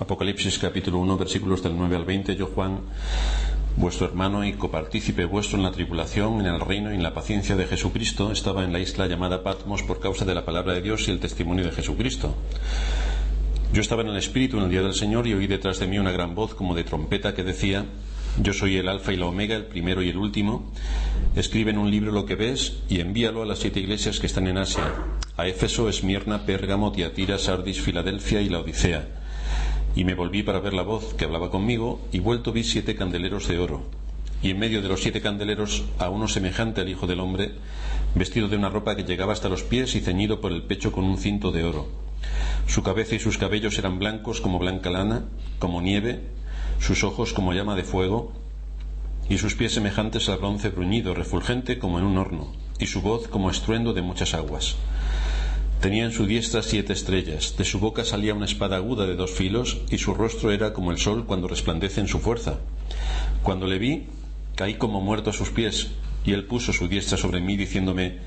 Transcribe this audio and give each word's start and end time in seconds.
Apocalipsis 0.00 0.58
capítulo 0.58 0.98
1 0.98 1.16
versículos 1.16 1.62
del 1.62 1.76
9 1.76 1.94
al 1.94 2.04
20. 2.04 2.34
Yo 2.34 2.46
Juan, 2.46 2.80
vuestro 3.76 4.06
hermano 4.06 4.44
y 4.44 4.54
copartícipe 4.54 5.24
vuestro 5.24 5.56
en 5.56 5.62
la 5.62 5.70
tribulación, 5.70 6.40
en 6.40 6.46
el 6.46 6.58
reino 6.58 6.92
y 6.92 6.96
en 6.96 7.02
la 7.04 7.14
paciencia 7.14 7.54
de 7.54 7.66
Jesucristo, 7.66 8.32
estaba 8.32 8.64
en 8.64 8.72
la 8.72 8.80
isla 8.80 9.06
llamada 9.06 9.44
Patmos 9.44 9.84
por 9.84 10.00
causa 10.00 10.24
de 10.24 10.34
la 10.34 10.44
palabra 10.44 10.74
de 10.74 10.82
Dios 10.82 11.06
y 11.06 11.12
el 11.12 11.20
testimonio 11.20 11.64
de 11.64 11.70
Jesucristo. 11.70 12.34
Yo 13.72 13.80
estaba 13.80 14.02
en 14.02 14.08
el 14.08 14.16
Espíritu 14.16 14.58
en 14.58 14.64
el 14.64 14.70
día 14.70 14.82
del 14.82 14.94
Señor 14.94 15.28
y 15.28 15.34
oí 15.34 15.46
detrás 15.46 15.78
de 15.78 15.86
mí 15.86 15.96
una 15.98 16.10
gran 16.10 16.34
voz 16.34 16.54
como 16.56 16.74
de 16.74 16.82
trompeta 16.82 17.32
que 17.32 17.44
decía, 17.44 17.86
yo 18.42 18.52
soy 18.52 18.78
el 18.78 18.88
Alfa 18.88 19.12
y 19.12 19.16
la 19.16 19.26
Omega, 19.26 19.54
el 19.54 19.66
primero 19.66 20.02
y 20.02 20.08
el 20.08 20.16
último. 20.16 20.72
Escribe 21.36 21.70
en 21.70 21.78
un 21.78 21.92
libro 21.92 22.10
lo 22.10 22.26
que 22.26 22.34
ves 22.34 22.82
y 22.88 22.98
envíalo 22.98 23.42
a 23.42 23.46
las 23.46 23.60
siete 23.60 23.78
iglesias 23.78 24.18
que 24.18 24.26
están 24.26 24.48
en 24.48 24.58
Asia, 24.58 24.92
a 25.36 25.46
Éfeso, 25.46 25.88
Esmirna, 25.88 26.44
Pérgamo, 26.46 26.90
Tiatira, 26.90 27.38
Sardis, 27.38 27.80
Filadelfia 27.80 28.40
y 28.40 28.48
la 28.48 28.58
Odisea. 28.58 29.22
Y 29.96 30.04
me 30.04 30.14
volví 30.14 30.42
para 30.42 30.60
ver 30.60 30.74
la 30.74 30.82
voz 30.82 31.14
que 31.14 31.24
hablaba 31.24 31.50
conmigo 31.50 32.00
y 32.12 32.18
vuelto 32.18 32.52
vi 32.52 32.64
siete 32.64 32.96
candeleros 32.96 33.46
de 33.48 33.58
oro. 33.58 33.82
Y 34.42 34.50
en 34.50 34.58
medio 34.58 34.82
de 34.82 34.88
los 34.88 35.00
siete 35.00 35.20
candeleros 35.20 35.84
a 35.98 36.08
uno 36.08 36.28
semejante 36.28 36.80
al 36.80 36.88
Hijo 36.88 37.06
del 37.06 37.20
Hombre, 37.20 37.52
vestido 38.14 38.48
de 38.48 38.56
una 38.56 38.68
ropa 38.68 38.96
que 38.96 39.04
llegaba 39.04 39.32
hasta 39.32 39.48
los 39.48 39.62
pies 39.62 39.94
y 39.94 40.00
ceñido 40.00 40.40
por 40.40 40.52
el 40.52 40.64
pecho 40.64 40.92
con 40.92 41.04
un 41.04 41.18
cinto 41.18 41.52
de 41.52 41.64
oro. 41.64 41.86
Su 42.66 42.82
cabeza 42.82 43.14
y 43.14 43.20
sus 43.20 43.38
cabellos 43.38 43.78
eran 43.78 43.98
blancos 43.98 44.40
como 44.40 44.58
blanca 44.58 44.90
lana, 44.90 45.24
como 45.58 45.80
nieve, 45.80 46.20
sus 46.80 47.04
ojos 47.04 47.32
como 47.32 47.52
llama 47.52 47.76
de 47.76 47.84
fuego, 47.84 48.32
y 49.28 49.38
sus 49.38 49.54
pies 49.54 49.72
semejantes 49.72 50.28
al 50.28 50.38
bronce 50.38 50.68
bruñido, 50.70 51.14
refulgente 51.14 51.78
como 51.78 51.98
en 51.98 52.04
un 52.04 52.18
horno, 52.18 52.52
y 52.78 52.86
su 52.86 53.00
voz 53.00 53.28
como 53.28 53.50
estruendo 53.50 53.92
de 53.92 54.02
muchas 54.02 54.34
aguas. 54.34 54.76
Tenía 55.84 56.06
en 56.06 56.12
su 56.12 56.24
diestra 56.24 56.62
siete 56.62 56.94
estrellas, 56.94 57.56
de 57.58 57.64
su 57.66 57.78
boca 57.78 58.06
salía 58.06 58.32
una 58.32 58.46
espada 58.46 58.76
aguda 58.76 59.06
de 59.06 59.16
dos 59.16 59.32
filos, 59.32 59.82
y 59.90 59.98
su 59.98 60.14
rostro 60.14 60.50
era 60.50 60.72
como 60.72 60.90
el 60.90 60.96
sol 60.96 61.26
cuando 61.26 61.46
resplandece 61.46 62.00
en 62.00 62.08
su 62.08 62.20
fuerza. 62.20 62.60
Cuando 63.42 63.66
le 63.66 63.78
vi, 63.78 64.06
caí 64.56 64.76
como 64.76 65.02
muerto 65.02 65.28
a 65.28 65.34
sus 65.34 65.50
pies, 65.50 65.90
y 66.24 66.32
él 66.32 66.46
puso 66.46 66.72
su 66.72 66.88
diestra 66.88 67.18
sobre 67.18 67.42
mí, 67.42 67.58
diciéndome, 67.58 68.20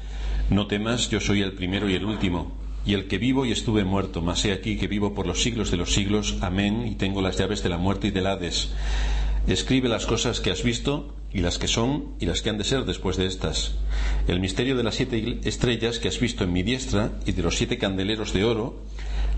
No 0.52 0.68
temas, 0.68 1.10
yo 1.10 1.20
soy 1.20 1.42
el 1.42 1.54
primero 1.54 1.90
y 1.90 1.96
el 1.96 2.06
último, 2.06 2.56
y 2.86 2.94
el 2.94 3.08
que 3.08 3.18
vivo 3.18 3.44
y 3.44 3.54
estuve 3.54 3.84
muerto, 3.84 4.22
mas 4.22 4.46
he 4.46 4.52
aquí 4.52 4.78
que 4.78 4.88
vivo 4.88 5.16
por 5.16 5.26
los 5.26 5.42
siglos 5.42 5.72
de 5.72 5.78
los 5.78 5.96
siglos, 5.96 6.38
amén, 6.42 6.86
y 6.86 6.94
tengo 6.94 7.24
las 7.24 7.40
llaves 7.40 7.64
de 7.64 7.70
la 7.70 7.80
muerte 7.80 8.10
y 8.10 8.12
del 8.12 8.28
Hades. 8.28 8.70
Escribe 9.48 9.88
las 9.88 10.06
cosas 10.06 10.42
que 10.42 10.52
has 10.52 10.62
visto, 10.62 11.14
y 11.34 11.40
las 11.40 11.58
que 11.58 11.68
son, 11.68 12.16
y 12.20 12.26
las 12.26 12.42
que 12.42 12.50
han 12.50 12.58
de 12.58 12.64
ser 12.64 12.86
después 12.86 13.16
de 13.18 13.26
estas. 13.26 13.76
El 14.28 14.40
misterio 14.40 14.76
de 14.76 14.84
las 14.84 14.96
siete 14.96 15.40
estrellas 15.44 16.00
que 16.00 16.08
has 16.08 16.20
visto 16.20 16.44
en 16.44 16.54
mi 16.54 16.64
diestra, 16.64 17.12
y 17.26 17.32
de 17.32 17.44
los 17.44 17.58
siete 17.58 17.78
candeleros 17.78 18.34
de 18.34 18.44
oro, 18.44 18.76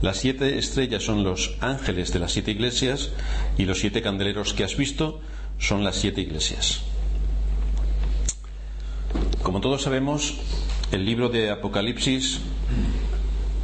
las 0.01 0.17
siete 0.17 0.57
estrellas 0.57 1.03
son 1.03 1.23
los 1.23 1.57
ángeles 1.61 2.11
de 2.13 2.19
las 2.19 2.31
siete 2.31 2.51
iglesias, 2.51 3.11
y 3.57 3.65
los 3.65 3.79
siete 3.79 4.01
candeleros 4.01 4.53
que 4.53 4.63
has 4.63 4.77
visto 4.77 5.19
son 5.59 5.83
las 5.83 5.95
siete 5.95 6.21
iglesias. 6.21 6.81
Como 9.43 9.61
todos 9.61 9.83
sabemos, 9.83 10.35
el 10.91 11.05
libro 11.05 11.29
de 11.29 11.49
Apocalipsis 11.49 12.39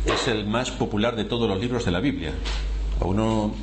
es 0.06 0.28
el 0.28 0.46
más 0.46 0.72
popular 0.72 1.16
de 1.16 1.26
todos 1.26 1.48
los 1.50 1.60
libros 1.60 1.86
de 1.86 1.92
la 1.92 2.00
Biblia. 2.00 2.34
A 3.00 3.06
uno 3.06 3.54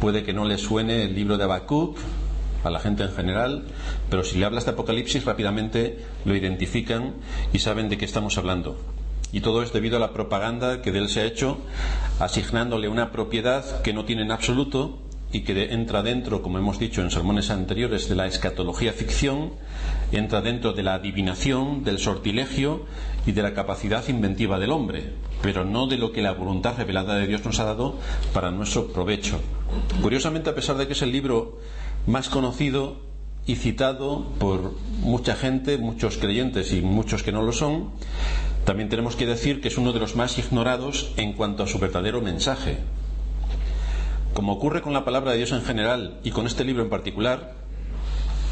puede 0.00 0.22
que 0.22 0.32
no 0.32 0.44
le 0.44 0.58
suene 0.58 1.04
el 1.04 1.14
libro 1.14 1.36
de 1.36 1.44
Habacuc, 1.44 1.96
a 2.64 2.70
la 2.70 2.80
gente 2.80 3.04
en 3.04 3.12
general, 3.12 3.64
pero 4.10 4.24
si 4.24 4.38
le 4.38 4.46
hablas 4.46 4.64
de 4.64 4.72
Apocalipsis 4.72 5.24
rápidamente 5.24 5.98
lo 6.24 6.34
identifican 6.34 7.14
y 7.52 7.58
saben 7.58 7.88
de 7.88 7.98
qué 7.98 8.04
estamos 8.04 8.38
hablando. 8.38 8.76
Y 9.32 9.40
todo 9.40 9.62
es 9.62 9.72
debido 9.72 9.98
a 9.98 10.00
la 10.00 10.12
propaganda 10.12 10.80
que 10.80 10.92
de 10.92 11.00
él 11.00 11.08
se 11.08 11.20
ha 11.20 11.24
hecho, 11.24 11.58
asignándole 12.18 12.88
una 12.88 13.12
propiedad 13.12 13.82
que 13.82 13.92
no 13.92 14.04
tiene 14.04 14.22
en 14.22 14.32
absoluto 14.32 14.98
y 15.30 15.42
que 15.42 15.72
entra 15.74 16.02
dentro, 16.02 16.40
como 16.40 16.58
hemos 16.58 16.78
dicho 16.78 17.02
en 17.02 17.10
sermones 17.10 17.50
anteriores, 17.50 18.08
de 18.08 18.14
la 18.14 18.26
escatología 18.26 18.94
ficción, 18.94 19.52
entra 20.12 20.40
dentro 20.40 20.72
de 20.72 20.82
la 20.82 20.94
adivinación, 20.94 21.84
del 21.84 21.98
sortilegio 21.98 22.86
y 23.26 23.32
de 23.32 23.42
la 23.42 23.52
capacidad 23.52 24.08
inventiva 24.08 24.58
del 24.58 24.72
hombre, 24.72 25.12
pero 25.42 25.66
no 25.66 25.86
de 25.86 25.98
lo 25.98 26.12
que 26.12 26.22
la 26.22 26.32
voluntad 26.32 26.78
revelada 26.78 27.16
de 27.16 27.26
Dios 27.26 27.44
nos 27.44 27.60
ha 27.60 27.64
dado 27.64 27.98
para 28.32 28.50
nuestro 28.50 28.88
provecho. 28.88 29.38
Curiosamente, 30.00 30.48
a 30.48 30.54
pesar 30.54 30.78
de 30.78 30.86
que 30.86 30.94
es 30.94 31.02
el 31.02 31.12
libro 31.12 31.58
más 32.08 32.30
conocido 32.30 32.96
y 33.46 33.56
citado 33.56 34.24
por 34.38 34.72
mucha 35.00 35.36
gente, 35.36 35.76
muchos 35.76 36.16
creyentes 36.16 36.72
y 36.72 36.80
muchos 36.80 37.22
que 37.22 37.32
no 37.32 37.42
lo 37.42 37.52
son, 37.52 37.90
también 38.64 38.88
tenemos 38.88 39.14
que 39.14 39.26
decir 39.26 39.60
que 39.60 39.68
es 39.68 39.78
uno 39.78 39.92
de 39.92 40.00
los 40.00 40.16
más 40.16 40.38
ignorados 40.38 41.12
en 41.16 41.34
cuanto 41.34 41.62
a 41.62 41.66
su 41.66 41.78
verdadero 41.78 42.20
mensaje. 42.22 42.78
Como 44.32 44.52
ocurre 44.52 44.80
con 44.82 44.94
la 44.94 45.04
palabra 45.04 45.32
de 45.32 45.38
Dios 45.38 45.52
en 45.52 45.62
general 45.62 46.18
y 46.24 46.30
con 46.30 46.46
este 46.46 46.64
libro 46.64 46.82
en 46.82 46.90
particular, 46.90 47.54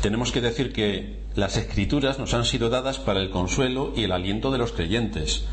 tenemos 0.02 0.32
que 0.32 0.40
decir 0.42 0.72
que 0.72 1.20
las 1.34 1.56
escrituras 1.56 2.18
nos 2.18 2.34
han 2.34 2.44
sido 2.44 2.68
dadas 2.68 2.98
para 2.98 3.20
el 3.20 3.30
consuelo 3.30 3.92
y 3.96 4.04
el 4.04 4.12
aliento 4.12 4.50
de 4.50 4.58
los 4.58 4.72
creyentes, 4.72 5.46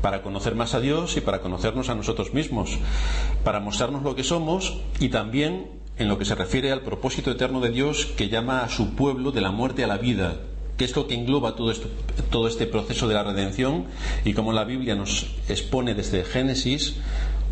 para 0.00 0.22
conocer 0.22 0.54
más 0.54 0.74
a 0.74 0.80
Dios 0.80 1.16
y 1.16 1.20
para 1.20 1.40
conocernos 1.40 1.88
a 1.88 1.94
nosotros 1.94 2.34
mismos, 2.34 2.78
para 3.44 3.60
mostrarnos 3.60 4.02
lo 4.02 4.14
que 4.14 4.24
somos 4.24 4.78
y 5.00 5.08
también 5.08 5.77
en 5.98 6.08
lo 6.08 6.18
que 6.18 6.24
se 6.24 6.34
refiere 6.34 6.70
al 6.70 6.82
propósito 6.82 7.30
eterno 7.30 7.60
de 7.60 7.70
Dios 7.70 8.06
que 8.06 8.28
llama 8.28 8.60
a 8.60 8.68
su 8.68 8.94
pueblo 8.94 9.32
de 9.32 9.40
la 9.40 9.50
muerte 9.50 9.84
a 9.84 9.88
la 9.88 9.98
vida, 9.98 10.36
que 10.76 10.84
es 10.84 10.94
lo 10.94 11.08
que 11.08 11.14
engloba 11.14 11.56
todo, 11.56 11.72
este 12.48 12.66
proceso 12.66 13.08
de 13.08 13.14
la 13.14 13.24
redención 13.24 13.86
y 14.24 14.32
como 14.32 14.52
la 14.52 14.64
Biblia 14.64 14.94
nos 14.94 15.26
expone 15.48 15.94
desde 15.94 16.24
Génesis 16.24 16.96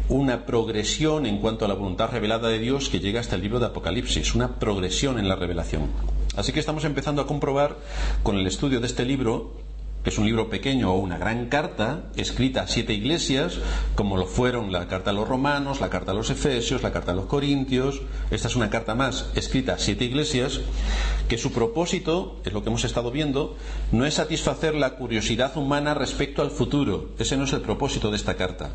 una 0.08 0.46
progresión 0.46 1.26
en 1.26 1.38
cuanto 1.38 1.64
a 1.64 1.68
la 1.68 1.74
voluntad 1.74 2.10
revelada 2.10 2.48
de 2.48 2.60
Dios 2.60 2.88
que 2.88 3.00
llega 3.00 3.18
hasta 3.18 3.34
el 3.34 3.42
libro 3.42 3.58
de 3.58 3.66
Apocalipsis, 3.66 4.36
una 4.36 4.60
progresión 4.60 5.18
en 5.18 5.28
la 5.28 5.34
revelación. 5.34 5.90
Así 6.36 6.52
que 6.52 6.60
estamos 6.60 6.84
empezando 6.84 7.22
a 7.22 7.26
comprobar 7.26 7.76
con 8.22 8.36
el 8.36 8.46
estudio 8.46 8.78
de 8.78 8.86
este 8.86 9.04
libro 9.04 9.54
es 10.06 10.18
un 10.18 10.24
libro 10.24 10.48
pequeño 10.48 10.92
o 10.92 10.98
una 10.98 11.18
gran 11.18 11.46
carta 11.46 12.04
escrita 12.14 12.62
a 12.62 12.68
siete 12.68 12.94
iglesias, 12.94 13.58
como 13.96 14.16
lo 14.16 14.26
fueron 14.26 14.70
la 14.70 14.86
carta 14.86 15.10
a 15.10 15.12
los 15.12 15.28
romanos, 15.28 15.80
la 15.80 15.90
carta 15.90 16.12
a 16.12 16.14
los 16.14 16.30
efesios, 16.30 16.82
la 16.82 16.92
carta 16.92 17.10
a 17.10 17.14
los 17.14 17.26
corintios. 17.26 18.00
Esta 18.30 18.46
es 18.46 18.54
una 18.54 18.70
carta 18.70 18.94
más 18.94 19.28
escrita 19.34 19.74
a 19.74 19.78
siete 19.78 20.04
iglesias, 20.04 20.60
que 21.28 21.38
su 21.38 21.52
propósito, 21.52 22.40
es 22.44 22.52
lo 22.52 22.62
que 22.62 22.68
hemos 22.68 22.84
estado 22.84 23.10
viendo, 23.10 23.56
no 23.90 24.06
es 24.06 24.14
satisfacer 24.14 24.76
la 24.76 24.94
curiosidad 24.94 25.56
humana 25.56 25.92
respecto 25.92 26.40
al 26.40 26.52
futuro. 26.52 27.10
Ese 27.18 27.36
no 27.36 27.44
es 27.44 27.52
el 27.52 27.62
propósito 27.62 28.10
de 28.10 28.16
esta 28.16 28.36
carta 28.36 28.70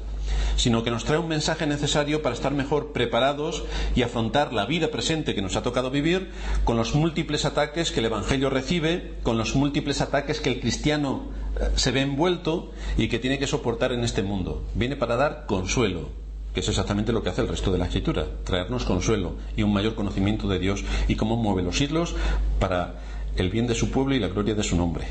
sino 0.61 0.83
que 0.83 0.91
nos 0.91 1.05
trae 1.05 1.17
un 1.17 1.27
mensaje 1.27 1.66
necesario 1.66 2.22
para 2.22 2.35
estar 2.35 2.53
mejor 2.53 2.91
preparados 2.94 3.63
y 3.95 4.03
afrontar 4.03 4.53
la 4.53 4.67
vida 4.67 4.91
presente 4.91 5.33
que 5.33 5.41
nos 5.41 5.55
ha 5.55 5.63
tocado 5.63 5.89
vivir 5.89 6.29
con 6.66 6.77
los 6.77 6.94
múltiples 6.94 7.45
ataques 7.45 7.89
que 7.89 7.99
el 7.99 8.05
Evangelio 8.05 8.51
recibe, 8.51 9.16
con 9.23 9.39
los 9.39 9.55
múltiples 9.55 10.01
ataques 10.01 10.39
que 10.39 10.51
el 10.51 10.59
cristiano 10.59 11.31
eh, 11.59 11.72
se 11.73 11.89
ve 11.89 12.01
envuelto 12.01 12.69
y 12.95 13.07
que 13.07 13.17
tiene 13.17 13.39
que 13.39 13.47
soportar 13.47 13.91
en 13.91 14.03
este 14.03 14.22
mundo. 14.22 14.61
Viene 14.75 14.95
para 14.95 15.16
dar 15.16 15.47
consuelo, 15.47 16.09
que 16.53 16.59
es 16.59 16.69
exactamente 16.69 17.11
lo 17.11 17.23
que 17.23 17.29
hace 17.29 17.41
el 17.41 17.47
resto 17.47 17.72
de 17.72 17.79
la 17.79 17.85
escritura, 17.85 18.28
traernos 18.43 18.85
consuelo 18.85 19.38
y 19.57 19.63
un 19.63 19.73
mayor 19.73 19.95
conocimiento 19.95 20.47
de 20.47 20.59
Dios 20.59 20.85
y 21.07 21.16
cómo 21.16 21.38
mueve 21.38 21.63
los 21.63 21.81
hilos 21.81 22.13
para 22.59 23.01
el 23.35 23.49
bien 23.49 23.66
de 23.66 23.73
su 23.73 23.89
pueblo 23.89 24.13
y 24.13 24.19
la 24.19 24.28
gloria 24.28 24.53
de 24.53 24.61
su 24.61 24.75
nombre. 24.75 25.07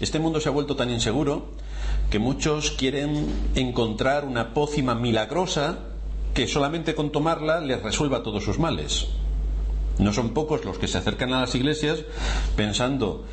Este 0.00 0.18
mundo 0.18 0.40
se 0.40 0.48
ha 0.48 0.52
vuelto 0.52 0.74
tan 0.74 0.90
inseguro 0.90 1.52
que 2.10 2.18
muchos 2.18 2.70
quieren 2.70 3.26
encontrar 3.54 4.24
una 4.24 4.54
pócima 4.54 4.94
milagrosa 4.94 5.78
que 6.34 6.48
solamente 6.48 6.94
con 6.94 7.10
tomarla 7.10 7.60
les 7.60 7.82
resuelva 7.82 8.22
todos 8.22 8.44
sus 8.44 8.58
males. 8.58 9.08
No 9.98 10.12
son 10.12 10.30
pocos 10.30 10.64
los 10.64 10.78
que 10.78 10.88
se 10.88 10.98
acercan 10.98 11.32
a 11.32 11.40
las 11.40 11.54
iglesias 11.54 12.00
pensando 12.56 13.24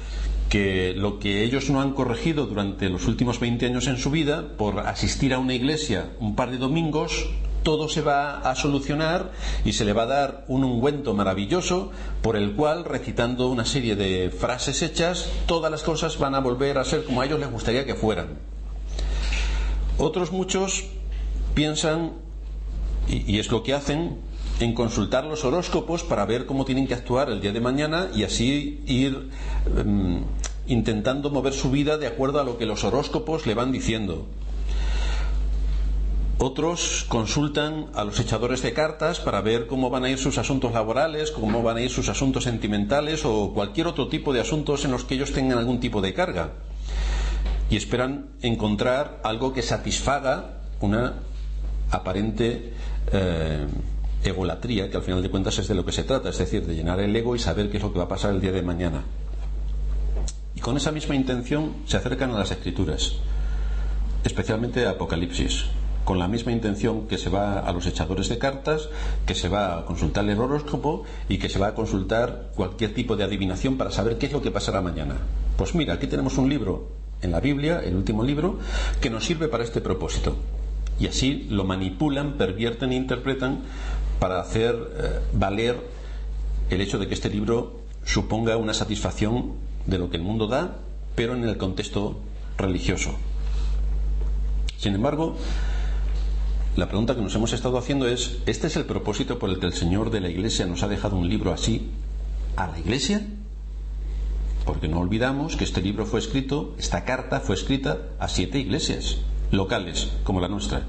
que 0.50 0.94
lo 0.96 1.18
que 1.18 1.44
ellos 1.44 1.70
no 1.70 1.82
han 1.82 1.94
corregido 1.94 2.46
durante 2.46 2.90
los 2.90 3.08
últimos 3.08 3.40
20 3.40 3.66
años 3.66 3.88
en 3.88 3.98
su 3.98 4.12
vida, 4.12 4.58
por 4.58 4.80
asistir 4.80 5.34
a 5.34 5.40
una 5.40 5.54
iglesia 5.54 6.12
un 6.20 6.36
par 6.36 6.52
de 6.52 6.58
domingos, 6.58 7.30
todo 7.64 7.88
se 7.88 8.02
va 8.02 8.40
a 8.40 8.56
solucionar 8.56 9.32
y 9.64 9.74
se 9.74 9.86
le 9.86 9.94
va 9.94 10.04
a 10.04 10.08
dar 10.08 10.46
un 10.48 10.64
ungüento 10.64 11.14
maravilloso 11.14 11.92
por 12.22 12.36
el 12.36 12.52
cual, 12.52 12.84
recitando 12.86 13.48
una 13.48 13.66
serie 13.66 13.96
de 13.96 14.30
frases 14.30 14.82
hechas, 14.82 15.30
todas 15.46 15.72
las 15.72 15.84
cosas 15.84 16.18
van 16.20 16.36
a 16.36 16.40
volver 16.40 16.78
a 16.78 16.84
ser 16.84 17.06
como 17.06 17.22
a 17.22 17.26
ellos 17.26 17.40
les 17.40 17.50
gustaría 17.50 17.86
que 17.86 17.96
fueran. 17.96 18.51
Otros 20.02 20.32
muchos 20.32 20.86
piensan, 21.54 22.14
y, 23.08 23.38
es 23.38 23.52
lo 23.52 23.62
que 23.62 23.76
hacen, 23.76 24.18
en 24.60 24.74
consultar 24.74 25.26
los 25.26 25.46
horóscopos 25.46 26.04
para 26.04 26.26
ver 26.26 26.48
cómo 26.48 26.66
tienen 26.66 26.88
que 26.88 26.96
actuar 26.96 27.30
el 27.30 27.40
día 27.40 27.52
de 27.52 27.62
mañana 27.62 28.10
y 28.12 28.24
así 28.24 28.84
ir 28.88 29.30
em, 29.78 30.24
intentando 30.66 31.30
mover 31.30 31.54
su 31.54 31.70
vida 31.70 32.00
de 32.00 32.08
acuerdo 32.08 32.42
a 32.42 32.44
lo 32.44 32.58
que 32.58 32.66
los 32.66 32.84
horóscopos 32.84 33.46
le 33.46 33.54
van 33.54 33.72
diciendo. 33.72 34.26
Otros 36.40 37.06
consultan 37.08 37.86
a 37.94 38.04
los 38.04 38.20
echadores 38.20 38.64
de 38.64 38.74
cartas 38.74 39.20
para 39.20 39.42
ver 39.42 39.68
cómo 39.68 39.92
van 39.92 40.06
a 40.06 40.10
ir 40.10 40.18
sus 40.18 40.40
asuntos 40.40 40.74
laborales, 40.74 41.30
cómo 41.30 41.62
van 41.62 41.78
a 41.78 41.82
ir 41.82 41.92
sus 41.92 42.10
asuntos 42.10 42.46
sentimentales 42.46 43.24
o 43.24 43.52
cualquier 43.54 43.86
otro 43.86 44.08
tipo 44.08 44.34
de 44.34 44.42
asuntos 44.42 44.84
en 44.84 44.90
los 44.90 45.04
que 45.04 45.14
ellos 45.14 45.32
tengan 45.32 45.60
algún 45.60 45.80
tipo 45.80 46.02
de 46.02 46.16
carga. 46.16 46.54
Y 47.72 47.78
esperan 47.78 48.28
encontrar 48.42 49.22
algo 49.24 49.54
que 49.54 49.62
satisfaga 49.64 50.60
una 50.82 51.14
aparente 51.90 52.74
eh, 53.14 53.66
egolatría, 54.26 54.90
que 54.90 54.98
al 54.98 55.04
final 55.04 55.24
de 55.24 55.30
cuentas 55.30 55.58
es 55.58 55.70
de 55.70 55.76
lo 55.76 55.86
que 55.86 55.94
se 55.94 56.04
trata, 56.04 56.30
es 56.30 56.38
decir, 56.38 56.68
de 56.68 56.76
llenar 56.76 57.00
el 57.00 57.16
ego 57.16 57.34
y 57.34 57.40
saber 57.40 57.72
qué 57.72 57.78
es 57.78 57.84
lo 57.84 57.94
que 57.94 58.00
va 58.00 58.06
a 58.06 58.10
pasar 58.10 58.32
el 58.32 58.42
día 58.42 58.52
de 58.52 58.62
mañana. 58.62 59.04
Y 60.54 60.60
con 60.60 60.76
esa 60.76 60.92
misma 60.92 61.16
intención 61.16 61.78
se 61.86 61.96
acercan 61.96 62.32
a 62.32 62.40
las 62.40 62.52
escrituras, 62.52 63.16
especialmente 64.26 64.86
a 64.86 64.92
Apocalipsis, 64.92 65.68
con 66.04 66.20
la 66.20 66.28
misma 66.28 66.52
intención 66.52 67.08
que 67.08 67.18
se 67.18 67.30
va 67.30 67.60
a 67.60 67.72
los 67.72 67.86
echadores 67.88 68.28
de 68.28 68.38
cartas, 68.38 68.90
que 69.26 69.34
se 69.34 69.48
va 69.48 69.80
a 69.80 69.86
consultar 69.86 70.28
el 70.28 70.40
horóscopo 70.40 71.04
y 71.30 71.38
que 71.38 71.48
se 71.48 71.58
va 71.58 71.68
a 71.68 71.74
consultar 71.74 72.52
cualquier 72.54 72.94
tipo 72.94 73.16
de 73.16 73.24
adivinación 73.24 73.78
para 73.78 73.92
saber 73.92 74.18
qué 74.18 74.26
es 74.26 74.34
lo 74.34 74.42
que 74.42 74.52
pasará 74.52 74.82
mañana. 74.82 75.16
Pues 75.58 75.74
mira, 75.74 75.94
aquí 75.94 76.08
tenemos 76.08 76.38
un 76.38 76.50
libro 76.50 77.01
en 77.22 77.32
la 77.32 77.40
Biblia, 77.40 77.82
el 77.84 77.96
último 77.96 78.24
libro, 78.24 78.60
que 79.00 79.10
nos 79.10 79.26
sirve 79.26 79.48
para 79.48 79.64
este 79.64 79.82
propósito. 79.82 80.36
Y 81.00 81.08
así 81.08 81.48
lo 81.50 81.64
manipulan, 81.64 82.34
pervierten 82.34 82.92
e 82.92 82.96
interpretan 82.96 83.62
para 84.20 84.40
hacer 84.40 84.76
eh, 84.76 85.20
valer 85.34 85.78
el 86.70 86.82
hecho 86.82 87.00
de 87.00 87.08
que 87.08 87.14
este 87.14 87.30
libro 87.30 87.82
suponga 88.06 88.58
una 88.58 88.74
satisfacción 88.74 89.54
de 89.86 89.98
lo 89.98 90.10
que 90.10 90.18
el 90.18 90.24
mundo 90.24 90.48
da, 90.48 90.78
pero 91.16 91.36
en 91.36 91.44
el 91.44 91.58
contexto 91.58 92.20
religioso. 92.58 93.16
Sin 94.78 94.96
embargo, 94.96 95.38
la 96.76 96.88
pregunta 96.88 97.16
que 97.16 97.22
nos 97.22 97.36
hemos 97.36 97.54
estado 97.54 97.78
haciendo 97.78 98.08
es, 98.08 98.40
¿este 98.46 98.68
es 98.68 98.76
el 98.78 98.86
propósito 98.86 99.38
por 99.38 99.50
el 99.50 99.60
que 99.60 99.66
el 99.66 99.74
Señor 99.74 100.10
de 100.10 100.22
la 100.22 100.30
Iglesia 100.30 100.66
nos 100.66 100.84
ha 100.84 100.88
dejado 100.88 101.18
un 101.18 101.28
libro 101.28 101.52
así 101.52 101.90
a 102.56 102.68
la 102.68 102.80
Iglesia? 102.80 103.26
Porque 104.66 104.88
no 104.88 105.00
olvidamos 105.00 105.56
que 105.56 105.64
este 105.64 105.82
libro 105.82 106.06
fue 106.06 106.20
escrito, 106.20 106.76
esta 106.78 107.04
carta 107.04 107.40
fue 107.40 107.56
escrita 107.56 108.10
a 108.20 108.28
siete 108.28 108.60
iglesias 108.60 109.18
locales 109.52 110.12
como 110.24 110.40
la 110.40 110.48
nuestra. 110.48 110.88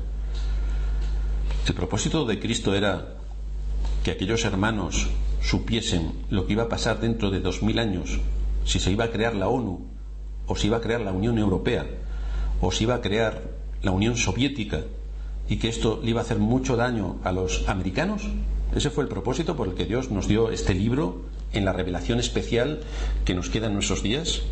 El 1.67 1.75
propósito 1.75 2.25
de 2.25 2.39
Cristo 2.39 2.75
era 2.75 3.17
que 4.05 4.11
aquellos 4.11 4.45
hermanos 4.45 5.09
supiesen 5.41 6.13
lo 6.31 6.47
que 6.47 6.55
iba 6.55 6.65
a 6.65 6.69
pasar 6.69 7.01
dentro 7.01 7.31
de 7.31 7.41
dos 7.41 7.63
mil 7.63 7.79
años, 7.79 8.21
si 8.65 8.79
se 8.79 8.91
iba 8.91 9.05
a 9.05 9.11
crear 9.11 9.35
la 9.35 9.49
ONU, 9.49 9.81
o 10.47 10.57
si 10.57 10.67
iba 10.67 10.79
a 10.79 10.81
crear 10.81 11.01
la 11.01 11.13
Unión 11.13 11.39
Europea, 11.39 11.87
o 12.61 12.73
si 12.73 12.85
iba 12.85 12.95
a 12.97 13.01
crear 13.01 13.43
la 13.83 13.91
Unión 13.91 14.17
Soviética, 14.17 14.83
y 15.49 15.57
que 15.57 15.69
esto 15.69 16.01
le 16.03 16.11
iba 16.11 16.21
a 16.21 16.25
hacer 16.25 16.39
mucho 16.39 16.77
daño 16.77 17.19
a 17.25 17.33
los 17.33 17.69
americanos. 17.69 18.23
Ese 18.75 18.91
fue 18.91 19.05
el 19.05 19.11
propósito 19.11 19.57
por 19.57 19.69
el 19.69 19.75
que 19.75 19.85
Dios 19.85 20.11
nos 20.11 20.29
dio 20.29 20.51
este 20.51 20.75
libro 20.75 21.23
en 21.52 21.64
la 21.64 21.72
revelación 21.72 22.19
especial 22.19 22.81
que 23.25 23.34
nos 23.34 23.50
queda 23.50 23.66
en 23.66 23.75
nuestros 23.75 24.02
días. 24.02 24.43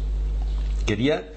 Quería 0.86 1.32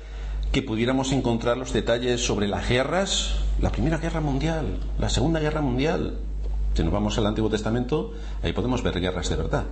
que 0.52 0.62
pudiéramos 0.62 1.12
encontrar 1.12 1.58
los 1.58 1.74
detalles 1.74 2.24
sobre 2.24 2.48
las 2.48 2.70
guerras, 2.70 3.38
la 3.60 3.72
Primera 3.72 3.98
Guerra 3.98 4.22
Mundial, 4.22 4.78
la 5.00 5.10
Segunda 5.10 5.40
Guerra 5.40 5.62
Mundial. 5.62 6.20
Si 6.76 6.84
nos 6.84 6.94
vamos 6.94 7.18
al 7.18 7.26
Antiguo 7.26 7.50
Testamento, 7.50 8.14
ahí 8.44 8.54
podemos 8.54 8.84
ver 8.84 9.00
guerras 9.00 9.30
de 9.30 9.36
verdad, 9.36 9.66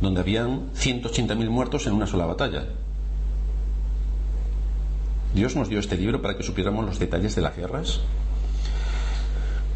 donde 0.00 0.20
habían 0.20 0.72
180.000 0.74 1.48
muertos 1.48 1.86
en 1.86 1.94
una 1.94 2.06
sola 2.06 2.26
batalla. 2.26 2.66
Dios 5.34 5.56
nos 5.56 5.68
dio 5.68 5.80
este 5.80 5.96
libro 5.96 6.20
para 6.20 6.36
que 6.36 6.42
supiéramos 6.42 6.84
los 6.84 6.98
detalles 6.98 7.34
de 7.34 7.42
las 7.42 7.56
guerras. 7.56 8.00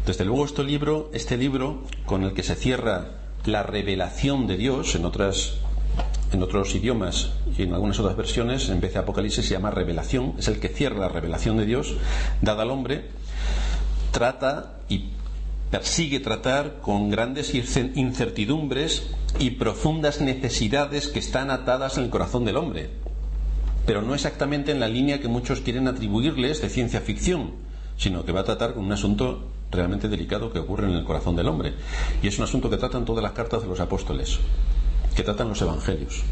Desde 0.05 0.23
luego 0.23 0.45
este 0.45 0.63
libro, 0.63 1.09
este 1.13 1.35
libro 1.35 1.83
con 2.05 2.23
el 2.23 2.33
que 2.33 2.43
se 2.43 2.55
cierra 2.55 3.26
la 3.47 3.63
revelación 3.63 4.47
de 4.47 4.57
Dios 4.57 4.95
en 4.95 5.05
otras 5.05 5.55
en 6.31 6.43
otros 6.43 6.75
idiomas 6.75 7.31
y 7.57 7.63
en 7.63 7.73
algunas 7.73 7.99
otras 7.99 8.17
versiones, 8.17 8.67
en 8.69 8.81
vez 8.81 8.93
de 8.93 8.99
Apocalipsis 8.99 9.45
se 9.45 9.53
llama 9.53 9.71
revelación, 9.71 10.33
es 10.37 10.49
el 10.49 10.59
que 10.59 10.67
cierra 10.67 10.99
la 10.99 11.09
revelación 11.09 11.55
de 11.57 11.65
Dios 11.65 11.95
dada 12.41 12.63
al 12.63 12.71
hombre, 12.71 13.05
trata 14.11 14.79
y 14.89 15.05
persigue 15.71 16.19
tratar 16.19 16.79
con 16.81 17.09
grandes 17.09 17.53
incertidumbres 17.53 19.09
y 19.39 19.51
profundas 19.51 20.21
necesidades 20.21 21.07
que 21.07 21.19
están 21.19 21.49
atadas 21.49 21.97
en 21.97 22.05
el 22.05 22.09
corazón 22.09 22.43
del 22.43 22.57
hombre, 22.57 22.89
pero 23.85 24.01
no 24.01 24.13
exactamente 24.13 24.71
en 24.71 24.81
la 24.81 24.87
línea 24.89 25.21
que 25.21 25.27
muchos 25.29 25.61
quieren 25.61 25.87
atribuirles 25.87 26.61
de 26.61 26.69
ciencia 26.69 26.99
ficción, 26.99 27.51
sino 27.97 28.25
que 28.25 28.33
va 28.33 28.41
a 28.41 28.45
tratar 28.45 28.73
con 28.73 28.83
un 28.85 28.91
asunto 28.91 29.47
realmente 29.71 30.07
delicado 30.07 30.51
que 30.51 30.59
ocurre 30.59 30.87
en 30.87 30.95
el 30.95 31.03
corazón 31.03 31.35
del 31.35 31.47
hombre. 31.47 31.73
Y 32.21 32.27
es 32.27 32.37
un 32.37 32.45
asunto 32.45 32.69
que 32.69 32.77
tratan 32.77 33.05
todas 33.05 33.23
las 33.23 33.33
cartas 33.33 33.61
de 33.61 33.67
los 33.67 33.79
apóstoles, 33.79 34.39
que 35.15 35.23
tratan 35.23 35.49
los 35.49 35.61
evangelios. 35.61 36.23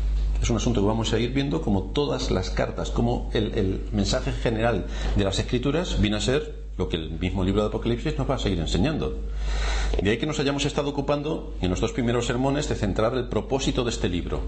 Es 0.42 0.50
un 0.50 0.58
asunto 0.58 0.82
que 0.82 0.88
vamos 0.88 1.12
a 1.14 1.20
ir 1.20 1.32
viendo 1.32 1.62
como 1.62 1.84
todas 1.84 2.30
las 2.30 2.50
cartas, 2.50 2.92
como 2.92 3.30
el, 3.34 3.82
mensaje 3.92 4.32
general 4.32 4.86
de 5.16 5.24
las 5.24 5.40
escrituras 5.40 6.00
viene 6.00 6.18
a 6.18 6.22
ser 6.22 6.66
lo 6.78 6.90
que 6.90 6.98
el 6.98 7.12
mismo 7.12 7.44
libro 7.44 7.62
de 7.62 7.70
Apocalipsis 7.70 8.18
nos 8.18 8.30
va 8.30 8.36
a 8.36 8.40
seguir 8.40 8.60
enseñando. 8.60 9.18
De 10.02 10.10
ahí 10.10 10.18
que 10.18 10.26
nos 10.26 10.40
hayamos 10.40 10.66
estado 10.66 10.90
ocupando 10.90 11.56
en 11.62 11.70
los 11.70 11.80
dos 11.80 11.94
primeros 11.94 12.26
sermones 12.26 12.68
de 12.68 12.76
centrar 12.76 13.16
el 13.16 13.30
propósito 13.30 13.84
de 13.86 13.92
este 13.92 14.10
libro. 14.10 14.42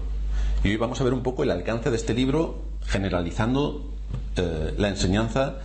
Y 0.62 0.68
hoy 0.68 0.76
vamos 0.76 1.00
a 1.00 1.04
ver 1.04 1.14
un 1.14 1.22
poco 1.22 1.42
el 1.42 1.50
alcance 1.50 1.90
de 1.90 1.96
este 1.96 2.12
libro 2.12 2.62
generalizando 2.86 3.90
eh, 4.36 4.74
la 4.76 4.88
enseñanza 4.88 5.56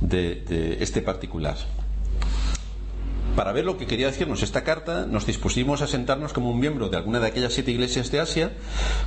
de 0.00 0.78
este 0.80 1.02
particular. 1.02 1.56
Para 3.36 3.50
ver 3.50 3.64
lo 3.64 3.76
que 3.76 3.86
quería 3.86 4.06
decirnos 4.06 4.42
esta 4.42 4.62
carta, 4.62 5.06
nos 5.06 5.26
dispusimos 5.26 5.82
a 5.82 5.88
sentarnos 5.88 6.32
como 6.32 6.50
un 6.50 6.60
miembro 6.60 6.88
de 6.88 6.96
alguna 6.96 7.18
de 7.18 7.26
aquellas 7.26 7.52
siete 7.52 7.72
iglesias 7.72 8.12
de 8.12 8.20
Asia, 8.20 8.52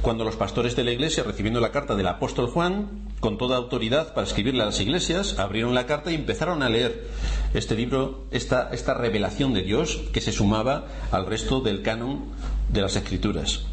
cuando 0.01 0.25
los 0.25 0.35
pastores 0.35 0.75
de 0.75 0.83
la 0.83 0.91
iglesia, 0.91 1.23
recibiendo 1.23 1.61
la 1.61 1.71
carta 1.71 1.95
del 1.95 2.07
apóstol 2.07 2.47
Juan, 2.49 3.07
con 3.21 3.37
toda 3.37 3.55
autoridad 3.55 4.13
para 4.13 4.27
escribirle 4.27 4.63
a 4.63 4.65
las 4.65 4.81
iglesias, 4.81 5.39
abrieron 5.39 5.73
la 5.73 5.85
carta 5.85 6.11
y 6.11 6.15
empezaron 6.15 6.61
a 6.61 6.69
leer 6.69 7.07
este 7.53 7.75
libro, 7.75 8.25
esta, 8.31 8.69
esta 8.73 8.93
revelación 8.93 9.53
de 9.53 9.63
Dios 9.63 10.01
que 10.11 10.19
se 10.19 10.33
sumaba 10.33 10.87
al 11.11 11.25
resto 11.25 11.61
del 11.61 11.81
canon 11.81 12.25
de 12.69 12.81
las 12.81 12.97
escrituras. 12.97 13.65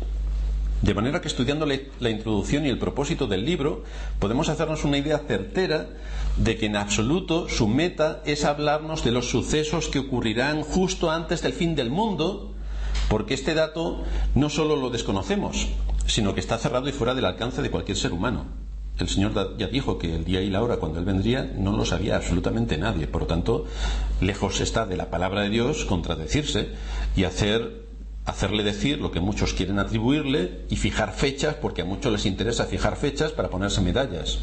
De 0.85 0.93
manera 0.93 1.23
que 1.23 1.29
estudiando 1.29 1.65
la 1.65 2.11
introducción 2.11 2.67
y 2.67 2.69
el 2.69 2.79
propósito 2.79 3.27
del 3.27 3.47
libro, 3.47 3.85
podemos 4.19 4.51
hacernos 4.51 4.85
una 4.85 4.99
idea 4.99 5.17
certera 5.17 5.89
de 6.37 6.59
que 6.59 6.67
en 6.67 6.77
absoluto 6.77 7.49
su 7.49 7.69
meta 7.69 8.21
es 8.27 8.45
hablarnos 8.45 9.03
de 9.03 9.11
los 9.11 9.31
sucesos 9.31 9.89
que 9.89 9.99
ocurrirán 9.99 10.61
justo 10.61 11.11
antes 11.11 11.41
del 11.41 11.55
fin 11.55 11.75
del 11.75 11.89
mundo, 11.89 12.53
porque 13.09 13.33
este 13.33 13.55
dato 13.55 14.05
no 14.35 14.51
solo 14.51 14.77
lo 14.77 14.91
desconocemos, 14.91 15.69
sino 16.05 16.35
que 16.35 16.41
está 16.41 16.59
cerrado 16.59 16.87
y 16.87 16.93
fuera 16.93 17.15
del 17.15 17.25
alcance 17.25 17.63
de 17.63 17.71
cualquier 17.71 17.97
ser 17.97 18.13
humano. 18.13 18.45
El 18.99 19.09
Señor 19.09 19.57
ya 19.57 19.69
dijo 19.69 19.97
que 19.97 20.15
el 20.15 20.27
día 20.27 20.43
y 20.43 20.51
la 20.51 20.63
hora 20.63 20.77
cuando 20.77 20.99
Él 20.99 21.07
vendría 21.07 21.51
no 21.57 21.75
lo 21.75 21.87
sabía 21.87 22.17
absolutamente 22.17 22.77
nadie. 22.77 23.07
Por 23.07 23.23
lo 23.23 23.27
tanto, 23.27 23.65
lejos 24.21 24.61
está 24.61 24.85
de 24.85 24.99
la 24.99 25.09
palabra 25.09 25.41
de 25.41 25.49
Dios 25.49 25.87
contradecirse 25.87 26.69
y 27.17 27.25
hacer 27.25 27.84
hacerle 28.25 28.63
decir 28.63 28.99
lo 29.01 29.11
que 29.11 29.21
muchos 29.21 29.53
quieren 29.53 29.79
atribuirle 29.79 30.63
y 30.71 30.77
fijar 30.77 31.13
fechas, 31.13 31.55
porque 31.55 31.83
a 31.83 31.85
muchos 31.85 32.13
les 32.13 32.27
interesa 32.27 32.65
fijar 32.65 32.97
fechas 32.97 33.33
para 33.33 33.51
ponerse 33.51 33.81
medallas. 33.81 34.39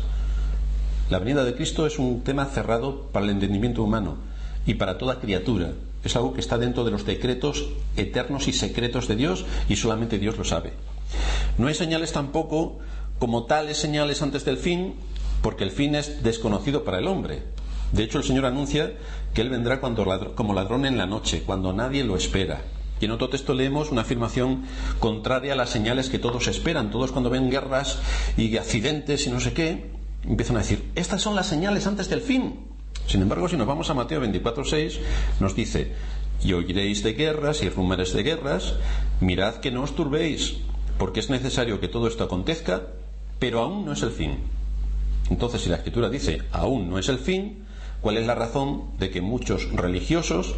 La 1.09 1.19
venida 1.19 1.43
de 1.43 1.55
Cristo 1.55 1.85
es 1.85 2.00
un 2.00 2.21
tema 2.21 2.45
cerrado 2.45 3.07
para 3.11 3.25
el 3.25 3.31
entendimiento 3.31 3.83
humano 3.83 4.17
y 4.65 4.75
para 4.75 4.97
toda 4.97 5.19
criatura. 5.19 5.73
Es 6.03 6.15
algo 6.15 6.33
que 6.33 6.39
está 6.39 6.57
dentro 6.57 6.83
de 6.83 6.91
los 6.91 7.05
decretos 7.05 7.69
eternos 7.97 8.47
y 8.47 8.53
secretos 8.53 9.07
de 9.07 9.15
Dios 9.15 9.45
y 9.67 9.75
solamente 9.75 10.19
Dios 10.19 10.38
lo 10.38 10.43
sabe. 10.43 10.73
No 11.57 11.67
hay 11.67 11.73
señales 11.73 12.13
tampoco 12.13 12.79
como 13.19 13.45
tales 13.45 13.77
señales 13.77 14.21
antes 14.21 14.45
del 14.45 14.57
fin, 14.57 14.95
porque 15.41 15.63
el 15.63 15.71
fin 15.71 15.95
es 15.95 16.23
desconocido 16.23 16.83
para 16.83 17.00
el 17.00 17.07
hombre. 17.07 17.43
De 17.91 18.03
hecho, 18.03 18.17
el 18.17 18.23
Señor 18.23 18.45
anuncia 18.45 18.93
que 19.33 19.41
Él 19.41 19.50
vendrá 19.50 19.79
cuando 19.79 20.33
como 20.33 20.53
ladrón 20.53 20.85
en 20.85 20.97
la 20.97 21.05
noche, 21.05 21.43
cuando 21.45 21.73
nadie 21.73 22.03
lo 22.03 22.15
espera. 22.15 22.61
Y 23.01 23.05
en 23.05 23.12
otro 23.12 23.29
texto 23.29 23.55
leemos 23.55 23.91
una 23.91 24.01
afirmación 24.01 24.63
contraria 25.00 25.53
a 25.53 25.55
las 25.55 25.72
señales 25.72 26.10
que 26.10 26.20
todos 26.20 26.48
esperan. 26.48 26.91
Todos 26.91 27.12
cuando 27.12 27.31
ven 27.31 27.50
guerras 27.50 28.00
y 28.38 28.55
accidentes 28.58 29.25
y 29.25 29.31
no 29.31 29.39
sé 29.39 29.53
qué, 29.53 29.91
empiezan 30.24 30.58
a 30.58 30.60
decir, 30.60 30.91
estas 30.93 31.22
son 31.22 31.36
las 31.36 31.48
señales 31.48 31.88
antes 31.88 32.10
del 32.10 32.22
fin. 32.22 32.60
Sin 33.08 33.24
embargo, 33.24 33.50
si 33.50 33.58
nos 33.58 33.65
vamos 33.65 33.89
a 33.89 33.96
Mateo 33.96 34.22
24.6, 34.22 35.00
nos 35.39 35.55
dice, 35.55 35.93
y 36.43 36.53
oiréis 36.53 37.03
de 37.03 37.13
guerras 37.13 37.63
y 37.63 37.70
rumores 37.70 38.13
de 38.13 38.22
guerras, 38.22 38.75
mirad 39.20 39.55
que 39.55 39.72
no 39.72 39.81
os 39.81 39.96
turbéis, 39.96 40.58
porque 41.00 41.20
es 41.20 41.29
necesario 41.31 41.79
que 41.79 41.88
todo 41.88 42.08
esto 42.08 42.24
acontezca, 42.24 42.84
pero 43.39 43.62
aún 43.62 43.84
no 43.84 43.93
es 43.93 44.03
el 44.03 44.12
fin. 44.12 44.38
Entonces, 45.31 45.62
si 45.62 45.70
la 45.70 45.77
escritura 45.77 46.10
dice, 46.10 46.43
aún 46.51 46.89
no 46.89 47.00
es 47.00 47.10
el 47.10 47.17
fin, 47.17 47.65
¿Cuál 48.01 48.17
es 48.17 48.25
la 48.25 48.34
razón 48.34 48.98
de 48.98 49.12
que 49.12 49.22
muchos 49.22 49.72
religiosos, 49.74 50.55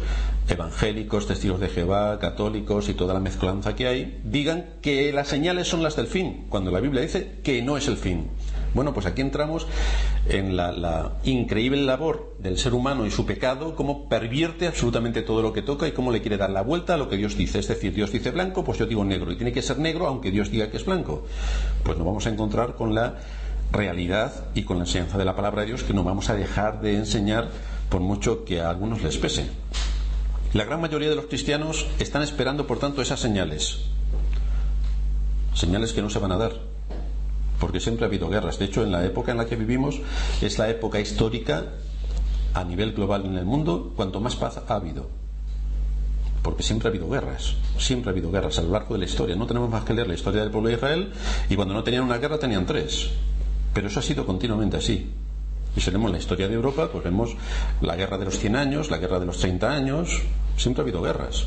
evangélicos, 0.48 1.26
testigos 1.26 1.60
de 1.60 1.68
Jehová, 1.68 2.18
católicos 2.18 2.88
y 2.88 2.94
toda 2.94 3.12
la 3.12 3.20
mezclanza 3.20 3.76
que 3.76 3.86
hay, 3.86 4.20
digan 4.24 4.66
que 4.80 5.12
las 5.12 5.28
señales 5.28 5.68
son 5.68 5.82
las 5.82 5.94
del 5.94 6.06
fin, 6.06 6.46
cuando 6.48 6.70
la 6.70 6.80
Biblia 6.80 7.02
dice 7.02 7.40
que 7.42 7.60
no 7.60 7.76
es 7.76 7.86
el 7.86 7.98
fin? 7.98 8.28
Bueno, 8.72 8.92
pues 8.92 9.06
aquí 9.06 9.20
entramos 9.20 9.66
en 10.28 10.56
la, 10.56 11.12
increíble 11.22 11.82
labor 11.82 12.34
del 12.40 12.58
ser 12.58 12.74
humano 12.74 13.06
y 13.06 13.10
su 13.10 13.26
pecado, 13.26 13.76
cómo 13.76 14.08
pervierte 14.08 14.66
absolutamente 14.66 15.22
todo 15.22 15.42
lo 15.42 15.52
que 15.52 15.62
toca 15.62 15.86
y 15.86 15.92
cómo 15.92 16.10
le 16.10 16.22
quiere 16.22 16.38
dar 16.38 16.50
la 16.50 16.62
vuelta 16.62 16.94
a 16.94 16.96
lo 16.96 17.08
que 17.08 17.16
Dios 17.16 17.36
dice. 17.36 17.60
Es 17.60 17.68
decir, 17.68 17.94
Dios 17.94 18.10
dice 18.10 18.30
blanco, 18.30 18.64
pues 18.64 18.78
yo 18.78 18.86
digo 18.86 19.04
negro, 19.04 19.30
y 19.30 19.36
tiene 19.36 19.52
que 19.52 19.62
ser 19.62 19.78
negro 19.78 20.08
aunque 20.08 20.30
Dios 20.30 20.50
diga 20.50 20.70
que 20.70 20.78
es 20.78 20.84
blanco. 20.84 21.24
Pues 21.84 21.96
nos 21.96 22.06
vamos 22.06 22.26
a 22.26 22.30
encontrar 22.30 22.74
con 22.74 22.94
la 22.94 23.18
realidad 23.74 24.46
y 24.54 24.62
con 24.62 24.78
la 24.78 24.84
enseñanza 24.84 25.18
de 25.18 25.24
la 25.24 25.36
palabra 25.36 25.62
de 25.62 25.68
Dios 25.68 25.82
que 25.82 25.92
no 25.92 26.04
vamos 26.04 26.30
a 26.30 26.34
dejar 26.34 26.80
de 26.80 26.96
enseñar 26.96 27.50
por 27.90 28.00
mucho 28.00 28.44
que 28.44 28.60
a 28.60 28.70
algunos 28.70 29.02
les 29.02 29.18
pese. 29.18 29.50
La 30.54 30.64
gran 30.64 30.80
mayoría 30.80 31.10
de 31.10 31.16
los 31.16 31.26
cristianos 31.26 31.86
están 31.98 32.22
esperando, 32.22 32.66
por 32.66 32.78
tanto, 32.78 33.02
esas 33.02 33.20
señales. 33.20 33.80
Señales 35.52 35.92
que 35.92 36.00
no 36.00 36.10
se 36.10 36.20
van 36.20 36.32
a 36.32 36.36
dar, 36.36 36.52
porque 37.58 37.80
siempre 37.80 38.04
ha 38.04 38.08
habido 38.08 38.28
guerras. 38.28 38.58
De 38.58 38.66
hecho, 38.66 38.84
en 38.84 38.92
la 38.92 39.04
época 39.04 39.32
en 39.32 39.38
la 39.38 39.46
que 39.46 39.56
vivimos 39.56 40.00
es 40.40 40.58
la 40.58 40.70
época 40.70 41.00
histórica 41.00 41.64
a 42.54 42.62
nivel 42.62 42.92
global 42.92 43.26
en 43.26 43.36
el 43.36 43.44
mundo 43.44 43.92
cuanto 43.96 44.20
más 44.20 44.36
paz 44.36 44.60
ha 44.68 44.74
habido. 44.74 45.08
Porque 46.42 46.62
siempre 46.62 46.88
ha 46.88 46.90
habido 46.90 47.08
guerras, 47.08 47.56
siempre 47.78 48.10
ha 48.10 48.12
habido 48.12 48.30
guerras 48.30 48.58
a 48.58 48.62
lo 48.62 48.70
largo 48.70 48.94
de 48.94 49.00
la 49.00 49.06
historia. 49.06 49.34
No 49.34 49.46
tenemos 49.46 49.70
más 49.70 49.84
que 49.84 49.94
leer 49.94 50.06
la 50.06 50.14
historia 50.14 50.42
del 50.42 50.50
pueblo 50.50 50.68
de 50.68 50.76
Israel 50.76 51.12
y 51.48 51.56
cuando 51.56 51.74
no 51.74 51.82
tenían 51.82 52.04
una 52.04 52.18
guerra 52.18 52.38
tenían 52.38 52.66
tres. 52.66 53.10
Pero 53.74 53.88
eso 53.88 54.00
ha 54.00 54.02
sido 54.02 54.24
continuamente 54.24 54.76
así. 54.76 55.10
Y 55.76 55.80
si 55.80 55.90
leemos 55.90 56.12
la 56.12 56.18
historia 56.18 56.48
de 56.48 56.54
Europa, 56.54 56.88
pues 56.90 57.04
vemos 57.04 57.36
la 57.80 57.96
guerra 57.96 58.16
de 58.16 58.26
los 58.26 58.38
100 58.38 58.56
años, 58.56 58.90
la 58.90 58.98
guerra 58.98 59.18
de 59.18 59.26
los 59.26 59.38
30 59.38 59.70
años, 59.70 60.22
siempre 60.56 60.82
ha 60.82 60.84
habido 60.84 61.02
guerras. 61.02 61.46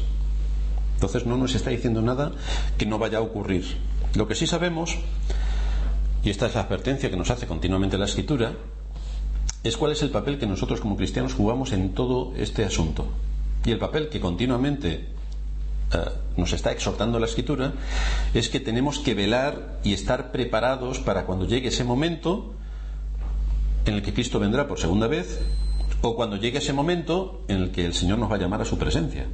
Entonces 0.96 1.26
no 1.26 1.38
nos 1.38 1.56
está 1.56 1.70
diciendo 1.70 2.02
nada 2.02 2.34
que 2.78 2.86
no 2.86 3.00
vaya 3.00 3.20
a 3.20 3.22
ocurrir. 3.22 3.78
Lo 4.16 4.28
que 4.28 4.36
sí 4.36 4.48
sabemos, 4.48 4.98
y 6.24 6.30
esta 6.30 6.48
es 6.48 6.56
la 6.56 6.62
advertencia 6.62 7.10
que 7.10 7.16
nos 7.16 7.30
hace 7.30 7.48
continuamente 7.48 7.98
la 7.98 8.06
Escritura, 8.06 8.52
es 9.64 9.78
cuál 9.78 9.94
es 9.94 10.02
el 10.02 10.10
papel 10.10 10.38
que 10.38 10.48
nosotros 10.48 10.82
como 10.82 10.98
cristianos 10.98 11.34
jugamos 11.34 11.72
en 11.72 11.94
todo 11.94 12.34
este 12.36 12.66
asunto. 12.66 13.06
Y 13.66 13.72
el 13.72 13.80
papel 13.80 14.10
que 14.10 14.20
continuamente 14.20 15.17
eh, 15.94 15.98
nos 16.36 16.54
está 16.54 16.72
exhortando 16.72 17.20
la 17.20 17.26
escritura 17.26 17.74
es 18.34 18.50
que 18.50 18.60
tenemos 18.60 19.00
que 19.00 19.14
velar 19.14 19.80
y 19.84 19.94
estar 19.94 20.32
preparados 20.32 21.00
para 21.00 21.26
cuando 21.26 21.46
llegue 21.46 21.70
ese 21.70 21.84
momento 21.84 22.54
en 23.86 23.94
el 23.94 24.02
que 24.02 24.14
Cristo 24.14 24.40
vendrá 24.40 24.68
por 24.68 24.80
segunda 24.80 25.08
vez 25.08 25.40
o 26.02 26.16
cuando 26.16 26.36
llegue 26.36 26.60
ese 26.60 26.74
momento 26.74 27.42
en 27.48 27.58
el 27.64 27.72
que 27.72 27.86
el 27.86 27.94
Señor 27.94 28.20
nos 28.20 28.30
va 28.30 28.36
a 28.36 28.40
llamar 28.40 28.62
a 28.62 28.66
su 28.66 28.78
presencia. 28.78 29.28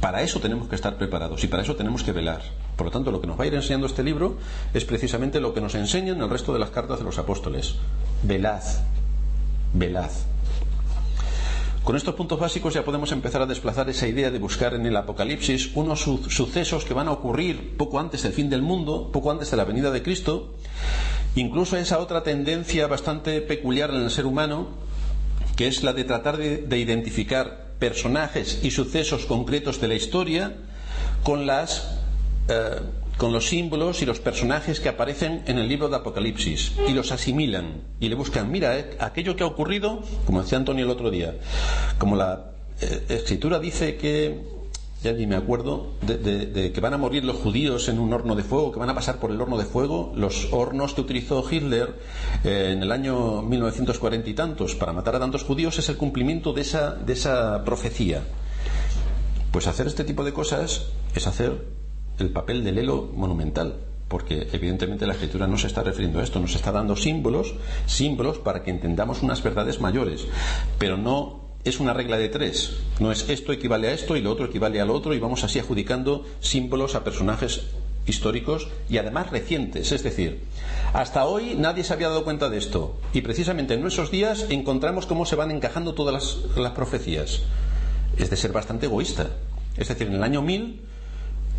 Para 0.00 0.22
eso 0.22 0.40
tenemos 0.40 0.68
que 0.68 0.74
estar 0.74 0.96
preparados 0.96 1.44
y 1.44 1.46
para 1.46 1.62
eso 1.62 1.76
tenemos 1.76 2.02
que 2.02 2.12
velar. 2.12 2.40
Por 2.76 2.86
lo 2.86 2.90
tanto, 2.90 3.12
lo 3.12 3.20
que 3.20 3.26
nos 3.26 3.38
va 3.38 3.44
a 3.44 3.46
ir 3.46 3.54
enseñando 3.54 3.86
este 3.86 4.02
libro 4.02 4.38
es 4.72 4.84
precisamente 4.84 5.40
lo 5.40 5.52
que 5.52 5.60
nos 5.60 5.74
enseñan 5.74 6.20
el 6.20 6.30
resto 6.30 6.52
de 6.52 6.58
las 6.58 6.70
cartas 6.70 6.98
de 6.98 7.04
los 7.04 7.18
apóstoles. 7.18 7.76
Velad, 8.22 8.62
velad. 9.74 10.10
Con 11.84 11.96
estos 11.96 12.14
puntos 12.14 12.38
básicos 12.38 12.74
ya 12.74 12.84
podemos 12.84 13.10
empezar 13.10 13.40
a 13.40 13.46
desplazar 13.46 13.88
esa 13.88 14.06
idea 14.06 14.30
de 14.30 14.38
buscar 14.38 14.74
en 14.74 14.84
el 14.84 14.96
Apocalipsis 14.96 15.70
unos 15.74 16.02
sucesos 16.02 16.84
que 16.84 16.92
van 16.92 17.08
a 17.08 17.12
ocurrir 17.12 17.76
poco 17.78 17.98
antes 17.98 18.22
del 18.22 18.34
fin 18.34 18.50
del 18.50 18.60
mundo, 18.60 19.10
poco 19.10 19.30
antes 19.30 19.50
de 19.50 19.56
la 19.56 19.64
venida 19.64 19.90
de 19.90 20.02
Cristo, 20.02 20.54
incluso 21.36 21.78
esa 21.78 21.98
otra 21.98 22.22
tendencia 22.22 22.86
bastante 22.86 23.40
peculiar 23.40 23.90
en 23.90 24.02
el 24.02 24.10
ser 24.10 24.26
humano, 24.26 24.68
que 25.56 25.68
es 25.68 25.82
la 25.82 25.94
de 25.94 26.04
tratar 26.04 26.36
de, 26.36 26.78
identificar 26.78 27.70
personajes 27.78 28.60
y 28.62 28.70
sucesos 28.72 29.24
concretos 29.24 29.80
de 29.80 29.88
la 29.88 29.94
historia 29.94 30.56
con 31.22 31.46
las 31.46 31.98
eh, 32.48 32.80
con 33.20 33.34
los 33.34 33.48
símbolos 33.48 34.00
y 34.00 34.06
los 34.06 34.18
personajes 34.18 34.80
que 34.80 34.88
aparecen 34.88 35.42
en 35.46 35.58
el 35.58 35.68
libro 35.68 35.90
de 35.90 35.96
Apocalipsis 35.96 36.72
y 36.88 36.94
los 36.94 37.12
asimilan 37.12 37.82
y 38.00 38.08
le 38.08 38.14
buscan, 38.14 38.50
mira, 38.50 38.78
eh, 38.78 38.96
aquello 38.98 39.36
que 39.36 39.44
ha 39.44 39.46
ocurrido, 39.46 40.00
como 40.24 40.40
decía 40.40 40.56
Antonio 40.56 40.86
el 40.86 40.90
otro 40.90 41.10
día, 41.10 41.34
como 41.98 42.16
la 42.16 42.52
eh, 42.80 43.04
escritura 43.10 43.58
dice 43.58 43.98
que, 43.98 44.40
ya 45.02 45.12
ni 45.12 45.26
me 45.26 45.36
acuerdo, 45.36 45.92
de, 46.00 46.72
que 46.72 46.80
van 46.80 46.94
a 46.94 46.96
morir 46.96 47.22
los 47.26 47.36
judíos 47.36 47.90
en 47.90 47.98
un 47.98 48.10
horno 48.14 48.34
de 48.36 48.42
fuego, 48.42 48.72
que 48.72 48.78
van 48.78 48.88
a 48.88 48.94
pasar 48.94 49.18
por 49.18 49.30
el 49.30 49.38
horno 49.38 49.58
de 49.58 49.66
fuego, 49.66 50.14
los 50.16 50.48
hornos 50.50 50.94
que 50.94 51.02
utilizó 51.02 51.44
Hitler 51.48 51.96
eh, 52.42 52.70
en 52.72 52.82
el 52.82 52.90
año 52.90 53.42
1940 53.42 54.30
y 54.30 54.32
tantos 54.32 54.74
para 54.76 54.94
matar 54.94 55.16
a 55.16 55.20
tantos 55.20 55.44
judíos 55.44 55.78
es 55.78 55.90
el 55.90 55.98
cumplimiento 55.98 56.54
de 56.54 56.62
esa, 56.62 56.92
de 56.92 57.12
esa 57.12 57.66
profecía. 57.66 58.22
Pues 59.52 59.66
hacer 59.66 59.88
este 59.88 60.04
tipo 60.04 60.24
de 60.24 60.32
cosas 60.32 60.86
es 61.14 61.26
hacer 61.26 61.79
el 62.20 62.30
papel 62.30 62.64
del 62.64 62.78
elo 62.78 63.10
monumental, 63.14 63.76
porque 64.08 64.48
evidentemente 64.52 65.06
la 65.06 65.12
escritura 65.12 65.46
no 65.46 65.56
se 65.56 65.68
está 65.68 65.82
refiriendo 65.82 66.18
a 66.18 66.24
esto, 66.24 66.40
nos 66.40 66.54
está 66.54 66.72
dando 66.72 66.96
símbolos, 66.96 67.54
símbolos 67.86 68.38
para 68.38 68.62
que 68.62 68.70
entendamos 68.70 69.22
unas 69.22 69.42
verdades 69.42 69.80
mayores, 69.80 70.26
pero 70.78 70.96
no 70.96 71.40
es 71.64 71.78
una 71.78 71.92
regla 71.92 72.16
de 72.16 72.28
tres, 72.28 72.78
no 72.98 73.12
es 73.12 73.28
esto 73.28 73.52
equivale 73.52 73.88
a 73.88 73.92
esto 73.92 74.16
y 74.16 74.22
lo 74.22 74.32
otro 74.32 74.46
equivale 74.46 74.80
al 74.80 74.90
otro 74.90 75.14
y 75.14 75.18
vamos 75.18 75.44
así 75.44 75.58
adjudicando 75.58 76.24
símbolos 76.40 76.94
a 76.94 77.04
personajes 77.04 77.66
históricos 78.06 78.68
y 78.88 78.98
además 78.98 79.30
recientes, 79.30 79.92
es 79.92 80.02
decir, 80.02 80.40
hasta 80.92 81.26
hoy 81.26 81.54
nadie 81.56 81.84
se 81.84 81.92
había 81.92 82.08
dado 82.08 82.24
cuenta 82.24 82.48
de 82.48 82.58
esto 82.58 82.96
y 83.12 83.20
precisamente 83.20 83.74
en 83.74 83.82
nuestros 83.82 84.10
días 84.10 84.46
encontramos 84.48 85.06
cómo 85.06 85.26
se 85.26 85.36
van 85.36 85.50
encajando 85.50 85.94
todas 85.94 86.14
las, 86.14 86.56
las 86.56 86.72
profecías. 86.72 87.42
Es 88.16 88.28
de 88.28 88.36
ser 88.36 88.52
bastante 88.52 88.86
egoísta. 88.86 89.28
Es 89.76 89.88
decir, 89.88 90.08
en 90.08 90.14
el 90.14 90.22
año 90.24 90.42
1000 90.42 90.80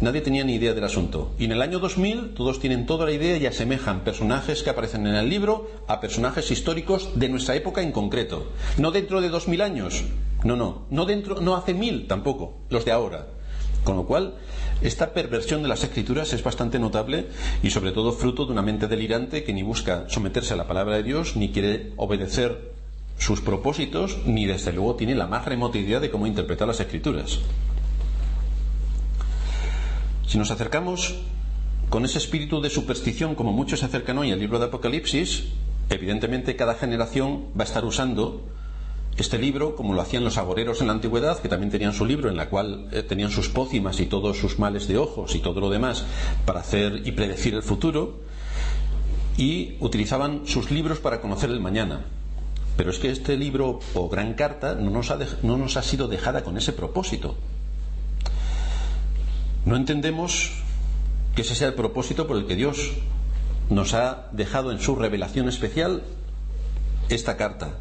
Nadie 0.01 0.21
tenía 0.21 0.43
ni 0.43 0.55
idea 0.55 0.73
del 0.73 0.83
asunto. 0.83 1.31
Y 1.37 1.45
en 1.45 1.51
el 1.51 1.61
año 1.61 1.77
2000 1.77 2.33
todos 2.33 2.59
tienen 2.59 2.87
toda 2.87 3.05
la 3.05 3.11
idea 3.11 3.37
y 3.37 3.45
asemejan 3.45 4.03
personajes 4.03 4.63
que 4.63 4.71
aparecen 4.71 5.05
en 5.05 5.13
el 5.13 5.29
libro 5.29 5.69
a 5.87 5.99
personajes 5.99 6.49
históricos 6.49 7.11
de 7.13 7.29
nuestra 7.29 7.55
época 7.55 7.83
en 7.83 7.91
concreto. 7.91 8.47
No 8.79 8.89
dentro 8.89 9.21
de 9.21 9.29
2000 9.29 9.61
años. 9.61 10.03
No, 10.43 10.55
no. 10.55 10.87
No, 10.89 11.05
dentro, 11.05 11.39
no 11.39 11.55
hace 11.55 11.75
mil 11.75 12.07
tampoco. 12.07 12.55
Los 12.69 12.83
de 12.83 12.91
ahora. 12.91 13.27
Con 13.83 13.95
lo 13.95 14.07
cual, 14.07 14.33
esta 14.81 15.13
perversión 15.13 15.61
de 15.61 15.67
las 15.67 15.83
escrituras 15.83 16.33
es 16.33 16.43
bastante 16.43 16.79
notable 16.79 17.27
y 17.61 17.69
sobre 17.69 17.91
todo 17.91 18.11
fruto 18.11 18.47
de 18.47 18.53
una 18.53 18.63
mente 18.63 18.87
delirante 18.87 19.43
que 19.43 19.53
ni 19.53 19.61
busca 19.61 20.05
someterse 20.09 20.55
a 20.55 20.57
la 20.57 20.67
palabra 20.67 20.95
de 20.95 21.03
Dios, 21.03 21.35
ni 21.35 21.49
quiere 21.49 21.93
obedecer 21.97 22.71
sus 23.19 23.41
propósitos, 23.41 24.17
ni 24.25 24.47
desde 24.47 24.73
luego 24.73 24.95
tiene 24.95 25.13
la 25.13 25.27
más 25.27 25.45
remota 25.45 25.77
idea 25.77 25.99
de 25.99 26.09
cómo 26.09 26.25
interpretar 26.25 26.67
las 26.67 26.79
escrituras. 26.79 27.39
Si 30.31 30.37
nos 30.37 30.49
acercamos 30.49 31.15
con 31.89 32.05
ese 32.05 32.17
espíritu 32.17 32.61
de 32.61 32.69
superstición, 32.69 33.35
como 33.35 33.51
muchos 33.51 33.81
se 33.81 33.85
acercan 33.85 34.17
hoy 34.17 34.31
al 34.31 34.39
libro 34.39 34.59
de 34.59 34.67
Apocalipsis, 34.67 35.49
evidentemente 35.89 36.55
cada 36.55 36.75
generación 36.75 37.47
va 37.47 37.65
a 37.65 37.67
estar 37.67 37.83
usando 37.83 38.41
este 39.17 39.37
libro, 39.37 39.75
como 39.75 39.93
lo 39.93 39.99
hacían 39.99 40.23
los 40.23 40.37
agoreros 40.37 40.79
en 40.79 40.87
la 40.87 40.93
antigüedad, 40.93 41.41
que 41.41 41.49
también 41.49 41.69
tenían 41.69 41.91
su 41.91 42.05
libro 42.05 42.29
en 42.29 42.37
la 42.37 42.47
cual 42.47 42.87
eh, 42.93 43.03
tenían 43.03 43.29
sus 43.29 43.49
pócimas 43.49 43.99
y 43.99 44.05
todos 44.05 44.37
sus 44.37 44.57
males 44.57 44.87
de 44.87 44.97
ojos 44.97 45.35
y 45.35 45.39
todo 45.39 45.59
lo 45.59 45.69
demás 45.69 46.05
para 46.45 46.61
hacer 46.61 47.01
y 47.05 47.11
predecir 47.11 47.53
el 47.53 47.61
futuro, 47.61 48.21
y 49.35 49.75
utilizaban 49.81 50.47
sus 50.47 50.71
libros 50.71 50.99
para 50.99 51.19
conocer 51.19 51.49
el 51.49 51.59
mañana. 51.59 52.05
Pero 52.77 52.91
es 52.91 52.99
que 52.99 53.11
este 53.11 53.35
libro 53.35 53.81
o 53.95 54.07
gran 54.07 54.35
carta 54.35 54.75
no 54.75 54.91
nos 54.91 55.11
ha, 55.11 55.19
no 55.43 55.57
nos 55.57 55.75
ha 55.75 55.83
sido 55.83 56.07
dejada 56.07 56.45
con 56.45 56.55
ese 56.55 56.71
propósito. 56.71 57.35
No 59.65 59.75
entendemos 59.75 60.51
que 61.35 61.43
ese 61.43 61.55
sea 61.55 61.67
el 61.67 61.75
propósito 61.75 62.27
por 62.27 62.37
el 62.37 62.47
que 62.47 62.55
Dios 62.55 62.91
nos 63.69 63.93
ha 63.93 64.27
dejado 64.31 64.71
en 64.71 64.79
su 64.79 64.95
revelación 64.95 65.47
especial 65.47 66.03
esta 67.09 67.37
carta. 67.37 67.77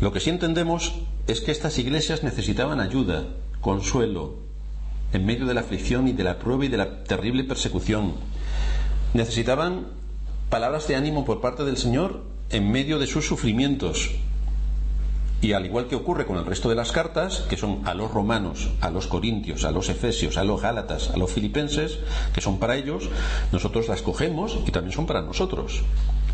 Lo 0.00 0.12
que 0.12 0.20
sí 0.20 0.30
entendemos 0.30 0.92
es 1.26 1.40
que 1.40 1.52
estas 1.52 1.78
iglesias 1.78 2.22
necesitaban 2.22 2.80
ayuda, 2.80 3.26
consuelo, 3.60 4.36
en 5.12 5.24
medio 5.24 5.46
de 5.46 5.54
la 5.54 5.60
aflicción 5.60 6.08
y 6.08 6.12
de 6.12 6.24
la 6.24 6.38
prueba 6.38 6.64
y 6.64 6.68
de 6.68 6.76
la 6.76 7.04
terrible 7.04 7.44
persecución. 7.44 8.14
Necesitaban 9.14 9.86
palabras 10.50 10.88
de 10.88 10.96
ánimo 10.96 11.24
por 11.24 11.40
parte 11.40 11.64
del 11.64 11.76
Señor 11.76 12.24
en 12.50 12.70
medio 12.70 12.98
de 12.98 13.06
sus 13.06 13.26
sufrimientos, 13.26 14.10
y 15.40 15.52
al 15.52 15.66
igual 15.66 15.88
que 15.88 15.96
ocurre 15.96 16.26
con 16.26 16.38
el 16.38 16.46
resto 16.46 16.68
de 16.68 16.74
las 16.74 16.90
cartas, 16.90 17.40
que 17.48 17.56
son 17.56 17.82
a 17.84 17.94
los 17.94 18.10
romanos, 18.10 18.70
a 18.80 18.90
los 18.90 19.06
corintios, 19.06 19.64
a 19.64 19.72
los 19.72 19.88
efesios, 19.88 20.38
a 20.38 20.44
los 20.44 20.62
gálatas, 20.62 21.10
a 21.10 21.16
los 21.16 21.32
filipenses, 21.32 21.98
que 22.32 22.40
son 22.40 22.58
para 22.58 22.76
ellos, 22.76 23.10
nosotros 23.52 23.88
las 23.88 24.02
cogemos 24.02 24.58
y 24.66 24.70
también 24.70 24.94
son 24.94 25.06
para 25.06 25.22
nosotros. 25.22 25.82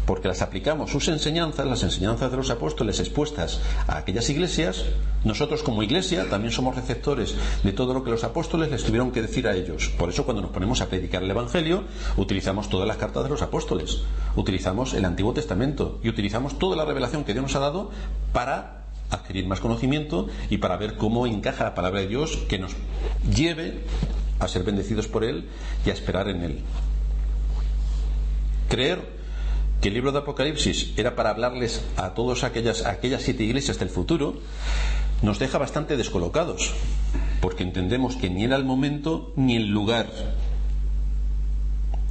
Porque 0.07 0.29
las 0.29 0.43
aplicamos 0.43 0.91
sus 0.91 1.09
enseñanzas, 1.09 1.67
las 1.67 1.83
enseñanzas 1.83 2.31
de 2.31 2.37
los 2.37 2.51
apóstoles 2.51 2.99
expuestas 3.01 3.61
a 3.87 3.99
aquellas 3.99 4.29
iglesias, 4.31 4.85
nosotros 5.25 5.63
como 5.63 5.83
iglesia 5.83 6.29
también 6.29 6.53
somos 6.53 6.75
receptores 6.75 7.35
de 7.63 7.73
todo 7.73 7.95
lo 7.95 8.03
que 8.03 8.11
los 8.11 8.25
apóstoles 8.25 8.71
les 8.71 8.83
tuvieron 8.83 9.13
que 9.13 9.23
decir 9.23 9.47
a 9.47 9.55
ellos. 9.55 9.93
Por 9.99 10.09
eso 10.09 10.25
cuando 10.25 10.43
nos 10.43 10.51
ponemos 10.51 10.81
a 10.81 10.89
predicar 10.89 11.23
el 11.23 11.31
Evangelio, 11.31 11.85
utilizamos 12.17 12.69
todas 12.69 12.89
las 12.89 12.97
cartas 12.97 13.25
de 13.25 13.29
los 13.29 13.43
apóstoles, 13.43 14.03
utilizamos 14.37 14.95
el 14.95 15.05
Antiguo 15.05 15.33
Testamento 15.33 16.01
y 16.03 16.09
utilizamos 16.09 16.59
toda 16.59 16.77
la 16.77 16.85
revelación 16.85 17.25
que 17.25 17.33
Dios 17.33 17.43
nos 17.43 17.57
ha 17.57 17.61
dado 17.61 17.91
para 18.33 18.80
adquirir 19.11 19.47
más 19.47 19.61
conocimiento 19.61 20.29
y 20.49 20.59
para 20.59 20.77
ver 20.77 20.97
cómo 20.97 21.27
encaja 21.27 21.65
la 21.65 21.75
palabra 21.75 22.01
de 22.01 22.09
Dios 22.09 22.39
que 22.49 22.59
nos 22.59 22.73
lleve 23.35 23.81
a 24.39 24.49
ser 24.49 24.63
bendecidos 24.63 25.09
por 25.09 25.25
Él 25.25 25.49
y 25.85 25.91
a 25.91 25.93
esperar 25.93 26.29
en 26.29 26.43
Él. 26.43 26.61
Creer 28.69 29.21
que 29.81 29.89
el 29.89 29.95
libro 29.95 30.13
de 30.13 30.19
Apocalipsis 30.19 30.93
era 30.97 31.17
para 31.17 31.31
hablarles 31.31 31.83
a 31.97 32.11
todas 32.11 32.45
aquellas, 32.45 32.85
aquellas 32.85 33.23
siete 33.23 33.45
iglesias 33.45 33.79
del 33.79 33.89
futuro, 33.89 34.35
nos 35.23 35.39
deja 35.39 35.59
bastante 35.59 35.97
descolocados, 35.97 36.73
porque 37.41 37.63
entendemos 37.63 38.17
que 38.17 38.31
ni 38.31 38.45
era 38.45 38.57
el 38.57 38.65
momento 38.65 39.33
ni 39.37 39.57
el 39.57 39.69
lugar. 39.69 40.09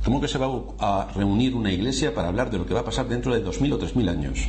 ¿Cómo 0.03 0.21
que 0.21 0.27
se 0.27 0.37
va 0.37 0.47
a 0.79 1.07
reunir 1.15 1.55
una 1.55 1.71
iglesia 1.71 2.13
para 2.13 2.29
hablar 2.29 2.49
de 2.49 2.57
lo 2.57 2.65
que 2.65 2.73
va 2.73 2.81
a 2.81 2.85
pasar 2.85 3.07
dentro 3.07 3.33
de 3.33 3.41
dos 3.41 3.61
mil 3.61 3.73
o 3.73 3.77
tres 3.77 3.95
mil 3.95 4.09
años? 4.09 4.47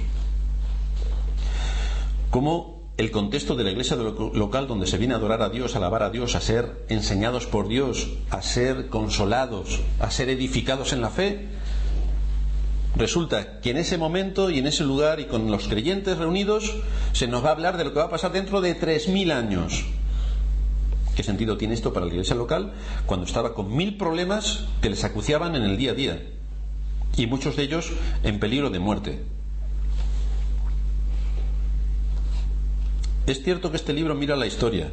¿Cómo 2.30 2.80
el 2.96 3.10
contexto 3.10 3.56
de 3.56 3.64
la 3.64 3.70
iglesia 3.70 3.96
local 3.96 4.66
donde 4.66 4.86
se 4.86 4.98
viene 4.98 5.14
a 5.14 5.16
adorar 5.16 5.42
a 5.42 5.48
Dios, 5.48 5.74
a 5.74 5.78
alabar 5.78 6.02
a 6.02 6.10
Dios, 6.10 6.34
a 6.34 6.40
ser 6.40 6.84
enseñados 6.88 7.46
por 7.46 7.66
Dios, 7.66 8.08
a 8.30 8.42
ser 8.42 8.88
consolados, 8.88 9.80
a 9.98 10.10
ser 10.10 10.28
edificados 10.28 10.92
en 10.92 11.00
la 11.00 11.10
fe, 11.10 11.48
resulta 12.94 13.60
que 13.60 13.70
en 13.70 13.78
ese 13.78 13.96
momento 13.96 14.50
y 14.50 14.58
en 14.58 14.66
ese 14.66 14.84
lugar 14.84 15.18
y 15.18 15.24
con 15.24 15.50
los 15.50 15.66
creyentes 15.66 16.18
reunidos 16.18 16.76
se 17.12 17.26
nos 17.26 17.42
va 17.42 17.48
a 17.48 17.52
hablar 17.52 17.78
de 17.78 17.84
lo 17.84 17.92
que 17.92 18.00
va 18.00 18.04
a 18.04 18.10
pasar 18.10 18.32
dentro 18.32 18.60
de 18.60 18.78
3.000 18.78 19.32
años. 19.32 19.84
¿Qué 21.16 21.22
sentido 21.22 21.56
tiene 21.56 21.74
esto 21.74 21.92
para 21.92 22.06
la 22.06 22.12
iglesia 22.12 22.36
local 22.36 22.74
cuando 23.06 23.26
estaba 23.26 23.54
con 23.54 23.74
mil 23.74 23.96
problemas 23.96 24.66
que 24.80 24.90
les 24.90 25.04
acuciaban 25.04 25.56
en 25.56 25.62
el 25.62 25.76
día 25.76 25.92
a 25.92 25.94
día? 25.94 26.22
Y 27.16 27.26
muchos 27.26 27.56
de 27.56 27.64
ellos 27.64 27.90
en 28.22 28.38
peligro 28.38 28.70
de 28.70 28.78
muerte. 28.78 29.22
Es 33.30 33.44
cierto 33.44 33.70
que 33.70 33.76
este 33.76 33.92
libro 33.92 34.16
mira 34.16 34.34
la 34.34 34.48
historia, 34.48 34.90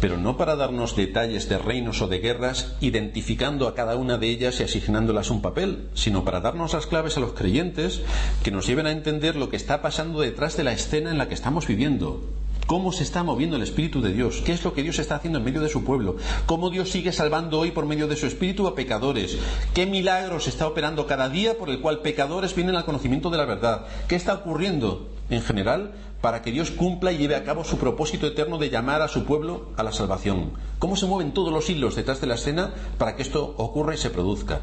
pero 0.00 0.16
no 0.16 0.36
para 0.36 0.54
darnos 0.54 0.94
detalles 0.94 1.48
de 1.48 1.58
reinos 1.58 2.00
o 2.00 2.06
de 2.06 2.20
guerras, 2.20 2.76
identificando 2.80 3.66
a 3.66 3.74
cada 3.74 3.96
una 3.96 4.16
de 4.16 4.28
ellas 4.28 4.60
y 4.60 4.62
asignándolas 4.62 5.30
un 5.30 5.42
papel, 5.42 5.88
sino 5.94 6.22
para 6.24 6.40
darnos 6.40 6.74
las 6.74 6.86
claves 6.86 7.16
a 7.16 7.20
los 7.20 7.32
creyentes 7.32 8.02
que 8.44 8.52
nos 8.52 8.68
lleven 8.68 8.86
a 8.86 8.92
entender 8.92 9.34
lo 9.34 9.48
que 9.48 9.56
está 9.56 9.82
pasando 9.82 10.20
detrás 10.20 10.56
de 10.56 10.62
la 10.62 10.72
escena 10.72 11.10
en 11.10 11.18
la 11.18 11.26
que 11.26 11.34
estamos 11.34 11.66
viviendo, 11.66 12.22
cómo 12.68 12.92
se 12.92 13.02
está 13.02 13.24
moviendo 13.24 13.56
el 13.56 13.62
Espíritu 13.62 14.00
de 14.00 14.12
Dios, 14.12 14.40
qué 14.44 14.52
es 14.52 14.62
lo 14.62 14.72
que 14.72 14.84
Dios 14.84 15.00
está 15.00 15.16
haciendo 15.16 15.40
en 15.40 15.44
medio 15.44 15.60
de 15.60 15.68
su 15.68 15.82
pueblo, 15.82 16.18
cómo 16.46 16.70
Dios 16.70 16.90
sigue 16.92 17.10
salvando 17.10 17.58
hoy 17.58 17.72
por 17.72 17.86
medio 17.86 18.06
de 18.06 18.14
su 18.14 18.26
Espíritu 18.26 18.68
a 18.68 18.76
pecadores, 18.76 19.36
qué 19.74 19.84
milagros 19.84 20.46
está 20.46 20.68
operando 20.68 21.08
cada 21.08 21.28
día 21.28 21.58
por 21.58 21.70
el 21.70 21.80
cual 21.80 22.02
pecadores 22.02 22.54
vienen 22.54 22.76
al 22.76 22.84
conocimiento 22.84 23.30
de 23.30 23.38
la 23.38 23.46
verdad, 23.46 23.86
qué 24.06 24.14
está 24.14 24.34
ocurriendo 24.34 25.08
en 25.28 25.42
general 25.42 25.92
para 26.26 26.42
que 26.42 26.50
Dios 26.50 26.72
cumpla 26.72 27.12
y 27.12 27.18
lleve 27.18 27.36
a 27.36 27.44
cabo 27.44 27.62
su 27.62 27.78
propósito 27.78 28.26
eterno 28.26 28.58
de 28.58 28.68
llamar 28.68 29.00
a 29.00 29.06
su 29.06 29.24
pueblo 29.24 29.70
a 29.76 29.84
la 29.84 29.92
salvación. 29.92 30.54
¿Cómo 30.80 30.96
se 30.96 31.06
mueven 31.06 31.30
todos 31.30 31.52
los 31.52 31.70
hilos 31.70 31.94
detrás 31.94 32.20
de 32.20 32.26
la 32.26 32.34
escena 32.34 32.74
para 32.98 33.14
que 33.14 33.22
esto 33.22 33.54
ocurra 33.58 33.94
y 33.94 33.96
se 33.96 34.10
produzca? 34.10 34.58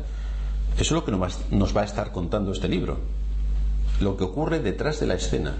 Eso 0.74 0.82
es 0.84 0.92
lo 0.92 1.06
que 1.06 1.14
nos 1.56 1.78
va 1.78 1.82
a 1.84 1.86
estar 1.86 2.12
contando 2.12 2.52
este 2.52 2.68
libro. 2.68 2.98
Lo 4.02 4.18
que 4.18 4.26
ocurre 4.26 4.60
detrás 4.60 5.00
de 5.00 5.08
la 5.08 5.14
escena 5.14 5.56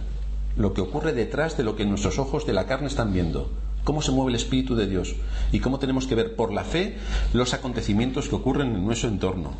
lo 0.58 0.74
que 0.74 0.82
ocurre 0.82 1.14
detrás 1.14 1.56
de 1.56 1.64
lo 1.64 1.78
que 1.78 1.86
nuestros 1.86 2.20
ojos 2.20 2.46
de 2.46 2.52
la 2.52 2.68
carne 2.68 2.88
están 2.88 3.14
viendo, 3.14 3.50
cómo 3.86 4.02
se 4.02 4.12
mueve 4.12 4.32
el 4.32 4.36
Espíritu 4.36 4.76
de 4.76 4.88
Dios 4.88 5.16
y 5.54 5.62
cómo 5.62 5.80
tenemos 5.80 6.06
que 6.06 6.16
ver 6.16 6.36
por 6.36 6.52
la 6.52 6.66
fe 6.66 6.98
los 7.32 7.54
acontecimientos 7.54 8.28
que 8.28 8.36
ocurren 8.36 8.76
en 8.76 8.86
nuestro 8.86 9.08
entorno. 9.08 9.54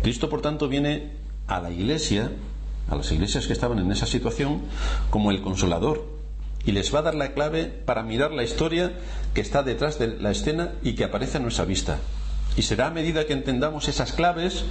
Cristo, 0.00 0.30
por 0.30 0.40
tanto, 0.40 0.66
viene 0.66 1.12
a 1.46 1.60
la 1.60 1.70
iglesia, 1.70 2.32
a 2.92 2.96
las 2.96 3.10
iglesias 3.10 3.46
que 3.46 3.52
estaban 3.52 3.78
en 3.78 3.90
esa 3.90 4.06
situación, 4.06 4.62
como 5.10 5.30
el 5.30 5.42
consolador 5.42 6.22
y 6.64 6.72
les 6.72 6.94
va 6.94 7.00
a 7.00 7.02
dar 7.02 7.14
la 7.14 7.32
clave 7.32 7.64
para 7.64 8.02
mirar 8.02 8.32
la 8.32 8.44
historia 8.44 8.92
que 9.34 9.40
está 9.40 9.62
detrás 9.62 9.98
de 9.98 10.18
la 10.18 10.30
escena 10.30 10.72
y 10.82 10.94
que 10.94 11.04
aparece 11.04 11.38
a 11.38 11.40
nuestra 11.40 11.64
vista. 11.64 11.98
Y 12.56 12.62
será 12.62 12.88
a 12.88 12.90
medida 12.90 13.26
que 13.26 13.32
entendamos 13.32 13.88
esas 13.88 14.12
claves 14.12 14.64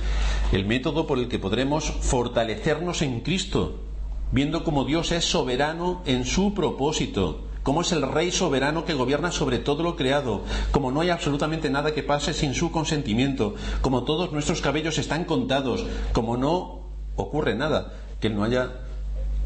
el 0.52 0.66
método 0.66 1.08
por 1.08 1.18
el 1.18 1.28
que 1.28 1.40
podremos 1.40 1.92
fortalecernos 2.02 3.02
en 3.02 3.22
Cristo, 3.22 3.80
viendo 4.32 4.64
cómo 4.64 4.86
Dios 4.86 5.12
es 5.12 5.26
soberano 5.26 6.02
en 6.06 6.26
su 6.26 6.54
propósito, 6.54 7.42
cómo 7.64 7.82
es 7.82 7.92
el 7.92 8.04
Rey 8.04 8.32
soberano 8.32 8.86
que 8.86 8.94
gobierna 8.94 9.32
sobre 9.32 9.58
todo 9.58 9.84
lo 9.84 9.96
creado, 9.96 10.44
como 10.72 10.92
no 10.92 11.02
hay 11.02 11.10
absolutamente 11.10 11.70
nada 11.70 11.94
que 11.94 12.04
pase 12.04 12.34
sin 12.34 12.54
su 12.54 12.72
consentimiento, 12.72 13.56
como 13.82 14.04
todos 14.04 14.32
nuestros 14.32 14.62
cabellos 14.62 14.98
están 14.98 15.26
contados, 15.26 15.86
como 16.14 16.38
no 16.38 16.82
ocurre 17.16 17.56
nada 17.56 18.01
que 18.22 18.28
Él 18.28 18.36
no 18.36 18.44
haya 18.44 18.72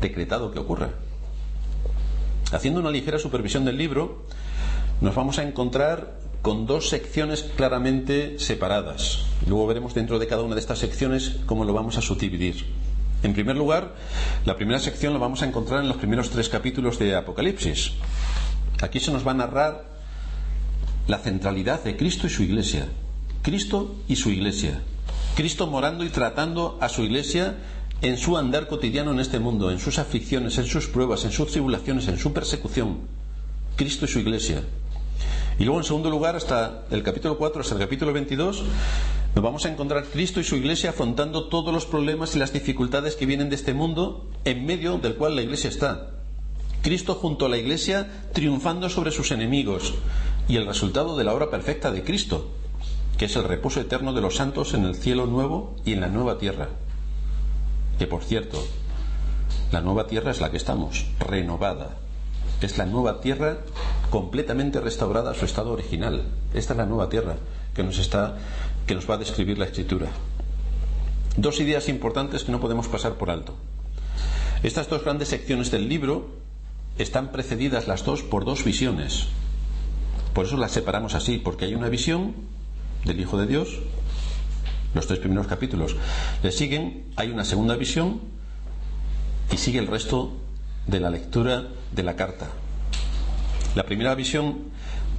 decretado 0.01 0.51
que 0.51 0.60
ocurra. 0.60 0.89
Haciendo 2.51 2.79
una 2.79 2.91
ligera 2.91 3.17
supervisión 3.17 3.65
del 3.65 3.77
libro, 3.77 4.24
nos 5.01 5.15
vamos 5.15 5.39
a 5.39 5.44
encontrar 5.44 6.19
con 6.41 6.67
dos 6.67 6.89
secciones 6.89 7.41
claramente 7.41 8.38
separadas. 8.38 9.26
Luego 9.47 9.65
veremos 9.65 9.95
dentro 9.95 10.19
de 10.19 10.28
cada 10.28 10.43
una 10.43 10.54
de 10.54 10.62
estas 10.62 10.78
secciones 10.78 11.38
cómo 11.47 11.65
lo 11.65 11.73
vamos 11.73 11.97
a 11.97 12.02
subdividir. 12.02 12.65
En 13.23 13.34
primer 13.34 13.56
lugar, 13.56 13.95
la 14.45 14.56
primera 14.56 14.80
sección 14.80 15.13
la 15.13 15.19
vamos 15.19 15.41
a 15.41 15.47
encontrar 15.47 15.82
en 15.82 15.88
los 15.88 15.97
primeros 15.97 16.30
tres 16.30 16.47
capítulos 16.50 17.00
de 17.00 17.15
Apocalipsis. 17.15 17.93
Aquí 18.82 19.00
se 19.00 19.12
nos 19.12 19.26
va 19.26 19.32
a 19.32 19.36
narrar 19.36 19.86
la 21.08 21.17
centralidad 21.17 21.84
de 21.84 21.97
Cristo 21.97 22.28
y 22.28 22.30
su 22.30 22.43
iglesia. 22.43 22.88
Cristo 23.41 23.95
y 24.08 24.17
su 24.17 24.30
iglesia. 24.30 24.82
Cristo 25.36 25.65
morando 25.65 26.04
y 26.04 26.10
tratando 26.10 26.78
a 26.80 26.89
su 26.89 27.02
iglesia 27.02 27.56
en 28.01 28.17
su 28.17 28.38
andar 28.38 28.67
cotidiano 28.67 29.12
en 29.12 29.19
este 29.19 29.39
mundo, 29.39 29.71
en 29.71 29.79
sus 29.79 29.99
aflicciones, 29.99 30.58
en 30.58 30.65
sus 30.65 30.88
pruebas, 30.88 31.25
en 31.25 31.31
sus 31.31 31.51
tribulaciones, 31.51 32.08
en 32.08 32.17
su 32.17 32.34
persecución. 32.34 32.99
Cristo 33.75 34.05
y 34.05 34.08
su 34.08 34.19
iglesia. 34.19 34.63
Y 35.58 35.63
luego, 35.63 35.79
en 35.79 35.86
segundo 35.86 36.10
lugar, 36.10 36.36
hasta 36.36 36.86
el 36.91 37.03
capítulo 37.03 37.38
4, 37.38 37.62
hasta 37.62 37.75
el 37.75 37.81
capítulo 37.81 38.13
22, 38.13 38.63
nos 39.36 39.43
vamos 39.43 39.65
a 39.65 39.69
encontrar 39.69 40.05
Cristo 40.05 40.39
y 40.39 40.43
su 40.43 40.55
iglesia 40.55 40.91
afrontando 40.91 41.47
todos 41.47 41.73
los 41.73 41.86
problemas 41.86 42.36
y 42.36 42.39
las 42.39 42.53
dificultades 42.53 43.15
que 43.15 43.25
vienen 43.25 43.49
de 43.49 43.55
este 43.55 43.73
mundo 43.73 44.29
en 44.45 44.65
medio 44.65 44.97
del 44.97 45.15
cual 45.15 45.36
la 45.36 45.41
iglesia 45.41 45.69
está. 45.69 46.12
Cristo 46.81 47.15
junto 47.15 47.45
a 47.45 47.49
la 47.49 47.58
iglesia 47.58 48.08
triunfando 48.34 48.89
sobre 48.89 49.12
sus 49.12 49.31
enemigos 49.31 49.93
y 50.47 50.58
el 50.58 50.67
resultado 50.67 51.17
de 51.17 51.23
la 51.23 51.34
obra 51.34 51.49
perfecta 51.49 51.91
de 51.91 52.03
Cristo, 52.03 52.49
que 53.17 53.25
es 53.25 53.36
el 53.36 53.43
reposo 53.43 53.81
eterno 53.81 54.13
de 54.13 54.21
los 54.21 54.36
santos 54.36 54.73
en 54.73 54.86
el 54.86 54.95
cielo 54.95 55.25
nuevo 55.25 55.75
y 55.84 55.93
en 55.93 56.01
la 56.01 56.10
nueva 56.10 56.38
tierra. 56.38 56.69
Que 57.97 58.08
por 58.08 58.23
cierto, 58.23 58.65
la 59.71 59.81
nueva 59.81 60.08
tierra 60.08 60.31
es 60.31 60.41
la 60.41 60.51
que 60.51 60.58
estamos, 60.58 61.05
renovada, 61.19 61.97
es 62.62 62.77
la 62.77 62.86
nueva 62.86 63.21
tierra 63.21 63.58
completamente 64.10 64.79
restaurada 64.79 65.31
a 65.31 65.36
su 65.36 65.45
estado 65.45 65.71
original. 65.71 66.23
Esta 66.53 66.73
es 66.73 66.77
la 66.77 66.86
nueva 66.86 67.10
tierra 67.10 67.36
que 67.73 67.84
nos, 67.84 67.97
está, 67.99 68.38
que 68.88 68.95
nos 68.95 69.10
va 69.10 69.15
a 69.15 69.19
describir 69.19 69.58
la 69.58 69.65
escritura. 69.65 70.08
Dos 71.38 71.60
ideas 71.60 71.89
importantes 71.89 72.43
que 72.43 72.51
no 72.51 72.62
podemos 72.62 72.88
pasar 72.88 73.15
por 73.15 73.29
alto. 73.29 73.55
Estas 74.63 74.89
dos 74.89 75.03
grandes 75.03 75.27
secciones 75.27 75.69
del 75.69 75.89
libro 75.89 76.29
están 76.97 77.31
precedidas 77.31 77.88
las 77.88 78.05
dos 78.05 78.23
por 78.23 78.45
dos 78.45 78.63
visiones. 78.63 79.27
Por 80.34 80.45
eso 80.45 80.58
las 80.58 80.71
separamos 80.71 81.13
así, 81.13 81.38
porque 81.38 81.65
hay 81.65 81.75
una 81.75 81.89
visión 81.89 82.34
del 83.03 83.19
Hijo 83.19 83.38
de 83.38 83.47
Dios, 83.47 83.79
los 84.95 85.05
tres 85.05 85.19
primeros 85.19 85.45
capítulos 85.45 85.95
le 86.41 86.51
siguen, 86.51 87.03
hay 87.15 87.29
una 87.29 87.45
segunda 87.45 87.75
visión 87.75 88.21
y 89.51 89.58
sigue 89.58 89.77
el 89.77 89.88
resto 89.88 90.34
de 90.88 90.99
la 90.99 91.10
lectura 91.10 91.67
de 91.91 92.03
la 92.03 92.15
carta. 92.15 92.49
La 93.75 93.84
primera 93.84 94.15
visión 94.15 94.71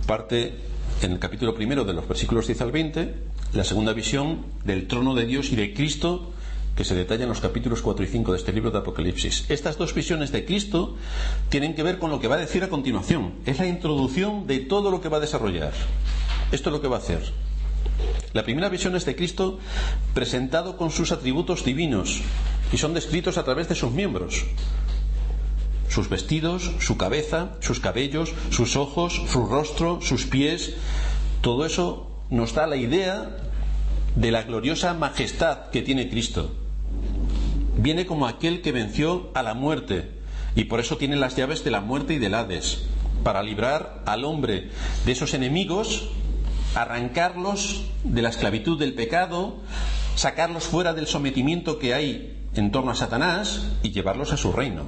parte 0.07 0.55
en 1.03 1.13
el 1.13 1.19
capítulo 1.19 1.55
primero 1.55 1.85
de 1.85 1.93
los 1.93 2.09
versículos 2.09 2.47
10 2.47 2.61
al 2.63 2.73
20, 2.73 3.15
la 3.53 3.65
segunda 3.65 3.93
visión 3.93 4.47
del 4.65 4.89
trono 4.89 5.15
de 5.15 5.27
Dios 5.27 5.53
y 5.53 5.57
de 5.57 5.75
Cristo 5.75 6.33
que 6.75 6.85
se 6.85 6.95
detalla 6.95 7.23
en 7.23 7.31
los 7.31 7.41
capítulos 7.41 7.81
4 7.81 8.05
y 8.05 8.09
5 8.09 8.33
de 8.33 8.39
este 8.39 8.53
libro 8.53 8.71
de 8.71 8.79
Apocalipsis. 8.79 9.47
Estas 9.49 9.79
dos 9.79 9.95
visiones 9.95 10.31
de 10.31 10.45
Cristo 10.45 10.95
tienen 11.49 11.75
que 11.75 11.83
ver 11.83 11.99
con 11.99 12.11
lo 12.11 12.21
que 12.21 12.29
va 12.29 12.37
a 12.37 12.39
decir 12.39 12.63
a 12.65 12.69
continuación. 12.69 13.33
Es 13.47 13.59
la 13.59 13.67
introducción 13.67 14.47
de 14.47 14.59
todo 14.59 14.91
lo 14.91 15.01
que 15.01 15.09
va 15.09 15.17
a 15.17 15.21
desarrollar. 15.21 15.73
Esto 16.53 16.69
es 16.69 16.73
lo 16.73 16.83
que 16.83 16.89
va 16.89 16.97
a 16.97 17.01
hacer. 17.01 17.33
La 18.33 18.45
primera 18.45 18.69
visión 18.69 18.97
es 18.97 19.05
de 19.05 19.17
Cristo 19.17 19.59
presentado 20.15 20.77
con 20.77 20.91
sus 20.91 21.13
atributos 21.13 21.65
divinos 21.65 22.21
y 22.73 22.79
son 22.79 22.95
descritos 22.95 23.39
a 23.39 23.45
través 23.45 23.69
de 23.69 23.75
sus 23.75 23.93
miembros 23.93 24.45
sus 25.89 26.11
vestidos, 26.11 26.73
su 26.79 26.99
cabeza, 26.99 27.53
sus 27.61 27.81
cabellos, 27.81 28.35
sus 28.51 28.77
ojos, 28.77 29.23
su 29.29 29.47
rostro, 29.47 30.01
sus 30.03 30.27
pies, 30.27 30.75
todo 31.41 31.65
eso 31.65 32.11
nos 32.29 32.53
da 32.53 32.67
la 32.67 32.77
idea 32.77 33.39
de 34.15 34.31
la 34.31 34.43
gloriosa 34.43 34.93
majestad 34.95 35.71
que 35.71 35.81
tiene 35.81 36.11
Cristo. 36.11 36.53
Viene 37.79 38.05
como 38.05 38.27
aquel 38.27 38.63
que 38.63 38.73
venció 38.73 39.31
a 39.33 39.43
la 39.43 39.55
muerte 39.55 40.11
y 40.55 40.65
por 40.65 40.81
eso 40.81 40.97
tiene 40.97 41.17
las 41.17 41.37
llaves 41.37 41.65
de 41.65 41.71
la 41.71 41.81
muerte 41.81 42.15
y 42.15 42.19
del 42.19 42.35
Hades, 42.35 42.83
para 43.23 43.43
librar 43.43 44.03
al 44.07 44.25
hombre 44.25 44.71
de 45.05 45.13
esos 45.13 45.35
enemigos, 45.35 46.11
arrancarlos 46.77 47.85
de 48.05 48.21
la 48.21 48.29
esclavitud 48.29 48.79
del 48.79 48.93
pecado, 48.93 49.57
sacarlos 50.15 50.65
fuera 50.65 50.93
del 50.93 51.07
sometimiento 51.07 51.79
que 51.79 51.95
hay 51.95 52.37
en 52.55 52.71
torno 52.71 52.91
a 52.91 52.95
Satanás 52.95 53.73
y 53.83 53.93
llevarlos 53.93 54.35
a 54.35 54.37
su 54.37 54.53
reino. 54.53 54.85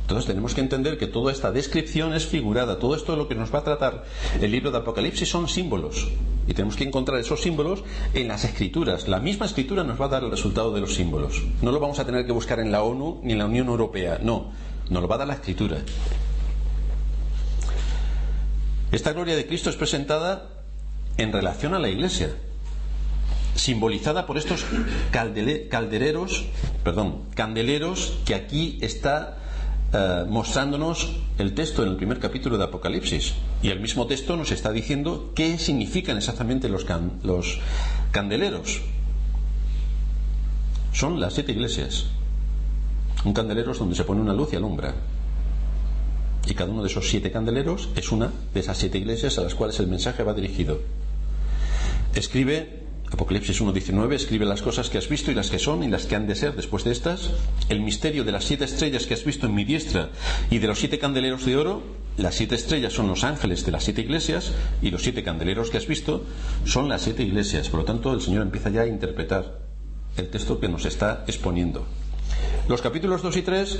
Entonces 0.00 0.26
tenemos 0.26 0.54
que 0.54 0.62
entender 0.62 0.96
que 0.96 1.06
toda 1.06 1.30
esta 1.30 1.52
descripción 1.52 2.14
es 2.14 2.26
figurada, 2.26 2.78
todo 2.78 2.96
esto 2.96 3.12
de 3.12 3.18
lo 3.18 3.28
que 3.28 3.34
nos 3.34 3.54
va 3.54 3.60
a 3.60 3.64
tratar 3.64 4.04
el 4.40 4.50
libro 4.50 4.70
de 4.70 4.78
Apocalipsis 4.78 5.28
son 5.28 5.46
símbolos. 5.46 6.08
Y 6.48 6.54
tenemos 6.54 6.74
que 6.74 6.84
encontrar 6.84 7.20
esos 7.20 7.42
símbolos 7.42 7.84
en 8.14 8.26
las 8.26 8.44
escrituras. 8.44 9.06
La 9.06 9.20
misma 9.20 9.44
escritura 9.44 9.84
nos 9.84 10.00
va 10.00 10.06
a 10.06 10.08
dar 10.08 10.24
el 10.24 10.30
resultado 10.30 10.72
de 10.72 10.80
los 10.80 10.94
símbolos. 10.94 11.42
No 11.60 11.70
lo 11.70 11.80
vamos 11.80 11.98
a 11.98 12.06
tener 12.06 12.24
que 12.24 12.32
buscar 12.32 12.60
en 12.60 12.72
la 12.72 12.82
ONU 12.82 13.20
ni 13.22 13.34
en 13.34 13.38
la 13.38 13.46
Unión 13.46 13.68
Europea, 13.68 14.18
no, 14.22 14.50
nos 14.88 15.02
lo 15.02 15.06
va 15.06 15.16
a 15.16 15.18
dar 15.18 15.28
la 15.28 15.34
escritura. 15.34 15.76
Esta 18.90 19.12
gloria 19.12 19.36
de 19.36 19.46
Cristo 19.46 19.68
es 19.68 19.76
presentada 19.76 20.59
en 21.16 21.32
relación 21.32 21.74
a 21.74 21.78
la 21.78 21.88
iglesia. 21.88 22.30
simbolizada 23.54 24.26
por 24.26 24.38
estos 24.38 24.64
caldereros, 25.10 26.44
perdón, 26.82 27.24
candeleros 27.34 28.16
que 28.24 28.34
aquí 28.34 28.78
está 28.80 29.36
eh, 29.92 30.24
mostrándonos 30.28 31.10
el 31.36 31.52
texto 31.52 31.82
en 31.82 31.90
el 31.90 31.96
primer 31.96 32.20
capítulo 32.20 32.56
de 32.56 32.64
Apocalipsis. 32.64 33.34
Y 33.60 33.70
el 33.70 33.80
mismo 33.80 34.06
texto 34.06 34.36
nos 34.36 34.52
está 34.52 34.70
diciendo 34.70 35.32
qué 35.34 35.58
significan 35.58 36.16
exactamente 36.16 36.68
los, 36.68 36.86
los 37.24 37.58
candeleros. 38.12 38.82
Son 40.92 41.20
las 41.20 41.34
siete 41.34 41.52
iglesias. 41.52 42.06
Un 43.24 43.34
candelero 43.34 43.72
es 43.72 43.78
donde 43.78 43.96
se 43.96 44.04
pone 44.04 44.20
una 44.20 44.32
luz 44.32 44.52
y 44.52 44.56
alumbra. 44.56 44.94
Y 46.46 46.54
cada 46.54 46.70
uno 46.70 46.82
de 46.82 46.88
esos 46.88 47.08
siete 47.08 47.32
candeleros 47.32 47.90
es 47.96 48.12
una 48.12 48.30
de 48.54 48.60
esas 48.60 48.78
siete 48.78 48.98
iglesias 48.98 49.38
a 49.38 49.42
las 49.42 49.54
cuales 49.54 49.78
el 49.80 49.88
mensaje 49.88 50.22
va 50.22 50.34
dirigido. 50.34 50.80
Escribe 52.14 52.80
Apocalipsis 53.12 53.60
1.19 53.60 54.12
escribe 54.14 54.46
las 54.46 54.62
cosas 54.62 54.88
que 54.88 54.98
has 54.98 55.08
visto 55.08 55.32
y 55.32 55.34
las 55.34 55.50
que 55.50 55.58
son 55.58 55.82
y 55.82 55.88
las 55.88 56.06
que 56.06 56.14
han 56.14 56.28
de 56.28 56.36
ser 56.36 56.54
después 56.54 56.84
de 56.84 56.92
estas. 56.92 57.30
El 57.68 57.80
misterio 57.80 58.22
de 58.22 58.32
las 58.32 58.44
siete 58.44 58.64
estrellas 58.64 59.06
que 59.06 59.14
has 59.14 59.24
visto 59.24 59.46
en 59.46 59.54
mi 59.54 59.64
diestra 59.64 60.10
y 60.48 60.58
de 60.58 60.68
los 60.68 60.78
siete 60.78 60.98
candeleros 60.98 61.44
de 61.44 61.56
oro. 61.56 61.82
Las 62.16 62.36
siete 62.36 62.54
estrellas 62.54 62.92
son 62.92 63.08
los 63.08 63.24
ángeles 63.24 63.64
de 63.64 63.72
las 63.72 63.84
siete 63.84 64.02
iglesias 64.02 64.52
y 64.80 64.90
los 64.90 65.02
siete 65.02 65.24
candeleros 65.24 65.70
que 65.70 65.78
has 65.78 65.86
visto 65.86 66.24
son 66.64 66.88
las 66.88 67.02
siete 67.02 67.24
iglesias. 67.24 67.68
Por 67.68 67.80
lo 67.80 67.86
tanto, 67.86 68.12
el 68.12 68.20
Señor 68.20 68.42
empieza 68.42 68.70
ya 68.70 68.82
a 68.82 68.86
interpretar 68.86 69.60
el 70.16 70.28
texto 70.28 70.60
que 70.60 70.68
nos 70.68 70.84
está 70.84 71.24
exponiendo. 71.26 71.86
Los 72.68 72.82
capítulos 72.82 73.22
2 73.22 73.36
y 73.38 73.42
3 73.42 73.78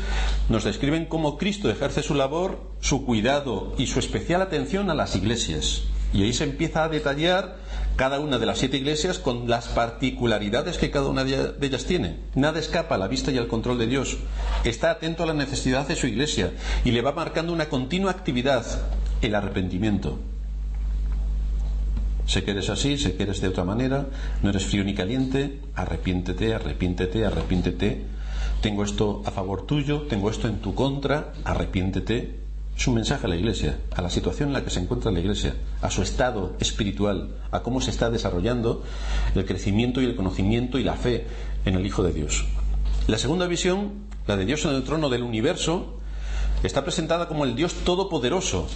nos 0.48 0.64
describen 0.64 1.06
cómo 1.06 1.38
Cristo 1.38 1.70
ejerce 1.70 2.02
su 2.02 2.14
labor, 2.14 2.72
su 2.80 3.04
cuidado 3.04 3.74
y 3.78 3.86
su 3.86 4.00
especial 4.00 4.42
atención 4.42 4.90
a 4.90 4.94
las 4.94 5.14
iglesias. 5.14 5.84
Y 6.12 6.24
ahí 6.24 6.32
se 6.32 6.44
empieza 6.44 6.82
a 6.82 6.88
detallar 6.88 7.58
cada 8.00 8.18
una 8.18 8.38
de 8.38 8.46
las 8.46 8.56
siete 8.56 8.78
iglesias 8.78 9.18
con 9.18 9.46
las 9.46 9.68
particularidades 9.68 10.78
que 10.78 10.90
cada 10.90 11.08
una 11.08 11.22
de 11.22 11.54
ellas 11.60 11.84
tiene. 11.84 12.16
Nada 12.34 12.58
escapa 12.58 12.94
a 12.94 12.98
la 12.98 13.08
vista 13.08 13.30
y 13.30 13.36
al 13.36 13.46
control 13.46 13.78
de 13.78 13.86
Dios. 13.86 14.16
Está 14.64 14.90
atento 14.90 15.22
a 15.22 15.26
la 15.26 15.34
necesidad 15.34 15.86
de 15.86 15.96
su 15.96 16.06
iglesia 16.06 16.54
y 16.82 16.92
le 16.92 17.02
va 17.02 17.12
marcando 17.12 17.52
una 17.52 17.68
continua 17.68 18.10
actividad, 18.10 18.64
el 19.20 19.34
arrepentimiento. 19.34 20.18
Sé 22.24 22.42
que 22.42 22.52
eres 22.52 22.70
así, 22.70 22.96
sé 22.96 23.16
que 23.16 23.24
eres 23.24 23.42
de 23.42 23.48
otra 23.48 23.64
manera, 23.64 24.06
no 24.42 24.48
eres 24.48 24.64
frío 24.64 24.82
ni 24.82 24.94
caliente, 24.94 25.60
arrepiéntete, 25.74 26.54
arrepiéntete, 26.54 27.26
arrepiéntete. 27.26 28.06
Tengo 28.62 28.82
esto 28.82 29.20
a 29.26 29.30
favor 29.30 29.66
tuyo, 29.66 30.06
tengo 30.08 30.30
esto 30.30 30.48
en 30.48 30.60
tu 30.62 30.74
contra, 30.74 31.34
arrepiéntete, 31.44 32.40
es 32.80 32.86
un 32.88 32.94
mensaje 32.94 33.26
a 33.26 33.28
la 33.28 33.36
Iglesia, 33.36 33.78
a 33.94 34.00
la 34.00 34.08
situación 34.08 34.48
en 34.48 34.52
la 34.54 34.64
que 34.64 34.70
se 34.70 34.80
encuentra 34.80 35.12
la 35.12 35.20
Iglesia, 35.20 35.54
a 35.82 35.90
su 35.90 36.00
estado 36.00 36.56
espiritual, 36.60 37.28
a 37.50 37.60
cómo 37.60 37.82
se 37.82 37.90
está 37.90 38.08
desarrollando 38.08 38.82
el 39.34 39.44
crecimiento 39.44 40.00
y 40.00 40.06
el 40.06 40.16
conocimiento 40.16 40.78
y 40.78 40.82
la 40.82 40.94
fe 40.94 41.26
en 41.66 41.74
el 41.74 41.84
Hijo 41.84 42.02
de 42.02 42.14
Dios. 42.14 42.46
La 43.06 43.18
segunda 43.18 43.46
visión, 43.46 43.92
la 44.26 44.38
de 44.38 44.46
Dios 44.46 44.64
en 44.64 44.70
el 44.70 44.82
trono 44.82 45.10
del 45.10 45.24
universo, 45.24 45.98
está 46.62 46.82
presentada 46.82 47.28
como 47.28 47.44
el 47.44 47.54
Dios 47.54 47.74
todopoderoso, 47.84 48.66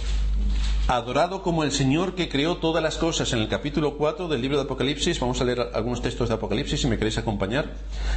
adorado 0.87 1.41
como 1.41 1.63
el 1.63 1.71
Señor 1.71 2.13
que 2.13 2.29
creó 2.29 2.57
todas 2.57 2.83
las 2.83 2.97
cosas. 2.97 3.33
En 3.33 3.39
el 3.39 3.47
capítulo 3.47 3.97
4 3.97 4.27
del 4.27 4.39
libro 4.39 4.57
de 4.57 4.65
Apocalipsis, 4.65 5.19
vamos 5.19 5.41
a 5.41 5.45
leer 5.45 5.71
algunos 5.73 6.03
textos 6.03 6.29
de 6.29 6.35
Apocalipsis 6.35 6.79
si 6.79 6.87
me 6.87 6.99
queréis 6.99 7.17
acompañar. 7.17 7.73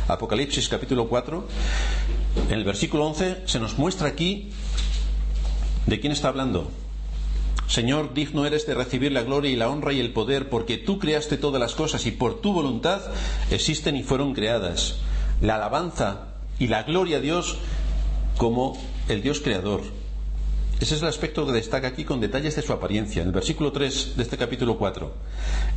Apocalipsis 0.06 0.68
capítulo 0.68 1.08
4, 1.08 1.48
en 2.50 2.54
el 2.54 2.64
versículo 2.64 3.06
11 3.06 3.44
se 3.46 3.58
nos 3.58 3.78
muestra 3.78 4.08
aquí 4.08 4.50
¿De 5.88 6.00
quién 6.00 6.12
está 6.12 6.28
hablando? 6.28 6.70
Señor, 7.66 8.12
digno 8.12 8.44
eres 8.44 8.66
de 8.66 8.74
recibir 8.74 9.10
la 9.10 9.22
gloria 9.22 9.50
y 9.50 9.56
la 9.56 9.70
honra 9.70 9.94
y 9.94 10.00
el 10.00 10.12
poder, 10.12 10.50
porque 10.50 10.76
tú 10.76 10.98
creaste 10.98 11.38
todas 11.38 11.58
las 11.58 11.74
cosas 11.74 12.04
y 12.04 12.10
por 12.10 12.42
tu 12.42 12.52
voluntad 12.52 13.00
existen 13.50 13.96
y 13.96 14.02
fueron 14.02 14.34
creadas. 14.34 14.96
La 15.40 15.54
alabanza 15.54 16.34
y 16.58 16.66
la 16.66 16.82
gloria 16.82 17.16
a 17.16 17.20
Dios 17.20 17.56
como 18.36 18.76
el 19.08 19.22
Dios 19.22 19.40
creador. 19.40 19.80
Ese 20.78 20.94
es 20.94 21.00
el 21.00 21.08
aspecto 21.08 21.46
que 21.46 21.52
destaca 21.52 21.88
aquí 21.88 22.04
con 22.04 22.20
detalles 22.20 22.54
de 22.54 22.60
su 22.60 22.74
apariencia. 22.74 23.22
En 23.22 23.28
el 23.28 23.34
versículo 23.34 23.72
3 23.72 24.18
de 24.18 24.22
este 24.22 24.36
capítulo 24.36 24.76
4, 24.76 25.10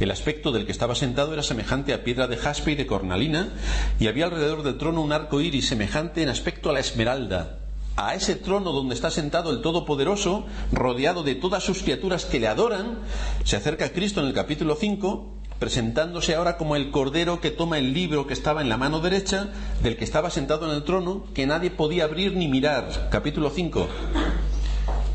el 0.01 0.11
aspecto 0.11 0.51
del 0.51 0.65
que 0.65 0.73
estaba 0.73 0.93
sentado 0.93 1.31
era 1.31 1.41
semejante 1.41 1.93
a 1.93 2.03
piedra 2.03 2.27
de 2.27 2.35
jaspe 2.35 2.73
y 2.73 2.75
de 2.75 2.85
cornalina, 2.85 3.53
y 3.97 4.07
había 4.07 4.25
alrededor 4.25 4.63
del 4.63 4.77
trono 4.77 5.03
un 5.03 5.13
arco 5.13 5.39
iris 5.39 5.69
semejante 5.69 6.21
en 6.21 6.27
aspecto 6.27 6.69
a 6.69 6.73
la 6.73 6.81
esmeralda 6.81 7.59
a 7.95 8.15
ese 8.15 8.35
trono 8.35 8.71
donde 8.71 8.95
está 8.95 9.11
sentado 9.11 9.51
el 9.51 9.61
Todopoderoso, 9.61 10.45
rodeado 10.71 11.23
de 11.23 11.35
todas 11.35 11.63
sus 11.63 11.83
criaturas 11.83 12.25
que 12.25 12.39
le 12.39 12.47
adoran, 12.47 12.99
se 13.43 13.57
acerca 13.57 13.85
a 13.85 13.89
Cristo 13.89 14.21
en 14.21 14.27
el 14.27 14.33
capítulo 14.33 14.75
5, 14.75 15.33
presentándose 15.59 16.35
ahora 16.35 16.57
como 16.57 16.75
el 16.75 16.89
Cordero 16.89 17.41
que 17.41 17.51
toma 17.51 17.77
el 17.77 17.93
libro 17.93 18.25
que 18.27 18.33
estaba 18.33 18.61
en 18.61 18.69
la 18.69 18.77
mano 18.77 18.99
derecha 18.99 19.49
del 19.83 19.97
que 19.97 20.03
estaba 20.03 20.29
sentado 20.29 20.69
en 20.69 20.75
el 20.75 20.83
trono, 20.83 21.25
que 21.33 21.45
nadie 21.45 21.69
podía 21.69 22.05
abrir 22.05 22.35
ni 22.35 22.47
mirar. 22.47 23.09
Capítulo 23.11 23.49
5. 23.49 23.87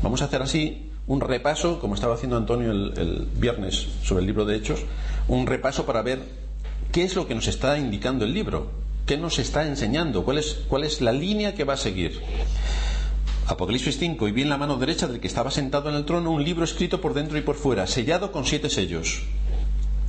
Vamos 0.01 0.21
a 0.21 0.25
hacer 0.25 0.41
así 0.41 0.91
un 1.07 1.21
repaso, 1.21 1.79
como 1.79 1.95
estaba 1.95 2.15
haciendo 2.15 2.37
Antonio 2.37 2.71
el, 2.71 2.93
el 2.97 3.27
viernes 3.33 3.87
sobre 4.03 4.21
el 4.21 4.27
libro 4.27 4.45
de 4.45 4.55
Hechos, 4.55 4.81
un 5.27 5.47
repaso 5.47 5.85
para 5.85 6.01
ver 6.01 6.21
qué 6.91 7.03
es 7.03 7.15
lo 7.15 7.27
que 7.27 7.35
nos 7.35 7.47
está 7.47 7.77
indicando 7.77 8.23
el 8.23 8.33
libro. 8.33 8.86
¿Qué 9.07 9.15
nos 9.15 9.39
está 9.39 9.65
enseñando? 9.65 10.25
¿Cuál 10.25 10.37
es, 10.37 10.59
¿Cuál 10.67 10.83
es 10.83 10.99
la 10.99 11.13
línea 11.13 11.55
que 11.55 11.63
va 11.63 11.75
a 11.75 11.77
seguir? 11.77 12.19
Apocalipsis 13.47 13.97
5, 13.99 14.27
y 14.27 14.33
vi 14.33 14.41
en 14.41 14.49
la 14.49 14.57
mano 14.57 14.75
derecha 14.75 15.07
del 15.07 15.21
que 15.21 15.27
estaba 15.27 15.49
sentado 15.49 15.89
en 15.89 15.95
el 15.95 16.03
trono 16.03 16.31
un 16.31 16.43
libro 16.43 16.65
escrito 16.65 16.99
por 16.99 17.13
dentro 17.13 17.37
y 17.37 17.41
por 17.41 17.55
fuera, 17.55 17.87
sellado 17.87 18.33
con 18.33 18.45
siete 18.45 18.69
sellos. 18.69 19.23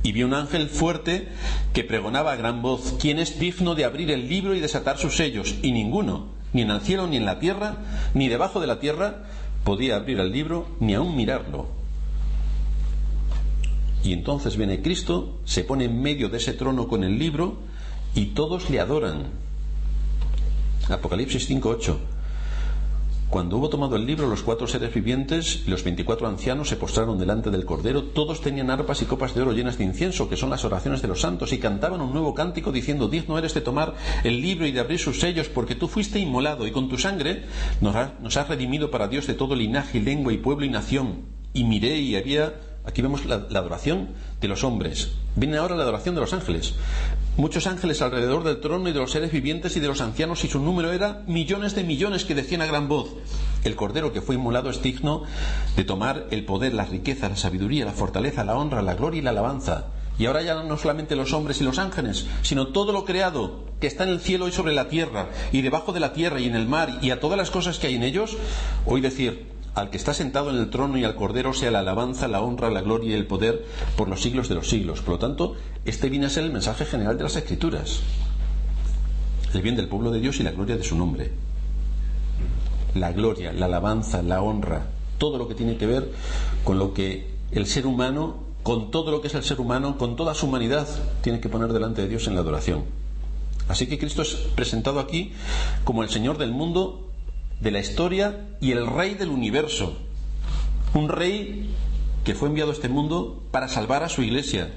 Y 0.03 0.11
vi 0.11 0.23
un 0.23 0.33
ángel 0.33 0.67
fuerte 0.67 1.29
que 1.71 1.85
pregonaba 1.85 2.33
a 2.33 2.35
gran 2.35 2.61
voz, 2.61 2.95
¿quién 2.99 3.19
es 3.19 3.39
digno 3.39 3.73
de 3.73 3.85
abrir 3.85 4.11
el 4.11 4.27
libro 4.27 4.53
y 4.53 4.59
desatar 4.59 4.97
sus 4.97 5.15
sellos? 5.15 5.55
Y 5.61 5.71
ninguno, 5.71 6.27
ni 6.51 6.63
en 6.63 6.71
el 6.71 6.81
cielo, 6.81 7.07
ni 7.07 7.15
en 7.15 7.25
la 7.25 7.39
tierra, 7.39 7.77
ni 8.13 8.27
debajo 8.27 8.59
de 8.59 8.67
la 8.67 8.81
tierra, 8.81 9.23
podía 9.63 9.95
abrir 9.95 10.19
el 10.19 10.33
libro, 10.33 10.67
ni 10.81 10.93
aun 10.93 11.15
mirarlo. 11.15 11.69
Y 14.03 14.11
entonces 14.11 14.57
viene 14.57 14.81
Cristo, 14.81 15.39
se 15.45 15.63
pone 15.63 15.85
en 15.85 16.01
medio 16.01 16.27
de 16.27 16.39
ese 16.39 16.51
trono 16.51 16.89
con 16.89 17.05
el 17.05 17.17
libro, 17.17 17.68
y 18.15 18.27
todos 18.27 18.69
le 18.69 18.79
adoran. 18.79 19.27
Apocalipsis 20.89 21.49
5.8. 21.49 21.97
Cuando 23.29 23.57
hubo 23.57 23.69
tomado 23.69 23.95
el 23.95 24.07
libro, 24.07 24.27
los 24.27 24.41
cuatro 24.41 24.65
seres 24.65 24.91
vivientes 24.91 25.61
y 25.67 25.69
los 25.69 25.83
veinticuatro 25.83 26.27
ancianos 26.27 26.67
se 26.67 26.77
postraron 26.77 27.19
delante 27.19 27.51
del 27.51 27.63
Cordero. 27.63 28.05
Todos 28.05 28.41
tenían 28.41 28.71
arpas 28.71 29.03
y 29.03 29.05
copas 29.05 29.35
de 29.35 29.43
oro 29.43 29.51
llenas 29.51 29.77
de 29.77 29.83
incienso, 29.83 30.27
que 30.27 30.35
son 30.35 30.49
las 30.49 30.65
oraciones 30.65 31.03
de 31.03 31.09
los 31.09 31.21
santos, 31.21 31.53
y 31.53 31.59
cantaban 31.59 32.01
un 32.01 32.11
nuevo 32.11 32.33
cántico 32.33 32.71
diciendo, 32.71 33.07
digno 33.07 33.37
eres 33.37 33.53
de 33.53 33.61
tomar 33.61 33.93
el 34.23 34.41
libro 34.41 34.65
y 34.65 34.71
de 34.71 34.79
abrir 34.79 34.97
sus 34.97 35.19
sellos, 35.19 35.47
porque 35.47 35.75
tú 35.75 35.87
fuiste 35.87 36.17
inmolado, 36.17 36.65
y 36.65 36.71
con 36.71 36.89
tu 36.89 36.97
sangre 36.97 37.43
nos, 37.81 37.95
has 38.35 38.47
redimido 38.47 38.89
para 38.89 39.07
Dios 39.07 39.27
de 39.27 39.35
todo 39.35 39.55
linaje, 39.55 40.01
lengua 40.01 40.33
y 40.33 40.37
pueblo 40.37 40.65
y 40.65 40.69
nación. 40.69 41.25
Y 41.53 41.65
miré 41.65 41.99
y 41.99 42.15
había 42.15 42.55
Aquí 42.85 43.01
vemos 43.01 43.25
la, 43.25 43.35
adoración 43.35 44.09
de 44.41 44.47
los 44.47 44.63
hombres. 44.63 45.11
Viene 45.35 45.57
ahora 45.57 45.75
la 45.75 45.83
adoración 45.83 46.15
de 46.15 46.21
los 46.21 46.33
ángeles. 46.33 46.75
Muchos 47.37 47.67
ángeles 47.67 48.01
alrededor 48.01 48.43
del 48.43 48.61
trono 48.61 48.89
y 48.89 48.93
de 48.93 48.99
los 48.99 49.11
seres 49.11 49.31
vivientes 49.31 49.75
y 49.75 49.79
de 49.79 49.87
los 49.87 50.01
ancianos, 50.01 50.43
y 50.43 50.47
su 50.47 50.59
número 50.59 50.91
era 50.91 51.23
millones 51.27 51.75
de 51.75 51.83
millones 51.83 52.25
que 52.25 52.35
decían 52.35 52.61
a 52.61 52.65
gran 52.65 52.87
voz: 52.87 53.09
El 53.63 53.75
cordero 53.75 54.13
que 54.13 54.21
fue 54.21 54.35
inmolado 54.35 54.69
es 54.69 54.81
digno 54.81 55.23
de 55.75 55.83
tomar 55.83 56.27
el 56.31 56.45
poder, 56.45 56.73
la 56.73 56.85
riqueza, 56.85 57.29
la 57.29 57.35
sabiduría, 57.35 57.85
la 57.85 57.91
fortaleza, 57.91 58.43
la 58.43 58.57
honra, 58.57 58.81
la 58.81 58.95
gloria 58.95 59.19
y 59.19 59.23
la 59.23 59.31
alabanza. 59.31 59.87
Y 60.17 60.25
ahora 60.25 60.41
ya 60.41 60.63
no 60.63 60.77
solamente 60.77 61.15
los 61.15 61.31
hombres 61.31 61.61
y 61.61 61.63
los 61.63 61.79
ángeles, 61.79 62.27
sino 62.41 62.67
todo 62.67 62.91
lo 62.91 63.05
creado 63.05 63.63
que 63.79 63.87
está 63.87 64.03
en 64.03 64.09
el 64.09 64.19
cielo 64.19 64.49
y 64.49 64.51
sobre 64.51 64.73
la 64.73 64.89
tierra, 64.89 65.29
y 65.53 65.61
debajo 65.61 65.93
de 65.93 66.01
la 66.01 66.11
tierra 66.11 66.41
y 66.41 66.45
en 66.45 66.55
el 66.55 66.67
mar, 66.67 66.99
y 67.01 67.11
a 67.11 67.21
todas 67.21 67.37
las 67.37 67.51
cosas 67.51 67.79
que 67.79 67.87
hay 67.87 67.95
en 67.95 68.03
ellos, 68.03 68.35
hoy 68.85 68.99
decir, 68.99 69.47
al 69.79 69.89
que 69.89 69.97
está 69.97 70.13
sentado 70.13 70.49
en 70.49 70.57
el 70.57 70.69
trono 70.69 70.97
y 70.97 71.05
al 71.05 71.15
Cordero 71.15 71.53
sea 71.53 71.71
la 71.71 71.79
alabanza, 71.79 72.27
la 72.27 72.41
honra, 72.41 72.69
la 72.69 72.81
gloria 72.81 73.11
y 73.11 73.13
el 73.13 73.25
poder 73.25 73.65
por 73.95 74.09
los 74.09 74.21
siglos 74.21 74.49
de 74.49 74.55
los 74.55 74.69
siglos. 74.69 75.01
Por 75.01 75.13
lo 75.15 75.19
tanto, 75.19 75.55
este 75.85 76.09
viene 76.09 76.25
a 76.25 76.29
ser 76.29 76.43
el 76.43 76.51
mensaje 76.51 76.85
general 76.85 77.17
de 77.17 77.23
las 77.23 77.35
Escrituras. 77.37 78.01
El 79.53 79.61
bien 79.61 79.75
del 79.75 79.87
pueblo 79.87 80.11
de 80.11 80.19
Dios 80.19 80.39
y 80.39 80.43
la 80.43 80.51
gloria 80.51 80.75
de 80.75 80.83
su 80.83 80.97
nombre. 80.97 81.31
La 82.93 83.13
gloria, 83.13 83.53
la 83.53 83.67
alabanza, 83.67 84.21
la 84.21 84.41
honra, 84.41 84.87
todo 85.17 85.37
lo 85.37 85.47
que 85.47 85.55
tiene 85.55 85.77
que 85.77 85.85
ver 85.85 86.11
con 86.63 86.77
lo 86.77 86.93
que 86.93 87.27
el 87.51 87.65
ser 87.65 87.87
humano, 87.87 88.35
con 88.63 88.91
todo 88.91 89.11
lo 89.11 89.21
que 89.21 89.27
es 89.27 89.35
el 89.35 89.43
ser 89.43 89.61
humano, 89.61 89.97
con 89.97 90.15
toda 90.15 90.33
su 90.33 90.47
humanidad, 90.47 90.87
tiene 91.21 91.39
que 91.39 91.49
poner 91.49 91.71
delante 91.71 92.01
de 92.01 92.09
Dios 92.09 92.27
en 92.27 92.35
la 92.35 92.41
adoración. 92.41 92.83
Así 93.69 93.87
que 93.87 93.97
Cristo 93.97 94.23
es 94.23 94.33
presentado 94.55 94.99
aquí 94.99 95.31
como 95.83 96.03
el 96.03 96.09
Señor 96.09 96.37
del 96.37 96.51
mundo 96.51 97.08
de 97.59 97.71
la 97.71 97.79
historia 97.79 98.47
y 98.61 98.71
el 98.71 98.87
rey 98.87 99.15
del 99.15 99.29
universo. 99.29 99.97
Un 100.93 101.09
rey 101.09 101.69
que 102.23 102.35
fue 102.35 102.49
enviado 102.49 102.71
a 102.71 102.73
este 102.73 102.89
mundo 102.89 103.41
para 103.51 103.67
salvar 103.67 104.03
a 104.03 104.09
su 104.09 104.21
iglesia 104.21 104.71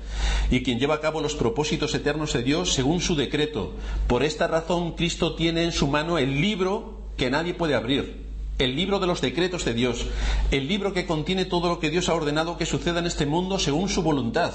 y 0.50 0.62
quien 0.62 0.78
lleva 0.78 0.94
a 0.96 1.00
cabo 1.00 1.20
los 1.20 1.34
propósitos 1.34 1.94
eternos 1.94 2.32
de 2.32 2.42
Dios 2.42 2.72
según 2.72 3.00
su 3.00 3.14
decreto. 3.14 3.72
Por 4.06 4.22
esta 4.22 4.46
razón 4.46 4.92
Cristo 4.92 5.34
tiene 5.34 5.64
en 5.64 5.72
su 5.72 5.86
mano 5.86 6.18
el 6.18 6.40
libro 6.40 6.98
que 7.16 7.30
nadie 7.30 7.54
puede 7.54 7.74
abrir, 7.74 8.24
el 8.58 8.76
libro 8.76 9.00
de 9.00 9.06
los 9.06 9.20
decretos 9.20 9.64
de 9.64 9.74
Dios, 9.74 10.06
el 10.50 10.68
libro 10.68 10.92
que 10.92 11.06
contiene 11.06 11.44
todo 11.44 11.68
lo 11.68 11.78
que 11.80 11.90
Dios 11.90 12.08
ha 12.08 12.14
ordenado 12.14 12.56
que 12.56 12.66
suceda 12.66 13.00
en 13.00 13.06
este 13.06 13.26
mundo 13.26 13.58
según 13.58 13.88
su 13.88 14.02
voluntad. 14.02 14.52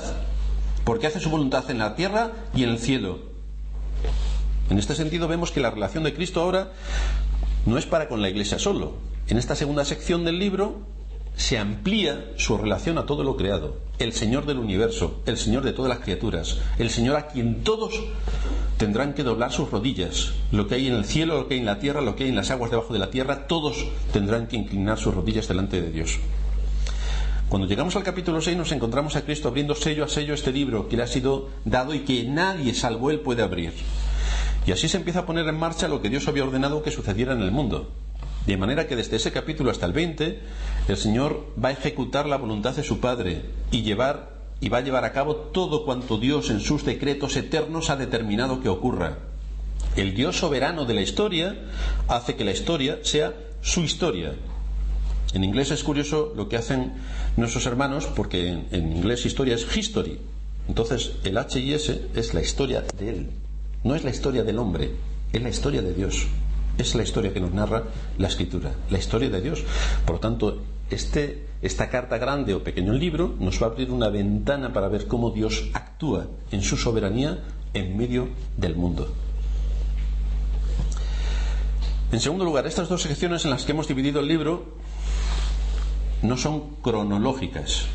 porque 0.84 1.06
hace 1.06 1.20
su 1.20 1.30
voluntad 1.30 1.70
en 1.70 1.80
la 1.80 1.96
tierra 1.96 2.32
y 2.56 2.64
en 2.64 2.70
el 2.70 2.80
cielo. 2.80 3.20
En 4.70 4.80
este 4.80 4.96
sentido 4.96 5.28
vemos 5.28 5.52
que 5.52 5.60
la 5.60 5.70
relación 5.70 6.06
de 6.06 6.14
Cristo 6.14 6.42
ahora 6.42 6.72
no 7.68 7.78
es 7.78 7.86
para 7.86 8.08
con 8.08 8.22
la 8.22 8.30
Iglesia 8.30 8.58
solo. 8.58 8.94
En 9.28 9.38
esta 9.38 9.54
segunda 9.54 9.84
sección 9.84 10.24
del 10.24 10.40
libro 10.40 10.80
se 11.36 11.58
amplía 11.58 12.32
su 12.38 12.58
relación 12.58 12.98
a 12.98 13.06
todo 13.06 13.24
lo 13.24 13.36
creado. 13.36 13.76
El 14.00 14.14
Señor 14.14 14.46
del 14.46 14.58
universo, 14.58 15.22
el 15.26 15.38
Señor 15.38 15.64
de 15.64 15.74
todas 15.74 15.90
las 15.90 16.00
criaturas, 16.00 16.60
el 16.80 16.90
Señor 16.90 17.18
a 17.18 17.28
quien 17.28 17.64
todos 17.64 17.94
tendrán 18.78 19.14
que 19.14 19.24
doblar 19.24 19.52
sus 19.52 19.70
rodillas. 19.70 20.32
Lo 20.54 20.68
que 20.68 20.76
hay 20.76 20.88
en 20.88 20.94
el 20.94 21.04
cielo, 21.04 21.36
lo 21.36 21.48
que 21.50 21.56
hay 21.56 21.60
en 21.60 21.66
la 21.66 21.80
tierra, 21.80 22.00
lo 22.00 22.16
que 22.16 22.24
hay 22.24 22.30
en 22.30 22.38
las 22.38 22.52
aguas 22.52 22.72
debajo 22.72 22.94
de 22.94 23.00
la 23.00 23.10
tierra, 23.10 23.48
todos 23.48 23.86
tendrán 24.14 24.48
que 24.48 24.56
inclinar 24.56 24.98
sus 24.98 25.14
rodillas 25.14 25.50
delante 25.50 25.82
de 25.82 25.92
Dios. 25.92 26.20
Cuando 27.50 27.68
llegamos 27.68 27.98
al 27.98 28.04
capítulo 28.04 28.40
6 28.40 28.56
nos 28.56 28.72
encontramos 28.72 29.18
a 29.18 29.24
Cristo 29.24 29.50
abriendo 29.50 29.76
sello 29.76 30.06
a 30.06 30.08
sello 30.08 30.34
este 30.34 30.54
libro 30.54 30.88
que 30.88 30.96
le 30.96 31.04
ha 31.04 31.08
sido 31.08 31.50
dado 31.66 31.94
y 31.94 32.00
que 32.00 32.24
nadie 32.24 32.74
salvo 32.74 33.12
Él 33.12 33.20
puede 33.20 33.44
abrir. 33.44 33.74
Y 34.68 34.74
así 34.74 34.90
se 34.90 34.98
empieza 34.98 35.20
a 35.20 35.26
poner 35.26 35.48
en 35.48 35.58
marcha 35.58 35.88
lo 35.88 36.02
que 36.02 36.10
Dios 36.10 36.28
había 36.28 36.44
ordenado 36.44 36.84
que 36.84 36.92
sucediera 36.92 37.32
en 37.32 37.42
el 37.42 37.52
mundo. 37.52 37.90
De 38.46 38.58
manera 38.58 38.86
que 38.86 38.98
desde 38.98 39.16
ese 39.16 39.32
capítulo 39.32 39.72
hasta 39.72 39.86
el 39.86 39.94
20, 39.94 40.40
el 40.90 40.98
Señor 40.98 41.48
va 41.64 41.70
a 41.70 41.72
ejecutar 41.72 42.26
la 42.26 42.38
voluntad 42.38 42.76
de 42.76 42.84
su 42.84 43.00
Padre 43.00 43.44
y 43.72 43.84
llevar 43.84 44.36
y 44.60 44.68
va 44.68 44.80
a 44.80 44.82
llevar 44.82 45.06
a 45.06 45.14
cabo 45.14 45.36
todo 45.36 45.86
cuanto 45.86 46.18
Dios 46.18 46.50
en 46.50 46.60
sus 46.60 46.84
decretos 46.84 47.38
eternos 47.38 47.90
ha 47.90 47.96
determinado 47.96 48.62
que 48.62 48.68
ocurra. 48.68 49.20
El 49.96 50.14
Dios 50.14 50.38
soberano 50.38 50.84
de 50.84 50.96
la 50.96 51.02
historia 51.02 51.56
hace 52.10 52.36
que 52.36 52.44
la 52.44 52.52
historia 52.52 53.00
sea 53.04 53.34
su 53.62 53.82
historia. 53.82 54.34
En 55.34 55.46
inglés 55.46 55.72
es 55.72 55.84
curioso 55.84 56.34
lo 56.36 56.50
que 56.50 56.58
hacen 56.58 56.92
nuestros 57.38 57.66
hermanos 57.68 58.08
porque 58.08 58.50
en, 58.50 58.98
inglés 58.98 59.26
historia 59.26 59.56
es 59.56 59.78
history. 59.78 60.20
Entonces 60.68 61.14
el 61.24 61.38
H 61.38 61.58
y 61.58 61.74
S 61.74 62.10
es 62.16 62.34
la 62.34 62.42
historia 62.42 62.84
de 63.00 63.10
él. 63.10 63.30
No 63.88 63.96
es 63.96 64.04
la 64.04 64.10
historia 64.10 64.44
del 64.44 64.60
hombre, 64.60 64.92
es 65.32 65.42
la 65.42 65.48
historia 65.48 65.82
de 65.82 65.94
Dios. 65.94 66.28
Es 66.78 66.94
la 66.94 67.04
historia 67.04 67.34
que 67.34 67.40
nos 67.40 67.54
narra 67.54 67.84
la 68.18 68.28
escritura, 68.28 68.76
la 68.90 68.98
historia 68.98 69.30
de 69.30 69.40
Dios. 69.40 69.64
Por 70.06 70.16
lo 70.16 70.20
tanto, 70.20 70.62
este, 70.90 71.48
esta 71.62 71.90
carta 71.90 72.18
grande 72.18 72.54
o 72.54 72.62
pequeño 72.62 72.92
libro 72.92 73.34
nos 73.40 73.64
va 73.64 73.68
a 73.68 73.70
abrir 73.70 73.90
una 73.90 74.10
ventana 74.10 74.74
para 74.74 74.90
ver 74.90 75.08
cómo 75.08 75.32
Dios 75.32 75.70
actúa 75.72 76.28
en 76.52 76.64
su 76.64 76.76
soberanía 76.76 77.40
en 77.74 77.96
medio 77.96 78.28
del 78.58 78.76
mundo. 78.76 79.08
En 82.12 82.20
segundo 82.20 82.44
lugar, 82.44 82.68
estas 82.68 82.90
dos 82.90 83.04
secciones 83.04 83.46
en 83.46 83.52
las 83.52 83.64
que 83.64 83.72
hemos 83.72 83.88
dividido 83.88 84.20
el 84.20 84.28
libro 84.28 84.66
no 86.24 86.36
son 86.36 86.76
cronológicas, 86.82 87.86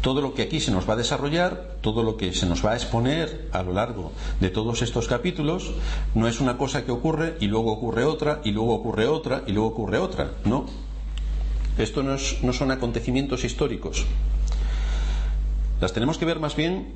todo 0.00 0.20
lo 0.20 0.34
que 0.34 0.42
aquí 0.42 0.60
se 0.60 0.70
nos 0.70 0.88
va 0.88 0.94
a 0.94 0.96
desarrollar, 0.96 1.76
todo 1.80 2.02
lo 2.02 2.16
que 2.16 2.32
se 2.32 2.46
nos 2.46 2.64
va 2.64 2.72
a 2.72 2.76
exponer 2.76 3.48
a 3.52 3.62
lo 3.62 3.72
largo 3.72 4.12
de 4.40 4.50
todos 4.50 4.82
estos 4.82 5.08
capítulos, 5.08 5.72
no 6.14 6.26
es 6.26 6.40
una 6.40 6.56
cosa 6.56 6.84
que 6.84 6.90
ocurre 6.90 7.36
y 7.40 7.46
luego 7.46 7.72
ocurre 7.72 8.04
otra, 8.04 8.40
y 8.44 8.52
luego 8.52 8.74
ocurre 8.74 9.06
otra, 9.06 9.42
y 9.46 9.52
luego 9.52 9.68
ocurre 9.68 9.98
otra. 9.98 10.32
No. 10.44 10.66
Esto 11.78 12.02
no, 12.02 12.16
no 12.42 12.52
son 12.52 12.70
acontecimientos 12.70 13.44
históricos. 13.44 14.06
Las 15.80 15.92
tenemos 15.92 16.18
que 16.18 16.24
ver 16.24 16.40
más 16.40 16.56
bien 16.56 16.94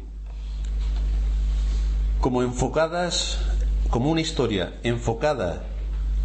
como 2.20 2.42
enfocadas, 2.42 3.38
como 3.90 4.10
una 4.10 4.20
historia 4.20 4.74
enfocada 4.82 5.64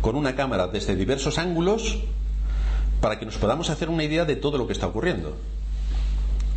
con 0.01 0.15
una 0.15 0.35
cámara 0.35 0.67
desde 0.67 0.95
diversos 0.95 1.37
ángulos 1.37 1.99
para 3.01 3.19
que 3.19 3.25
nos 3.25 3.37
podamos 3.37 3.69
hacer 3.69 3.89
una 3.89 4.03
idea 4.03 4.25
de 4.25 4.35
todo 4.35 4.57
lo 4.57 4.65
que 4.65 4.73
está 4.73 4.87
ocurriendo. 4.87 5.35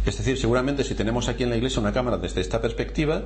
Es 0.04 0.18
decir, 0.18 0.36
seguramente 0.38 0.84
si 0.84 0.94
tenemos 0.94 1.28
aquí 1.28 1.44
en 1.44 1.50
la 1.50 1.56
iglesia 1.56 1.80
una 1.80 1.92
cámara 1.92 2.18
desde 2.18 2.40
esta 2.40 2.60
perspectiva, 2.60 3.22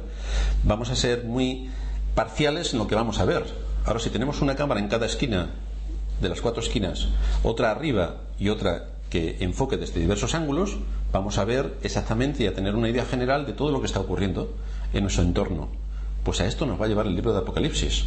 vamos 0.65 0.91
a 0.91 0.97
ser 0.97 1.25
muy 1.25 1.71
parciales 2.15 2.73
en 2.73 2.79
lo 2.79 2.87
que 2.87 2.95
vamos 2.95 3.19
a 3.19 3.25
ver. 3.25 3.45
Ahora, 3.85 4.01
si 4.01 4.11
tenemos 4.11 4.43
una 4.43 4.57
cámara 4.57 4.81
en 4.81 4.89
cada 4.89 5.07
esquina, 5.07 5.51
de 6.21 6.29
las 6.29 6.41
cuatro 6.41 6.63
esquinas, 6.63 7.09
otra 7.43 7.71
arriba 7.71 8.17
y 8.39 8.49
otra 8.49 8.89
que 9.11 9.37
enfoque 9.41 9.77
desde 9.77 10.01
diversos 10.01 10.35
ángulos, 10.35 10.79
vamos 11.13 11.39
a 11.39 11.45
ver 11.45 11.75
exactamente 11.83 12.43
y 12.43 12.47
a 12.47 12.55
tener 12.55 12.75
una 12.75 12.89
idea 12.89 13.05
general 13.05 13.47
de 13.47 13.53
todo 13.53 13.71
lo 13.71 13.81
que 13.81 13.87
está 13.87 14.01
ocurriendo 14.01 14.55
en 14.93 15.03
nuestro 15.03 15.23
entorno. 15.23 15.69
Pues 16.25 16.41
a 16.41 16.47
esto 16.47 16.67
nos 16.67 16.81
va 16.81 16.87
a 16.87 16.89
llevar 16.89 17.07
el 17.07 17.15
libro 17.15 17.33
de 17.33 17.39
Apocalipsis. 17.39 18.07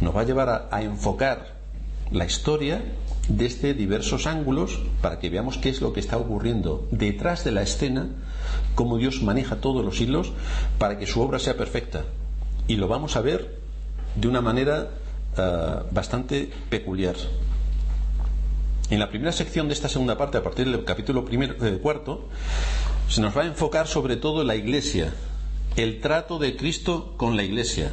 Nos 0.00 0.16
va 0.16 0.22
a 0.22 0.24
llevar 0.24 0.48
a, 0.48 0.68
a 0.70 0.82
enfocar 0.82 1.54
la 2.10 2.24
historia 2.24 2.82
desde 3.28 3.74
diversos 3.74 4.26
ángulos 4.26 4.78
para 5.00 5.18
que 5.18 5.30
veamos 5.30 5.58
qué 5.58 5.68
es 5.68 5.80
lo 5.80 5.92
que 5.92 6.00
está 6.00 6.16
ocurriendo 6.16 6.86
detrás 6.90 7.44
de 7.44 7.52
la 7.52 7.62
escena, 7.62 8.08
cómo 8.74 8.98
Dios 8.98 9.22
maneja 9.22 9.56
todos 9.56 9.84
los 9.84 10.00
hilos 10.00 10.32
para 10.78 10.98
que 10.98 11.06
su 11.06 11.20
obra 11.20 11.38
sea 11.38 11.56
perfecta. 11.56 12.04
Y 12.68 12.76
lo 12.76 12.88
vamos 12.88 13.16
a 13.16 13.20
ver 13.20 13.58
de 14.14 14.28
una 14.28 14.40
manera 14.40 14.90
uh, 15.36 15.92
bastante 15.92 16.50
peculiar. 16.70 17.16
En 18.88 19.00
la 19.00 19.08
primera 19.08 19.32
sección 19.32 19.66
de 19.66 19.74
esta 19.74 19.88
segunda 19.88 20.16
parte, 20.16 20.38
a 20.38 20.44
partir 20.44 20.70
del 20.70 20.84
capítulo 20.84 21.24
primero, 21.24 21.54
eh, 21.66 21.78
cuarto, 21.78 22.28
se 23.08 23.20
nos 23.20 23.36
va 23.36 23.42
a 23.42 23.46
enfocar 23.46 23.88
sobre 23.88 24.16
todo 24.16 24.44
la 24.44 24.54
iglesia, 24.54 25.12
el 25.76 26.00
trato 26.00 26.38
de 26.38 26.56
Cristo 26.56 27.14
con 27.16 27.36
la 27.36 27.42
iglesia. 27.42 27.92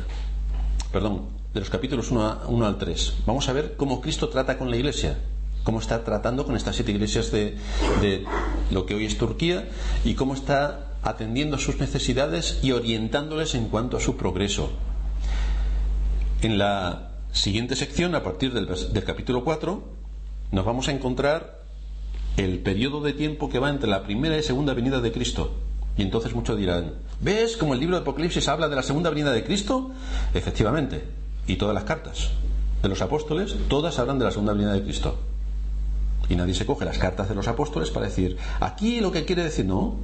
Perdón, 0.91 1.25
de 1.53 1.59
los 1.59 1.69
capítulos 1.69 2.09
1, 2.11 2.65
al 2.65 2.77
3. 2.77 3.13
Vamos 3.25 3.47
a 3.47 3.53
ver 3.53 3.75
cómo 3.77 4.01
Cristo 4.01 4.29
trata 4.29 4.57
con 4.57 4.71
la 4.71 4.75
iglesia, 4.75 5.19
cómo 5.63 5.79
está 5.79 6.03
tratando 6.03 6.45
con 6.45 6.55
estas 6.55 6.75
siete 6.75 6.91
iglesias 6.91 7.31
de, 7.31 7.57
de 8.01 8.25
lo 8.71 8.85
que 8.85 8.95
hoy 8.95 9.05
es 9.05 9.17
Turquía 9.17 9.69
y 10.03 10.15
cómo 10.15 10.33
está 10.33 10.93
atendiendo 11.03 11.57
a 11.57 11.59
sus 11.59 11.77
necesidades 11.77 12.59
y 12.63 12.71
orientándoles 12.71 13.53
en 13.53 13.67
cuanto 13.67 13.97
a 13.97 13.99
su 13.99 14.17
progreso. 14.17 14.71
En 16.41 16.57
la 16.57 17.11
siguiente 17.31 17.75
sección, 17.75 18.15
a 18.15 18.23
partir 18.23 18.51
del, 18.53 18.67
del 18.67 19.03
capítulo 19.03 19.43
4, 19.43 19.83
nos 20.51 20.65
vamos 20.65 20.87
a 20.87 20.91
encontrar 20.91 21.61
el 22.37 22.59
periodo 22.59 23.01
de 23.01 23.13
tiempo 23.13 23.49
que 23.49 23.59
va 23.59 23.69
entre 23.69 23.89
la 23.89 24.03
primera 24.03 24.37
y 24.37 24.43
segunda 24.43 24.73
venida 24.73 25.01
de 25.01 25.11
Cristo. 25.11 25.53
Y 25.97 26.01
entonces 26.01 26.33
muchos 26.33 26.57
dirán, 26.57 26.95
¿ves 27.21 27.57
cómo 27.57 27.75
el 27.75 27.79
libro 27.79 27.95
de 27.95 28.01
Apocalipsis 28.01 28.47
habla 28.47 28.67
de 28.67 28.75
la 28.75 28.81
segunda 28.81 29.11
venida 29.11 29.31
de 29.31 29.43
Cristo? 29.43 29.91
Efectivamente, 30.33 31.03
y 31.47 31.55
todas 31.55 31.73
las 31.73 31.83
cartas 31.83 32.31
de 32.81 32.89
los 32.89 33.01
apóstoles, 33.01 33.55
todas 33.69 33.97
hablan 33.99 34.19
de 34.19 34.25
la 34.25 34.31
segunda 34.31 34.53
venida 34.53 34.73
de 34.73 34.83
Cristo. 34.83 35.17
Y 36.29 36.35
nadie 36.35 36.53
se 36.53 36.65
coge 36.65 36.85
las 36.85 36.97
cartas 36.97 37.29
de 37.29 37.35
los 37.35 37.47
apóstoles 37.47 37.89
para 37.91 38.07
decir, 38.07 38.37
aquí 38.59 38.99
lo 38.99 39.11
que 39.11 39.25
quiere 39.25 39.43
decir, 39.43 39.65
no. 39.65 39.97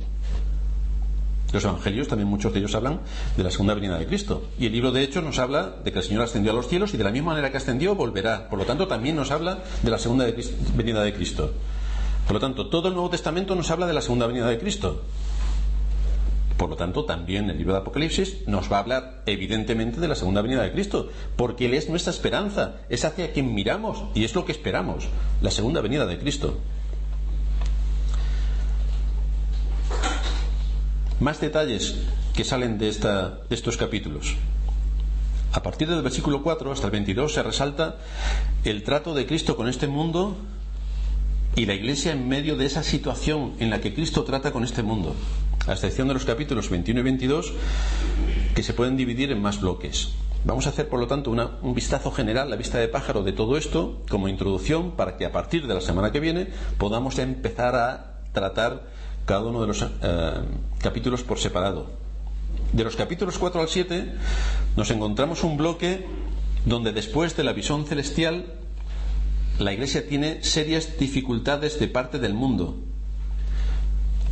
Los 1.52 1.64
evangelios 1.64 2.08
también 2.08 2.30
muchos 2.30 2.54
de 2.54 2.60
ellos 2.60 2.76
hablan 2.76 3.00
de 3.36 3.44
la 3.44 3.52
segunda 3.52 3.74
venida 3.74 3.98
de 3.98 4.06
Cristo. 4.06 4.44
Y 4.60 4.68
el 4.68 4.72
libro 4.72 4.92
de 4.92 5.02
Hechos 5.02 5.24
nos 5.24 5.40
habla 5.40 5.76
de 5.84 5.92
que 5.92 6.00
el 6.00 6.06
Señor 6.06 6.24
ascendió 6.24 6.52
a 6.52 6.56
los 6.56 6.68
cielos 6.68 6.94
y 6.94 6.98
de 6.98 7.04
la 7.04 7.12
misma 7.12 7.32
manera 7.32 7.52
que 7.52 7.58
ascendió 7.58 7.96
volverá. 7.96 8.50
Por 8.50 8.60
lo 8.60 8.66
tanto, 8.66 8.88
también 8.88 9.16
nos 9.16 9.32
habla 9.32 9.64
de 9.82 9.90
la 9.90 9.98
segunda 9.98 10.26
venida 10.76 11.02
de 11.02 11.14
Cristo. 11.14 11.52
Por 12.28 12.36
lo 12.36 12.40
tanto, 12.40 12.68
todo 12.68 12.90
el 12.90 12.94
Nuevo 12.94 13.10
Testamento 13.10 13.56
nos 13.56 13.72
habla 13.72 13.88
de 13.88 13.94
la 13.94 14.02
segunda 14.02 14.28
venida 14.28 14.48
de 14.48 14.60
Cristo. 14.60 15.02
Por 16.60 16.70
lo 16.70 16.76
tanto, 16.76 17.06
también 17.06 17.50
el 17.50 17.58
libro 17.58 17.72
de 17.72 17.80
Apocalipsis 17.80 18.46
nos 18.46 18.70
va 18.70 18.76
a 18.76 18.80
hablar 18.82 19.24
evidentemente 19.26 20.02
de 20.02 20.10
la 20.10 20.16
segunda 20.16 20.42
venida 20.42 20.62
de 20.62 20.74
Cristo, 20.74 21.10
porque 21.38 21.68
Él 21.68 21.74
es 21.74 21.88
nuestra 21.88 22.12
esperanza, 22.12 22.82
es 22.90 23.06
hacia 23.06 23.32
quien 23.32 23.54
miramos 23.54 24.04
y 24.14 24.26
es 24.26 24.36
lo 24.36 24.44
que 24.44 24.52
esperamos, 24.52 25.08
la 25.42 25.52
segunda 25.52 25.80
venida 25.80 26.06
de 26.06 26.20
Cristo. 26.20 26.58
Más 31.22 31.40
detalles 31.40 31.96
que 32.36 32.44
salen 32.44 32.78
de, 32.78 32.90
esta, 32.90 33.40
de 33.48 33.56
estos 33.56 33.78
capítulos. 33.78 34.36
A 35.54 35.64
partir 35.64 35.88
del 35.88 36.02
versículo 36.02 36.44
4 36.44 36.74
hasta 36.74 36.88
el 36.88 36.92
22 36.92 37.36
se 37.36 37.42
resalta 37.42 38.00
el 38.66 38.84
trato 38.84 39.14
de 39.14 39.26
Cristo 39.26 39.56
con 39.56 39.70
este 39.70 39.88
mundo 39.88 40.36
y 41.56 41.66
la 41.66 41.74
Iglesia 41.74 42.12
en 42.12 42.28
medio 42.28 42.58
de 42.58 42.66
esa 42.66 42.84
situación 42.84 43.54
en 43.60 43.70
la 43.70 43.80
que 43.80 43.94
Cristo 43.94 44.26
trata 44.26 44.52
con 44.52 44.66
este 44.66 44.84
mundo 44.84 45.16
a 45.70 45.74
excepción 45.74 46.08
de 46.08 46.16
los 46.16 46.26
capítulos 46.26 46.70
21 46.70 47.00
y 47.00 47.04
22, 47.04 47.54
que 48.56 48.64
se 48.64 48.74
pueden 48.74 48.98
dividir 48.98 49.32
en 49.32 49.42
más 49.42 49.62
bloques. 49.62 50.14
Vamos 50.44 50.66
a 50.66 50.70
hacer, 50.70 50.90
por 50.90 51.00
lo 51.00 51.08
tanto, 51.08 51.32
un 51.32 51.74
vistazo 51.76 52.12
general, 52.12 52.50
la 52.50 52.56
vista 52.56 52.80
de 52.80 52.88
pájaro 52.88 53.24
de 53.24 53.34
todo 53.34 53.58
esto, 53.58 54.02
como 54.10 54.28
introducción, 54.28 54.92
para 54.92 55.18
que 55.18 55.26
a 55.26 55.32
partir 55.32 55.68
de 55.68 55.74
la 55.76 55.82
semana 55.82 56.12
que 56.12 56.20
viene 56.20 56.48
podamos 56.78 57.20
empezar 57.20 57.76
a 57.76 58.22
tratar 58.32 58.88
cada 59.26 59.42
uno 59.42 59.62
de 59.62 59.68
los 59.68 59.82
eh, 59.82 59.88
capítulos 60.80 61.24
por 61.24 61.40
separado. 61.40 61.88
De 62.74 62.84
los 62.84 62.96
capítulos 62.96 63.38
4 63.38 63.62
al 63.62 63.68
7 63.68 64.14
nos 64.76 64.90
encontramos 64.92 65.44
un 65.44 65.58
bloque 65.58 66.06
donde 66.66 66.94
después 66.94 67.36
de 67.36 67.44
la 67.44 67.54
visión 67.54 67.86
celestial 67.86 68.54
la 69.60 69.74
Iglesia 69.74 70.08
tiene 70.08 70.44
serias 70.44 70.98
dificultades 70.98 71.80
de 71.80 71.88
parte 71.88 72.18
del 72.18 72.34
mundo, 72.34 72.78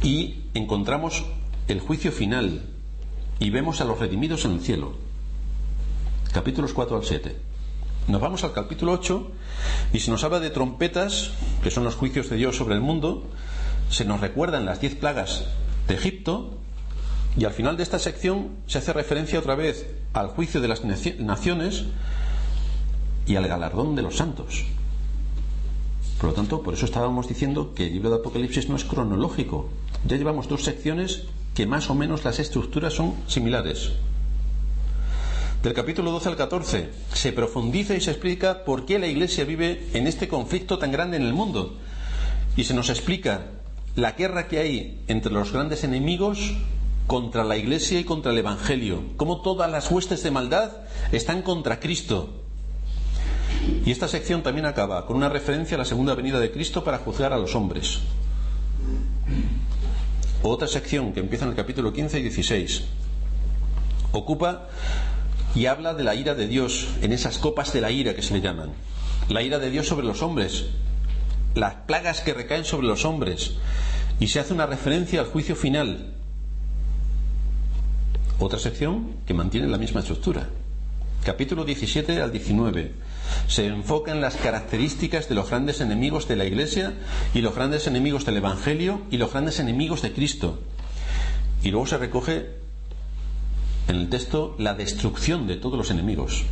y 0.03 0.43
encontramos 0.53 1.25
el 1.67 1.79
juicio 1.79 2.11
final 2.11 2.63
y 3.39 3.49
vemos 3.49 3.81
a 3.81 3.85
los 3.85 3.99
redimidos 3.99 4.45
en 4.45 4.51
el 4.53 4.61
cielo. 4.61 4.93
Capítulos 6.33 6.73
4 6.73 6.97
al 6.97 7.03
7. 7.03 7.35
Nos 8.07 8.21
vamos 8.21 8.43
al 8.43 8.53
capítulo 8.53 8.93
8 8.93 9.31
y 9.93 9.99
se 9.99 10.11
nos 10.11 10.23
habla 10.23 10.39
de 10.39 10.49
trompetas, 10.49 11.31
que 11.61 11.71
son 11.71 11.83
los 11.83 11.95
juicios 11.95 12.29
de 12.29 12.37
Dios 12.37 12.55
sobre 12.55 12.75
el 12.75 12.81
mundo, 12.81 13.25
se 13.89 14.05
nos 14.05 14.21
recuerdan 14.21 14.65
las 14.65 14.81
diez 14.81 14.95
plagas 14.95 15.45
de 15.87 15.95
Egipto, 15.95 16.57
y 17.37 17.45
al 17.45 17.53
final 17.53 17.77
de 17.77 17.83
esta 17.83 17.99
sección 17.99 18.49
se 18.65 18.79
hace 18.79 18.93
referencia 18.93 19.39
otra 19.39 19.55
vez 19.55 19.87
al 20.13 20.29
juicio 20.29 20.59
de 20.59 20.67
las 20.67 20.83
naciones 20.83 21.85
y 23.27 23.35
al 23.35 23.47
galardón 23.47 23.95
de 23.95 24.01
los 24.01 24.17
santos. 24.17 24.65
Por 26.19 26.31
lo 26.31 26.35
tanto, 26.35 26.63
por 26.63 26.73
eso 26.73 26.85
estábamos 26.85 27.27
diciendo 27.27 27.73
que 27.75 27.85
el 27.85 27.93
libro 27.93 28.09
de 28.09 28.15
Apocalipsis 28.15 28.69
no 28.69 28.75
es 28.75 28.83
cronológico. 28.83 29.69
Ya 30.05 30.17
llevamos 30.17 30.47
dos 30.47 30.63
secciones 30.63 31.23
que 31.53 31.65
más 31.65 31.89
o 31.89 31.95
menos 31.95 32.23
las 32.23 32.39
estructuras 32.39 32.93
son 32.93 33.15
similares. 33.27 33.93
Del 35.63 35.73
capítulo 35.73 36.11
12 36.11 36.29
al 36.29 36.37
14 36.37 36.89
se 37.13 37.33
profundiza 37.33 37.95
y 37.95 38.01
se 38.01 38.11
explica 38.11 38.63
por 38.63 38.85
qué 38.85 38.99
la 38.99 39.07
Iglesia 39.07 39.43
vive 39.43 39.87
en 39.93 40.05
este 40.05 40.27
conflicto 40.27 40.77
tan 40.77 40.91
grande 40.91 41.17
en 41.17 41.23
el 41.23 41.33
mundo. 41.33 41.75
Y 42.55 42.65
se 42.65 42.75
nos 42.75 42.89
explica 42.89 43.47
la 43.95 44.11
guerra 44.11 44.47
que 44.47 44.59
hay 44.59 45.01
entre 45.07 45.31
los 45.31 45.51
grandes 45.51 45.83
enemigos 45.83 46.53
contra 47.07 47.43
la 47.43 47.57
Iglesia 47.57 47.99
y 47.99 48.03
contra 48.03 48.31
el 48.31 48.37
Evangelio. 48.37 49.01
Cómo 49.17 49.41
todas 49.41 49.71
las 49.71 49.89
huestes 49.89 50.21
de 50.21 50.29
maldad 50.29 50.71
están 51.11 51.41
contra 51.41 51.79
Cristo. 51.79 52.29
Y 53.83 53.91
esta 53.91 54.07
sección 54.07 54.43
también 54.43 54.67
acaba 54.67 55.05
con 55.07 55.17
una 55.17 55.29
referencia 55.29 55.75
a 55.75 55.79
la 55.79 55.85
segunda 55.85 56.13
venida 56.13 56.39
de 56.39 56.51
Cristo 56.51 56.83
para 56.83 56.99
juzgar 56.99 57.33
a 57.33 57.37
los 57.37 57.55
hombres. 57.55 57.99
Otra 60.43 60.67
sección 60.67 61.13
que 61.13 61.19
empieza 61.19 61.45
en 61.45 61.51
el 61.51 61.57
capítulo 61.57 61.91
15 61.93 62.19
y 62.19 62.23
16 62.23 62.83
ocupa 64.11 64.67
y 65.55 65.65
habla 65.65 65.93
de 65.93 66.03
la 66.03 66.15
ira 66.15 66.35
de 66.35 66.47
Dios 66.47 66.87
en 67.01 67.11
esas 67.11 67.39
copas 67.39 67.73
de 67.73 67.81
la 67.81 67.91
ira 67.91 68.15
que 68.15 68.21
se 68.21 68.33
le 68.33 68.41
llaman. 68.41 68.71
La 69.29 69.41
ira 69.41 69.57
de 69.59 69.71
Dios 69.71 69.87
sobre 69.87 70.05
los 70.05 70.21
hombres, 70.21 70.65
las 71.55 71.73
plagas 71.73 72.21
que 72.21 72.33
recaen 72.33 72.65
sobre 72.65 72.87
los 72.87 73.03
hombres 73.03 73.55
y 74.19 74.27
se 74.27 74.39
hace 74.39 74.53
una 74.53 74.67
referencia 74.67 75.19
al 75.19 75.25
juicio 75.25 75.55
final. 75.55 76.13
Otra 78.39 78.59
sección 78.59 79.15
que 79.25 79.33
mantiene 79.33 79.67
la 79.67 79.79
misma 79.79 80.01
estructura. 80.01 80.47
Capítulo 81.23 81.65
17 81.65 82.21
al 82.21 82.31
19 82.31 82.93
se 83.47 83.67
enfoca 83.67 84.11
en 84.11 84.21
las 84.21 84.35
características 84.35 85.29
de 85.29 85.35
los 85.35 85.49
grandes 85.49 85.81
enemigos 85.81 86.27
de 86.27 86.35
la 86.35 86.45
Iglesia 86.45 86.93
y 87.33 87.41
los 87.41 87.55
grandes 87.55 87.87
enemigos 87.87 88.25
del 88.25 88.37
Evangelio 88.37 89.01
y 89.11 89.17
los 89.17 89.31
grandes 89.31 89.59
enemigos 89.59 90.01
de 90.01 90.13
Cristo. 90.13 90.59
Y 91.63 91.71
luego 91.71 91.87
se 91.87 91.97
recoge 91.97 92.47
en 93.87 93.95
el 93.95 94.09
texto 94.09 94.55
la 94.59 94.73
destrucción 94.73 95.47
de 95.47 95.55
todos 95.55 95.77
los 95.77 95.91
enemigos. 95.91 96.43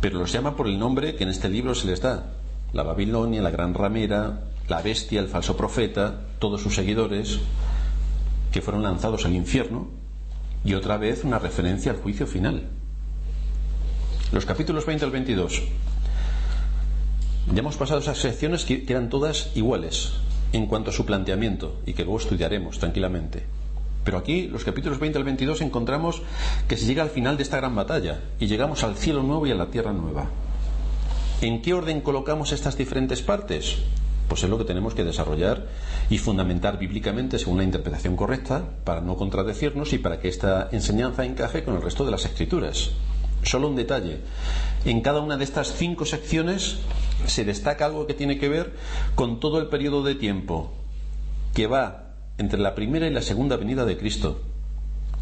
Pero 0.00 0.18
los 0.18 0.32
llama 0.32 0.56
por 0.56 0.66
el 0.66 0.78
nombre 0.78 1.14
que 1.14 1.24
en 1.24 1.30
este 1.30 1.48
libro 1.48 1.74
se 1.74 1.86
les 1.86 2.00
da. 2.00 2.32
La 2.72 2.82
Babilonia, 2.82 3.42
la 3.42 3.50
gran 3.50 3.74
ramera, 3.74 4.44
la 4.68 4.82
bestia, 4.82 5.20
el 5.20 5.28
falso 5.28 5.56
profeta, 5.56 6.26
todos 6.38 6.62
sus 6.62 6.74
seguidores, 6.74 7.38
que 8.50 8.62
fueron 8.62 8.82
lanzados 8.82 9.24
al 9.24 9.34
infierno, 9.34 9.88
y 10.64 10.74
otra 10.74 10.96
vez 10.96 11.24
una 11.24 11.38
referencia 11.38 11.92
al 11.92 11.98
juicio 11.98 12.26
final. 12.26 12.68
Los 14.32 14.46
capítulos 14.46 14.86
20 14.86 15.04
al 15.04 15.10
22. 15.10 15.62
Ya 17.52 17.58
hemos 17.58 17.76
pasado 17.76 18.00
esas 18.00 18.16
secciones 18.16 18.64
que 18.64 18.82
eran 18.88 19.10
todas 19.10 19.50
iguales 19.54 20.14
en 20.54 20.64
cuanto 20.64 20.88
a 20.88 20.94
su 20.94 21.04
planteamiento 21.04 21.76
y 21.84 21.92
que 21.92 22.04
luego 22.04 22.18
estudiaremos 22.18 22.78
tranquilamente. 22.78 23.44
Pero 24.04 24.16
aquí, 24.16 24.48
los 24.48 24.64
capítulos 24.64 24.98
20 24.98 25.18
al 25.18 25.24
22, 25.24 25.60
encontramos 25.60 26.22
que 26.66 26.78
se 26.78 26.86
llega 26.86 27.02
al 27.02 27.10
final 27.10 27.36
de 27.36 27.42
esta 27.42 27.58
gran 27.58 27.74
batalla 27.74 28.20
y 28.40 28.46
llegamos 28.46 28.82
al 28.84 28.96
cielo 28.96 29.22
nuevo 29.22 29.46
y 29.46 29.50
a 29.50 29.54
la 29.54 29.66
tierra 29.66 29.92
nueva. 29.92 30.30
¿En 31.42 31.60
qué 31.60 31.74
orden 31.74 32.00
colocamos 32.00 32.52
estas 32.52 32.78
diferentes 32.78 33.20
partes? 33.20 33.80
Pues 34.28 34.42
es 34.44 34.48
lo 34.48 34.56
que 34.56 34.64
tenemos 34.64 34.94
que 34.94 35.04
desarrollar 35.04 35.66
y 36.08 36.16
fundamentar 36.16 36.78
bíblicamente 36.78 37.38
según 37.38 37.56
una 37.56 37.64
interpretación 37.64 38.16
correcta 38.16 38.64
para 38.84 39.02
no 39.02 39.14
contradecirnos 39.16 39.92
y 39.92 39.98
para 39.98 40.20
que 40.20 40.28
esta 40.28 40.70
enseñanza 40.72 41.26
encaje 41.26 41.64
con 41.64 41.76
el 41.76 41.82
resto 41.82 42.06
de 42.06 42.12
las 42.12 42.24
escrituras. 42.24 42.92
Solo 43.42 43.68
un 43.68 43.76
detalle. 43.76 44.20
En 44.84 45.00
cada 45.00 45.20
una 45.20 45.36
de 45.36 45.44
estas 45.44 45.74
cinco 45.74 46.04
secciones 46.04 46.78
se 47.26 47.44
destaca 47.44 47.86
algo 47.86 48.06
que 48.06 48.14
tiene 48.14 48.38
que 48.38 48.48
ver 48.48 48.74
con 49.14 49.40
todo 49.40 49.60
el 49.60 49.68
periodo 49.68 50.02
de 50.02 50.14
tiempo 50.14 50.72
que 51.54 51.66
va 51.66 52.14
entre 52.38 52.58
la 52.58 52.74
primera 52.74 53.06
y 53.06 53.10
la 53.10 53.22
segunda 53.22 53.56
venida 53.56 53.84
de 53.84 53.96
Cristo, 53.98 54.40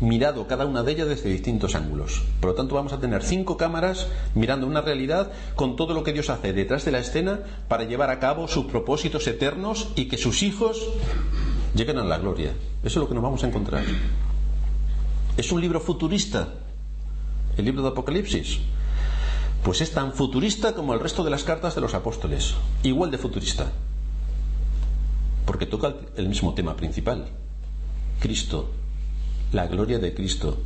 mirado 0.01 0.47
cada 0.47 0.65
una 0.65 0.83
de 0.83 0.93
ellas 0.93 1.09
desde 1.09 1.31
distintos 1.31 1.75
ángulos. 1.75 2.23
Por 2.41 2.51
lo 2.51 2.57
tanto, 2.57 2.75
vamos 2.75 2.93
a 2.93 3.01
tener 3.01 3.23
cinco 3.23 3.57
cámaras 3.57 4.09
mirando 4.35 4.67
una 4.67 4.81
realidad 4.81 5.31
con 5.57 5.77
todo 5.77 5.93
lo 5.93 6.03
que 6.03 6.13
Dios 6.13 6.31
hace 6.31 6.53
detrás 6.53 6.85
de 6.85 6.93
la 6.93 7.01
escena 7.01 7.41
para 7.69 7.85
llevar 7.85 8.11
a 8.11 8.19
cabo 8.19 8.49
sus 8.49 8.67
propósitos 8.67 9.27
eternos 9.27 9.91
y 9.97 10.07
que 10.07 10.17
sus 10.17 10.43
hijos 10.43 10.89
lleguen 11.75 11.99
a 11.99 12.05
la 12.05 12.19
gloria. 12.19 12.53
Eso 12.83 12.89
es 12.89 12.97
lo 12.97 13.09
que 13.09 13.15
nos 13.15 13.23
vamos 13.23 13.45
a 13.45 13.49
encontrar. 13.49 13.85
Es 15.37 15.53
un 15.53 15.61
libro 15.61 15.81
futurista, 15.81 16.49
el 17.61 17.67
libro 17.67 17.83
de 17.83 17.89
Apocalipsis? 17.89 18.59
Pues 19.63 19.81
es 19.81 19.93
tan 19.93 20.13
futurista 20.13 20.75
como 20.75 20.95
el 20.95 21.01
resto 21.01 21.23
de 21.23 21.31
las 21.31 21.45
cartas 21.45 21.75
de 21.75 21.81
los 21.81 21.95
apóstoles, 21.95 22.55
igual 22.83 23.11
de 23.11 23.19
futurista, 23.19 23.71
porque 25.45 25.67
toca 25.67 25.95
el 26.17 26.29
mismo 26.29 26.55
tema 26.55 26.77
principal, 26.77 27.29
Cristo, 28.21 28.71
la 29.53 29.67
gloria 29.67 29.99
de 29.99 30.15
Cristo, 30.15 30.59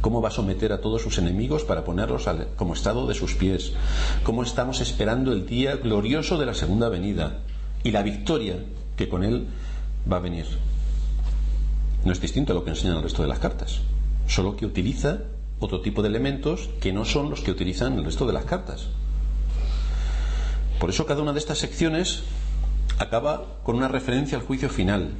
cómo 0.00 0.20
va 0.20 0.28
a 0.28 0.32
someter 0.32 0.72
a 0.72 0.80
todos 0.80 1.02
sus 1.02 1.18
enemigos 1.18 1.64
para 1.64 1.84
ponerlos 1.84 2.28
como 2.56 2.74
estado 2.74 3.06
de 3.06 3.14
sus 3.14 3.34
pies, 3.34 3.72
cómo 4.22 4.42
estamos 4.42 4.80
esperando 4.80 5.32
el 5.32 5.46
día 5.46 5.76
glorioso 5.76 6.38
de 6.38 6.46
la 6.46 6.54
segunda 6.54 6.88
venida 6.88 7.40
y 7.82 7.90
la 7.90 8.02
victoria 8.02 8.56
que 8.96 9.08
con 9.08 9.24
él 9.24 9.46
va 10.10 10.16
a 10.16 10.20
venir. 10.20 10.46
No 12.04 12.12
es 12.12 12.20
distinto 12.20 12.52
a 12.52 12.54
lo 12.54 12.64
que 12.64 12.70
enseñan 12.70 12.96
el 12.96 13.02
resto 13.02 13.22
de 13.22 13.28
las 13.28 13.38
cartas, 13.38 13.80
solo 14.26 14.56
que 14.56 14.66
utiliza 14.66 15.20
otro 15.60 15.80
tipo 15.80 16.02
de 16.02 16.08
elementos 16.08 16.70
que 16.80 16.92
no 16.92 17.04
son 17.04 17.30
los 17.30 17.40
que 17.40 17.50
utilizan 17.50 17.98
el 17.98 18.04
resto 18.04 18.26
de 18.26 18.32
las 18.32 18.44
cartas. 18.44 18.88
Por 20.78 20.90
eso 20.90 21.06
cada 21.06 21.22
una 21.22 21.32
de 21.32 21.38
estas 21.38 21.58
secciones 21.58 22.24
acaba 22.98 23.58
con 23.62 23.76
una 23.76 23.88
referencia 23.88 24.38
al 24.38 24.44
juicio 24.44 24.68
final. 24.68 25.12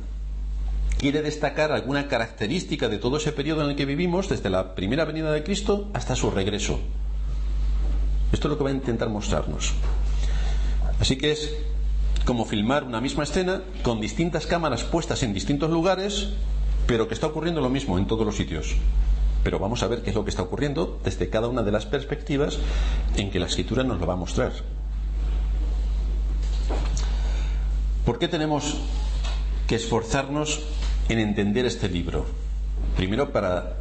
Quiere 0.98 1.22
destacar 1.22 1.72
alguna 1.72 2.08
característica 2.08 2.88
de 2.88 2.98
todo 2.98 3.16
ese 3.16 3.32
periodo 3.32 3.64
en 3.64 3.70
el 3.70 3.76
que 3.76 3.84
vivimos, 3.84 4.28
desde 4.28 4.50
la 4.50 4.74
primera 4.74 5.04
venida 5.04 5.32
de 5.32 5.42
Cristo 5.42 5.88
hasta 5.92 6.16
su 6.16 6.30
regreso. 6.30 6.78
Esto 8.32 8.48
es 8.48 8.50
lo 8.50 8.58
que 8.58 8.64
va 8.64 8.70
a 8.70 8.74
intentar 8.74 9.08
mostrarnos. 9.08 9.72
Así 11.00 11.16
que 11.16 11.32
es 11.32 11.54
como 12.24 12.44
filmar 12.44 12.84
una 12.84 13.00
misma 13.00 13.24
escena 13.24 13.62
con 13.82 14.00
distintas 14.00 14.46
cámaras 14.46 14.84
puestas 14.84 15.22
en 15.22 15.34
distintos 15.34 15.70
lugares, 15.70 16.30
pero 16.86 17.06
que 17.06 17.14
está 17.14 17.26
ocurriendo 17.26 17.60
lo 17.60 17.68
mismo 17.68 17.98
en 17.98 18.06
todos 18.06 18.24
los 18.24 18.36
sitios. 18.36 18.74
Pero 19.44 19.58
vamos 19.58 19.82
a 19.82 19.86
ver 19.86 20.02
qué 20.02 20.10
es 20.10 20.16
lo 20.16 20.24
que 20.24 20.30
está 20.30 20.42
ocurriendo 20.42 20.98
desde 21.04 21.28
cada 21.28 21.46
una 21.46 21.62
de 21.62 21.70
las 21.70 21.86
perspectivas 21.86 22.58
en 23.16 23.30
que 23.30 23.38
la 23.38 23.46
escritura 23.46 23.84
nos 23.84 24.00
lo 24.00 24.06
va 24.06 24.14
a 24.14 24.16
mostrar. 24.16 24.52
¿Por 28.04 28.18
qué 28.18 28.26
tenemos 28.26 28.76
que 29.68 29.76
esforzarnos 29.76 30.62
en 31.08 31.18
entender 31.18 31.66
este 31.66 31.88
libro? 31.88 32.26
Primero 32.96 33.32
para 33.32 33.76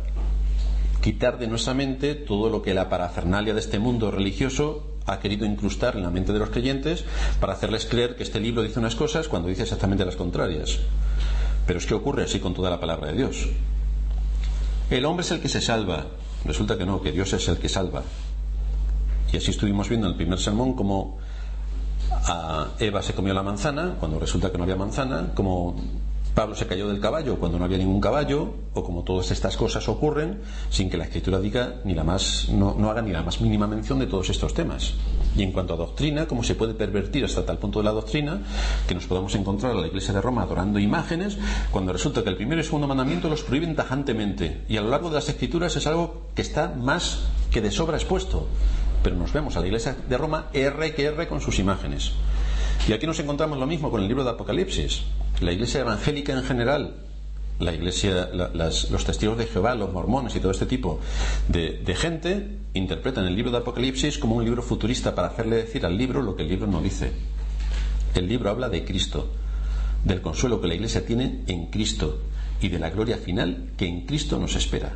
quitar 1.02 1.40
de 1.40 1.48
nuestra 1.48 1.74
mente 1.74 2.16
todo 2.16 2.50
lo 2.50 2.62
que 2.62 2.74
la 2.74 2.90
parafernalia 2.90 3.54
de 3.54 3.60
este 3.60 3.80
mundo 3.80 4.12
religioso 4.12 4.88
ha 5.06 5.20
querido 5.20 5.46
incrustar 5.46 5.96
en 5.98 6.04
la 6.04 6.10
mente 6.10 6.32
de 6.32 6.40
los 6.40 6.50
creyentes 6.50 7.04
para 7.40 7.54
hacerles 7.54 7.86
creer 7.86 8.16
que 8.16 8.24
este 8.24 8.40
libro 8.40 8.64
dice 8.64 8.80
unas 8.80 8.96
cosas 8.96 9.28
cuando 9.28 9.50
dice 9.50 9.64
exactamente 9.64 10.06
las 10.06 10.16
contrarias. 10.16 10.80
Pero 11.68 11.80
es 11.80 11.86
que 11.86 11.94
ocurre 11.94 12.24
así 12.24 12.40
con 12.40 12.54
toda 12.54 12.70
la 12.70 12.80
palabra 12.80 13.08
de 13.08 13.18
Dios. 13.18 13.50
El 14.90 15.06
hombre 15.06 15.26
es 15.26 15.32
el 15.32 15.42
que 15.42 15.50
se 15.50 15.62
salva. 15.62 16.06
Resulta 16.46 16.78
que 16.78 16.86
no, 16.86 17.02
que 17.02 17.12
Dios 17.12 17.32
es 17.34 17.48
el 17.48 17.58
que 17.58 17.70
salva. 17.70 18.04
Y 19.32 19.38
así 19.38 19.52
estuvimos 19.52 19.90
viendo 19.90 20.08
en 20.08 20.12
el 20.12 20.18
primer 20.18 20.40
sermón 20.40 20.74
cómo 20.74 21.18
a 22.12 22.68
Eva 22.80 23.02
se 23.02 23.14
comió 23.14 23.34
la 23.34 23.44
manzana 23.44 23.96
cuando 24.00 24.20
resulta 24.20 24.52
que 24.52 24.58
no 24.58 24.64
había 24.64 24.76
manzana, 24.76 25.32
como 25.34 25.76
Pablo 26.34 26.56
se 26.56 26.66
cayó 26.66 26.88
del 26.88 27.00
caballo 27.00 27.38
cuando 27.38 27.60
no 27.60 27.66
había 27.66 27.78
ningún 27.78 28.02
caballo, 28.02 28.56
o 28.74 28.84
como 28.84 29.04
todas 29.04 29.30
estas 29.30 29.56
cosas 29.56 29.88
ocurren 29.88 30.42
sin 30.72 30.90
que 30.90 30.98
la 30.98 31.04
escritura 31.04 31.40
diga 31.40 31.76
ni 31.84 31.94
la 31.94 32.04
más, 32.04 32.50
no, 32.50 32.76
no, 32.76 32.90
haga 32.90 33.04
ni 33.04 33.12
la 33.12 33.22
más 33.22 33.40
mínima 33.40 33.68
mención 33.68 34.00
de 34.00 34.08
todos 34.08 34.32
estos 34.32 34.56
temas. 34.56 34.96
Y 35.36 35.44
en 35.44 35.52
cuanto 35.52 35.76
a 35.76 35.78
doctrina, 35.78 36.28
cómo 36.28 36.44
se 36.44 36.56
puede 36.56 36.74
pervertir 36.74 37.24
hasta 37.24 37.46
tal 37.46 37.60
punto 37.60 37.80
de 37.80 37.86
la 37.86 37.92
doctrina 37.92 38.42
que 38.88 38.96
nos 38.96 39.06
podamos 39.06 39.36
encontrar 39.36 39.74
a 39.74 39.80
la 39.80 39.86
iglesia 39.86 40.12
de 40.12 40.22
Roma 40.22 40.42
adorando 40.42 40.80
imágenes, 40.80 41.38
cuando 41.70 41.94
resulta 41.94 42.24
que 42.24 42.30
el 42.30 42.36
primero 42.36 42.62
y 42.62 42.64
segundo 42.64 42.88
mandamiento 42.88 43.30
los 43.30 43.44
prohíben 43.44 43.76
tajantemente. 43.76 44.64
Y 44.68 44.78
a 44.78 44.82
lo 44.82 44.90
largo 44.90 45.10
de 45.10 45.16
las 45.16 45.30
escrituras 45.30 45.76
es 45.76 45.86
algo 45.86 46.24
que 46.34 46.42
está 46.42 46.70
más 46.70 47.28
que 47.52 47.62
de 47.62 47.70
sobra 47.70 47.98
expuesto. 47.98 48.48
Pero 49.04 49.16
nos 49.18 49.34
vemos 49.34 49.56
a 49.56 49.60
la 49.60 49.68
iglesia 49.68 49.96
de 50.10 50.18
Roma 50.18 50.48
R 50.52 50.96
que 50.96 51.06
R 51.06 51.28
con 51.28 51.42
sus 51.42 51.60
imágenes. 51.60 52.14
Y 52.88 52.94
aquí 52.94 53.06
nos 53.06 53.20
encontramos 53.20 53.58
lo 53.60 53.68
mismo 53.68 53.92
con 53.92 54.02
el 54.02 54.08
libro 54.08 54.24
de 54.24 54.32
Apocalipsis. 54.32 55.04
La 55.44 55.52
iglesia 55.52 55.82
evangélica 55.82 56.32
en 56.32 56.44
general, 56.44 56.96
la 57.60 57.74
iglesia, 57.74 58.30
los 58.32 59.06
testigos 59.06 59.38
de 59.38 59.46
Jehová, 59.46 59.76
los 59.76 59.92
mormones 59.92 60.34
y 60.38 60.40
todo 60.40 60.52
este 60.52 60.66
tipo 60.66 61.02
de, 61.50 61.82
de, 61.86 61.96
gente 61.96 62.60
interpretan 62.74 63.26
el 63.26 63.36
libro 63.36 63.52
de 63.52 63.58
Apocalipsis 63.58 64.18
como 64.18 64.38
un 64.38 64.46
libro 64.46 64.64
futurista 64.64 65.14
para 65.14 65.28
hacerle 65.28 65.58
decir 65.58 65.86
al 65.86 65.98
libro 65.98 66.22
lo 66.22 66.38
que 66.38 66.44
el 66.44 66.50
libro 66.50 66.68
no 66.68 66.82
dice. 66.82 67.12
El 68.16 68.30
libro 68.30 68.52
habla 68.52 68.70
de 68.70 68.86
Cristo, 68.86 69.34
del 70.06 70.22
consuelo 70.22 70.62
que 70.62 70.68
la 70.68 70.76
iglesia 70.76 71.06
tiene 71.06 71.42
en 71.48 71.66
Cristo 71.66 72.22
y 72.62 72.70
de 72.70 72.80
la 72.80 72.90
gloria 72.90 73.18
final 73.18 73.72
que 73.76 73.86
en 73.86 74.06
Cristo 74.06 74.40
nos 74.40 74.56
espera. 74.56 74.94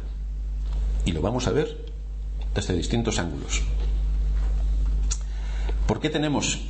Y 1.03 1.11
lo 1.11 1.21
vamos 1.21 1.47
a 1.47 1.51
ver 1.51 1.77
desde 2.55 2.73
distintos 2.73 3.19
ángulos. 3.19 3.63
¿Por 5.87 5.99
qué 5.99 6.09
tenemos 6.09 6.61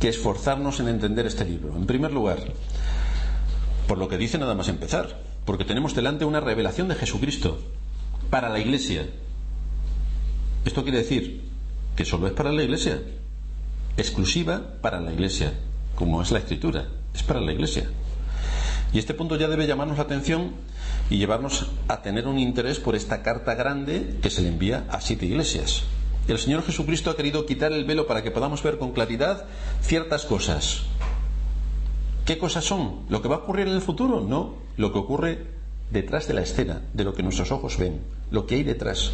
que 0.00 0.08
esforzarnos 0.08 0.80
en 0.80 0.88
entender 0.88 1.26
este 1.26 1.44
libro? 1.44 1.76
En 1.76 1.86
primer 1.86 2.12
lugar, 2.12 2.38
por 3.86 3.98
lo 3.98 4.08
que 4.08 4.18
dice 4.18 4.38
nada 4.38 4.54
más 4.54 4.68
empezar, 4.68 5.20
porque 5.44 5.64
tenemos 5.64 5.94
delante 5.94 6.24
una 6.24 6.40
revelación 6.40 6.88
de 6.88 6.94
Jesucristo 6.94 7.58
para 8.30 8.48
la 8.48 8.58
Iglesia. 8.58 9.06
Esto 10.64 10.82
quiere 10.82 10.98
decir 10.98 11.42
que 11.96 12.04
solo 12.04 12.26
es 12.26 12.32
para 12.32 12.52
la 12.52 12.62
Iglesia, 12.62 13.02
exclusiva 13.96 14.74
para 14.80 15.00
la 15.00 15.12
Iglesia, 15.12 15.54
como 15.94 16.22
es 16.22 16.30
la 16.30 16.38
Escritura, 16.38 16.88
es 17.14 17.22
para 17.22 17.40
la 17.40 17.52
Iglesia. 17.52 17.90
Y 18.92 18.98
este 18.98 19.14
punto 19.14 19.36
ya 19.36 19.48
debe 19.48 19.66
llamarnos 19.66 19.98
la 19.98 20.04
atención 20.04 20.52
y 21.10 21.18
llevarnos 21.18 21.66
a 21.88 22.02
tener 22.02 22.26
un 22.26 22.38
interés 22.38 22.78
por 22.78 22.96
esta 22.96 23.22
carta 23.22 23.54
grande 23.54 24.16
que 24.22 24.30
se 24.30 24.42
le 24.42 24.48
envía 24.48 24.84
a 24.90 25.00
siete 25.00 25.26
iglesias. 25.26 25.82
El 26.28 26.38
Señor 26.38 26.64
Jesucristo 26.64 27.10
ha 27.10 27.16
querido 27.16 27.46
quitar 27.46 27.72
el 27.72 27.84
velo 27.84 28.06
para 28.06 28.22
que 28.22 28.30
podamos 28.30 28.62
ver 28.62 28.78
con 28.78 28.92
claridad 28.92 29.44
ciertas 29.82 30.24
cosas. 30.24 30.82
¿Qué 32.30 32.38
cosas 32.38 32.64
son? 32.64 33.06
¿Lo 33.08 33.22
que 33.22 33.26
va 33.26 33.34
a 33.34 33.38
ocurrir 33.38 33.66
en 33.66 33.74
el 33.74 33.80
futuro? 33.80 34.20
No, 34.20 34.54
lo 34.76 34.92
que 34.92 35.00
ocurre 35.00 35.46
detrás 35.90 36.28
de 36.28 36.34
la 36.34 36.42
escena, 36.42 36.80
de 36.94 37.02
lo 37.02 37.12
que 37.12 37.24
nuestros 37.24 37.50
ojos 37.50 37.76
ven, 37.76 38.02
lo 38.30 38.46
que 38.46 38.54
hay 38.54 38.62
detrás. 38.62 39.10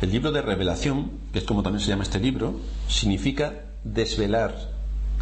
El 0.00 0.10
libro 0.10 0.32
de 0.32 0.42
revelación, 0.42 1.12
que 1.32 1.38
es 1.38 1.44
como 1.44 1.62
también 1.62 1.84
se 1.84 1.86
llama 1.86 2.02
este 2.02 2.18
libro, 2.18 2.58
significa 2.88 3.66
desvelar, 3.84 4.72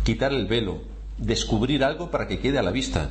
quitar 0.03 0.33
el 0.33 0.47
velo, 0.47 0.79
descubrir 1.19 1.85
algo 1.85 2.11
para 2.11 2.27
que 2.27 2.39
quede 2.39 2.59
a 2.59 2.63
la 2.63 2.71
vista. 2.71 3.11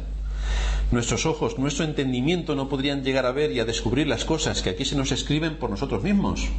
Nuestros 0.89 1.27
ojos, 1.27 1.59
nuestro 1.59 1.85
entendimiento 1.85 2.55
no 2.55 2.67
podrían 2.67 3.03
llegar 3.03 3.27
a 3.27 3.31
ver 3.31 3.51
y 3.51 3.59
a 3.59 3.65
descubrir 3.65 4.07
las 4.07 4.25
cosas 4.25 4.63
que 4.63 4.71
aquí 4.71 4.85
se 4.85 4.95
nos 4.95 5.11
escriben 5.11 5.59
por 5.59 5.69
nosotros 5.69 6.01
mismos. 6.01 6.49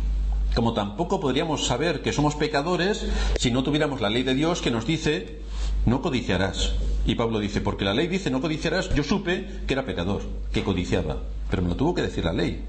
Como 0.55 0.73
tampoco 0.75 1.21
podríamos 1.21 1.67
saber 1.67 2.03
que 2.03 2.13
somos 2.13 2.35
pecadores 2.35 3.07
si 3.39 3.51
no 3.51 3.63
tuviéramos 3.63 4.01
la 4.01 4.11
ley 4.11 4.23
de 4.23 4.35
Dios 4.35 4.61
que 4.61 4.71
nos 4.71 4.87
dice 4.87 5.41
no 5.87 6.03
codiciarás. 6.03 6.75
Y 7.07 7.15
Pablo 7.15 7.39
dice, 7.39 7.61
porque 7.61 7.85
la 7.85 7.95
ley 7.95 8.09
dice 8.09 8.31
no 8.31 8.41
codiciarás, 8.41 8.93
yo 8.95 9.05
supe 9.05 9.47
que 9.67 9.75
era 9.75 9.87
pecador, 9.87 10.23
que 10.53 10.63
codiciaba, 10.63 11.19
pero 11.51 11.63
me 11.63 11.69
lo 11.69 11.77
tuvo 11.77 11.95
que 11.95 12.03
decir 12.03 12.25
la 12.25 12.33
ley. 12.33 12.65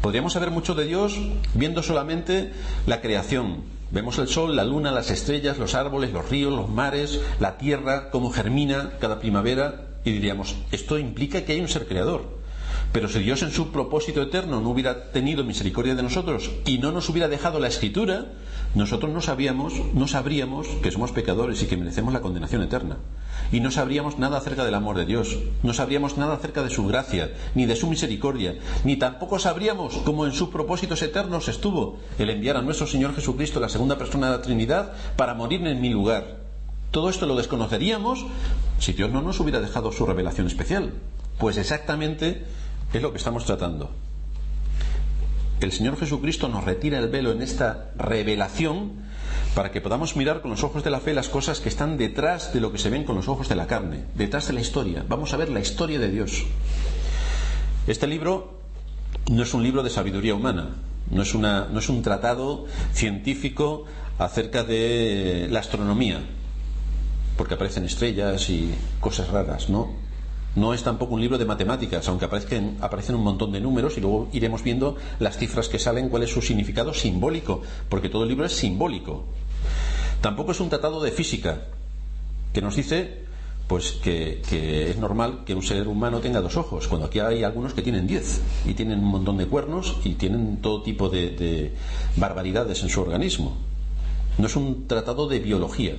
Podríamos 0.00 0.32
saber 0.32 0.50
mucho 0.50 0.74
de 0.74 0.86
Dios 0.86 1.18
viendo 1.54 1.82
solamente 1.82 2.52
la 2.86 3.02
creación. 3.02 3.64
Vemos 3.90 4.18
el 4.18 4.28
sol, 4.28 4.56
la 4.56 4.64
luna, 4.64 4.92
las 4.92 5.10
estrellas, 5.10 5.58
los 5.58 5.74
árboles, 5.74 6.12
los 6.12 6.30
ríos, 6.30 6.54
los 6.54 6.70
mares, 6.70 7.20
la 7.38 7.58
tierra, 7.58 8.08
cómo 8.10 8.30
germina 8.30 8.92
cada 9.00 9.18
primavera, 9.18 9.88
y 10.04 10.12
diríamos, 10.12 10.56
esto 10.72 10.98
implica 10.98 11.44
que 11.44 11.52
hay 11.52 11.60
un 11.60 11.68
ser 11.68 11.86
creador. 11.86 12.39
Pero 12.92 13.08
si 13.08 13.20
Dios 13.20 13.42
en 13.42 13.52
su 13.52 13.70
propósito 13.70 14.20
eterno 14.20 14.60
no 14.60 14.70
hubiera 14.70 15.12
tenido 15.12 15.44
misericordia 15.44 15.94
de 15.94 16.02
nosotros 16.02 16.50
y 16.66 16.78
no 16.78 16.90
nos 16.90 17.08
hubiera 17.08 17.28
dejado 17.28 17.60
la 17.60 17.68
escritura, 17.68 18.26
nosotros 18.74 19.12
no 19.12 19.20
sabíamos, 19.20 19.74
no 19.94 20.08
sabríamos 20.08 20.66
que 20.82 20.90
somos 20.90 21.12
pecadores 21.12 21.62
y 21.62 21.66
que 21.66 21.76
merecemos 21.76 22.12
la 22.12 22.20
condenación 22.20 22.62
eterna. 22.62 22.96
Y 23.52 23.60
no 23.60 23.70
sabríamos 23.70 24.18
nada 24.18 24.38
acerca 24.38 24.64
del 24.64 24.74
amor 24.74 24.96
de 24.96 25.06
Dios, 25.06 25.38
no 25.62 25.72
sabríamos 25.72 26.18
nada 26.18 26.34
acerca 26.34 26.64
de 26.64 26.70
su 26.70 26.84
gracia, 26.86 27.32
ni 27.54 27.64
de 27.64 27.76
su 27.76 27.88
misericordia, 27.88 28.56
ni 28.82 28.96
tampoco 28.96 29.38
sabríamos 29.38 29.94
cómo 30.04 30.26
en 30.26 30.32
sus 30.32 30.48
propósitos 30.48 31.00
eternos 31.02 31.48
estuvo 31.48 32.00
el 32.18 32.30
enviar 32.30 32.56
a 32.56 32.62
nuestro 32.62 32.88
Señor 32.88 33.14
Jesucristo, 33.14 33.60
la 33.60 33.68
segunda 33.68 33.98
persona 33.98 34.26
de 34.30 34.36
la 34.36 34.42
Trinidad, 34.42 34.92
para 35.16 35.34
morir 35.34 35.64
en 35.64 35.80
mi 35.80 35.90
lugar. 35.90 36.38
Todo 36.90 37.08
esto 37.08 37.26
lo 37.26 37.36
desconoceríamos 37.36 38.26
si 38.80 38.94
Dios 38.94 39.12
no 39.12 39.22
nos 39.22 39.38
hubiera 39.38 39.60
dejado 39.60 39.92
su 39.92 40.06
revelación 40.06 40.48
especial. 40.48 40.92
Pues 41.38 41.56
exactamente 41.56 42.44
es 42.92 43.02
lo 43.02 43.12
que 43.12 43.18
estamos 43.18 43.44
tratando. 43.44 43.90
El 45.60 45.72
Señor 45.72 45.98
Jesucristo 45.98 46.48
nos 46.48 46.64
retira 46.64 46.98
el 46.98 47.08
velo 47.08 47.32
en 47.32 47.42
esta 47.42 47.90
revelación 47.96 48.92
para 49.54 49.70
que 49.70 49.80
podamos 49.80 50.16
mirar 50.16 50.40
con 50.40 50.50
los 50.50 50.64
ojos 50.64 50.82
de 50.84 50.90
la 50.90 51.00
fe 51.00 51.12
las 51.12 51.28
cosas 51.28 51.60
que 51.60 51.68
están 51.68 51.98
detrás 51.98 52.52
de 52.54 52.60
lo 52.60 52.72
que 52.72 52.78
se 52.78 52.88
ven 52.88 53.04
con 53.04 53.16
los 53.16 53.28
ojos 53.28 53.48
de 53.48 53.56
la 53.56 53.66
carne, 53.66 54.04
detrás 54.14 54.46
de 54.46 54.54
la 54.54 54.60
historia. 54.60 55.04
Vamos 55.06 55.34
a 55.34 55.36
ver 55.36 55.50
la 55.50 55.60
historia 55.60 55.98
de 55.98 56.10
Dios. 56.10 56.44
Este 57.86 58.06
libro 58.06 58.60
no 59.30 59.42
es 59.42 59.52
un 59.52 59.62
libro 59.62 59.82
de 59.82 59.90
sabiduría 59.90 60.34
humana, 60.34 60.76
no 61.10 61.22
es, 61.22 61.34
una, 61.34 61.66
no 61.70 61.80
es 61.80 61.88
un 61.88 62.02
tratado 62.02 62.66
científico 62.92 63.84
acerca 64.18 64.64
de 64.64 65.48
la 65.50 65.60
astronomía, 65.60 66.20
porque 67.36 67.54
aparecen 67.54 67.84
estrellas 67.84 68.48
y 68.48 68.72
cosas 69.00 69.28
raras, 69.28 69.68
¿no? 69.68 70.09
No 70.56 70.74
es 70.74 70.82
tampoco 70.82 71.14
un 71.14 71.20
libro 71.20 71.38
de 71.38 71.44
matemáticas, 71.44 72.08
aunque 72.08 72.24
aparecen, 72.24 72.76
aparecen 72.80 73.14
un 73.14 73.22
montón 73.22 73.52
de 73.52 73.60
números 73.60 73.96
y 73.96 74.00
luego 74.00 74.28
iremos 74.32 74.64
viendo 74.64 74.96
las 75.20 75.36
cifras 75.36 75.68
que 75.68 75.78
salen, 75.78 76.08
cuál 76.08 76.24
es 76.24 76.32
su 76.32 76.42
significado 76.42 76.92
simbólico, 76.92 77.62
porque 77.88 78.08
todo 78.08 78.24
el 78.24 78.30
libro 78.30 78.44
es 78.44 78.52
simbólico. 78.52 79.24
Tampoco 80.20 80.52
es 80.52 80.60
un 80.60 80.68
tratado 80.68 81.00
de 81.00 81.12
física, 81.12 81.66
que 82.52 82.60
nos 82.60 82.76
dice 82.76 83.30
pues 83.68 83.92
que, 83.92 84.42
es 84.90 84.98
normal 84.98 85.44
que 85.46 85.54
un 85.54 85.62
ser 85.62 85.86
humano 85.86 86.18
tenga 86.18 86.40
dos 86.40 86.56
ojos, 86.56 86.88
cuando 86.88 87.06
aquí 87.06 87.20
hay 87.20 87.44
algunos 87.44 87.72
que 87.72 87.82
tienen 87.82 88.08
diez 88.08 88.40
y 88.66 88.74
tienen 88.74 88.98
un 88.98 89.04
montón 89.04 89.36
de 89.36 89.46
cuernos 89.46 89.96
y 90.02 90.14
tienen 90.14 90.56
todo 90.56 90.82
tipo 90.82 91.08
de, 91.08 91.30
de 91.30 91.72
barbaridades 92.16 92.82
en 92.82 92.88
su 92.88 93.00
organismo. 93.00 93.56
No 94.38 94.46
es 94.48 94.56
un 94.56 94.88
tratado 94.88 95.28
de 95.28 95.38
biología, 95.38 95.94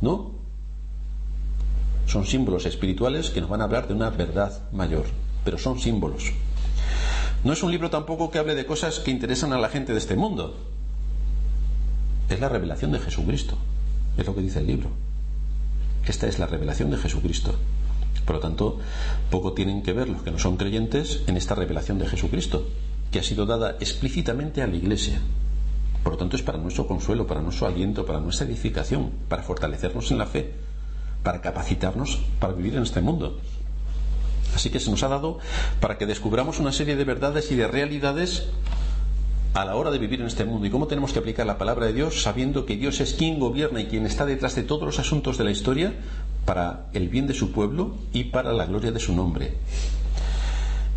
¿no? 0.00 0.32
Son 2.08 2.24
símbolos 2.24 2.64
espirituales 2.64 3.28
que 3.28 3.42
nos 3.42 3.50
van 3.50 3.60
a 3.60 3.64
hablar 3.64 3.86
de 3.86 3.92
una 3.92 4.08
verdad 4.08 4.62
mayor, 4.72 5.04
pero 5.44 5.58
son 5.58 5.78
símbolos. 5.78 6.32
No 7.44 7.52
es 7.52 7.62
un 7.62 7.70
libro 7.70 7.90
tampoco 7.90 8.30
que 8.30 8.38
hable 8.38 8.54
de 8.54 8.64
cosas 8.64 8.98
que 8.98 9.10
interesan 9.10 9.52
a 9.52 9.58
la 9.58 9.68
gente 9.68 9.92
de 9.92 9.98
este 9.98 10.16
mundo. 10.16 10.56
Es 12.30 12.40
la 12.40 12.48
revelación 12.48 12.92
de 12.92 12.98
Jesucristo. 12.98 13.58
Es 14.16 14.26
lo 14.26 14.34
que 14.34 14.40
dice 14.40 14.60
el 14.60 14.66
libro. 14.66 14.88
Esta 16.06 16.26
es 16.26 16.38
la 16.38 16.46
revelación 16.46 16.90
de 16.90 16.96
Jesucristo. 16.96 17.54
Por 18.24 18.36
lo 18.36 18.40
tanto, 18.40 18.78
poco 19.30 19.52
tienen 19.52 19.82
que 19.82 19.92
ver 19.92 20.08
los 20.08 20.22
que 20.22 20.30
no 20.30 20.38
son 20.38 20.56
creyentes 20.56 21.22
en 21.26 21.36
esta 21.36 21.54
revelación 21.54 21.98
de 21.98 22.06
Jesucristo, 22.06 22.66
que 23.12 23.18
ha 23.18 23.22
sido 23.22 23.44
dada 23.44 23.76
explícitamente 23.80 24.62
a 24.62 24.66
la 24.66 24.76
Iglesia. 24.76 25.20
Por 26.02 26.14
lo 26.14 26.18
tanto, 26.18 26.36
es 26.36 26.42
para 26.42 26.56
nuestro 26.56 26.86
consuelo, 26.86 27.26
para 27.26 27.42
nuestro 27.42 27.66
aliento, 27.66 28.06
para 28.06 28.20
nuestra 28.20 28.46
edificación, 28.46 29.10
para 29.28 29.42
fortalecernos 29.42 30.10
en 30.10 30.18
la 30.18 30.26
fe, 30.26 30.54
para 31.22 31.40
capacitarnos 31.40 32.20
para 32.40 32.52
vivir 32.52 32.76
en 32.76 32.82
este 32.82 33.00
mundo. 33.00 33.38
Así 34.54 34.70
que 34.70 34.80
se 34.80 34.90
nos 34.90 35.02
ha 35.02 35.08
dado 35.08 35.38
para 35.80 35.98
que 35.98 36.06
descubramos 36.06 36.58
una 36.58 36.72
serie 36.72 36.96
de 36.96 37.04
verdades 37.04 37.50
y 37.52 37.56
de 37.56 37.68
realidades 37.68 38.48
a 39.54 39.64
la 39.64 39.76
hora 39.76 39.90
de 39.90 39.98
vivir 39.98 40.20
en 40.20 40.26
este 40.26 40.44
mundo 40.44 40.66
y 40.66 40.70
cómo 40.70 40.86
tenemos 40.86 41.12
que 41.12 41.18
aplicar 41.18 41.46
la 41.46 41.58
palabra 41.58 41.86
de 41.86 41.92
Dios 41.92 42.22
sabiendo 42.22 42.66
que 42.66 42.76
Dios 42.76 43.00
es 43.00 43.14
quien 43.14 43.38
gobierna 43.38 43.80
y 43.80 43.86
quien 43.86 44.06
está 44.06 44.26
detrás 44.26 44.54
de 44.54 44.62
todos 44.62 44.82
los 44.82 44.98
asuntos 44.98 45.38
de 45.38 45.44
la 45.44 45.50
historia 45.50 45.94
para 46.44 46.86
el 46.92 47.08
bien 47.08 47.26
de 47.26 47.34
su 47.34 47.52
pueblo 47.52 47.96
y 48.12 48.24
para 48.24 48.52
la 48.52 48.66
gloria 48.66 48.92
de 48.92 49.00
su 49.00 49.14
nombre. 49.14 49.54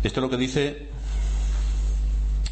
Esto 0.02 0.20
es 0.20 0.22
lo 0.22 0.30
que 0.30 0.36
dice 0.36 0.88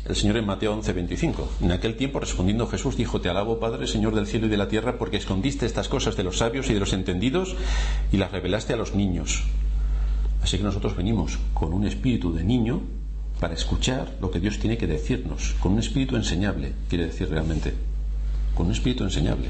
el 0.09 0.17
Señor 0.17 0.37
en 0.37 0.47
Mateo 0.47 0.75
11:25. 0.75 1.49
En 1.61 1.73
aquel 1.73 1.97
tiempo 1.97 2.21
respondiendo 2.21 2.67
Jesús 2.67 2.97
dijo, 2.97 3.21
Te 3.21 3.29
alabo 3.29 3.61
Padre, 3.61 3.87
Señor 3.87 4.15
del 4.15 4.27
cielo 4.27 4.47
y 4.47 4.51
de 4.51 4.57
la 4.57 4.69
tierra, 4.69 4.99
porque 4.99 5.17
escondiste 5.17 5.67
estas 5.67 5.89
cosas 5.89 6.17
de 6.17 6.25
los 6.25 6.39
sabios 6.39 6.71
y 6.71 6.75
de 6.75 6.81
los 6.81 6.93
entendidos 6.93 7.57
y 8.13 8.17
las 8.17 8.33
revelaste 8.33 8.73
a 8.73 8.77
los 8.77 8.95
niños. 8.95 9.45
Así 10.43 10.57
que 10.57 10.65
nosotros 10.65 10.97
venimos 10.97 11.39
con 11.53 11.73
un 11.73 11.87
espíritu 11.87 12.33
de 12.33 12.45
niño 12.45 12.83
para 13.41 13.55
escuchar 13.55 14.17
lo 14.21 14.31
que 14.31 14.41
Dios 14.41 14.59
tiene 14.59 14.79
que 14.79 14.87
decirnos, 14.87 15.55
con 15.61 15.73
un 15.73 15.79
espíritu 15.79 16.17
enseñable, 16.17 16.73
quiere 16.89 17.07
decir 17.07 17.29
realmente, 17.29 17.75
con 18.55 18.67
un 18.67 18.73
espíritu 18.73 19.05
enseñable. 19.05 19.49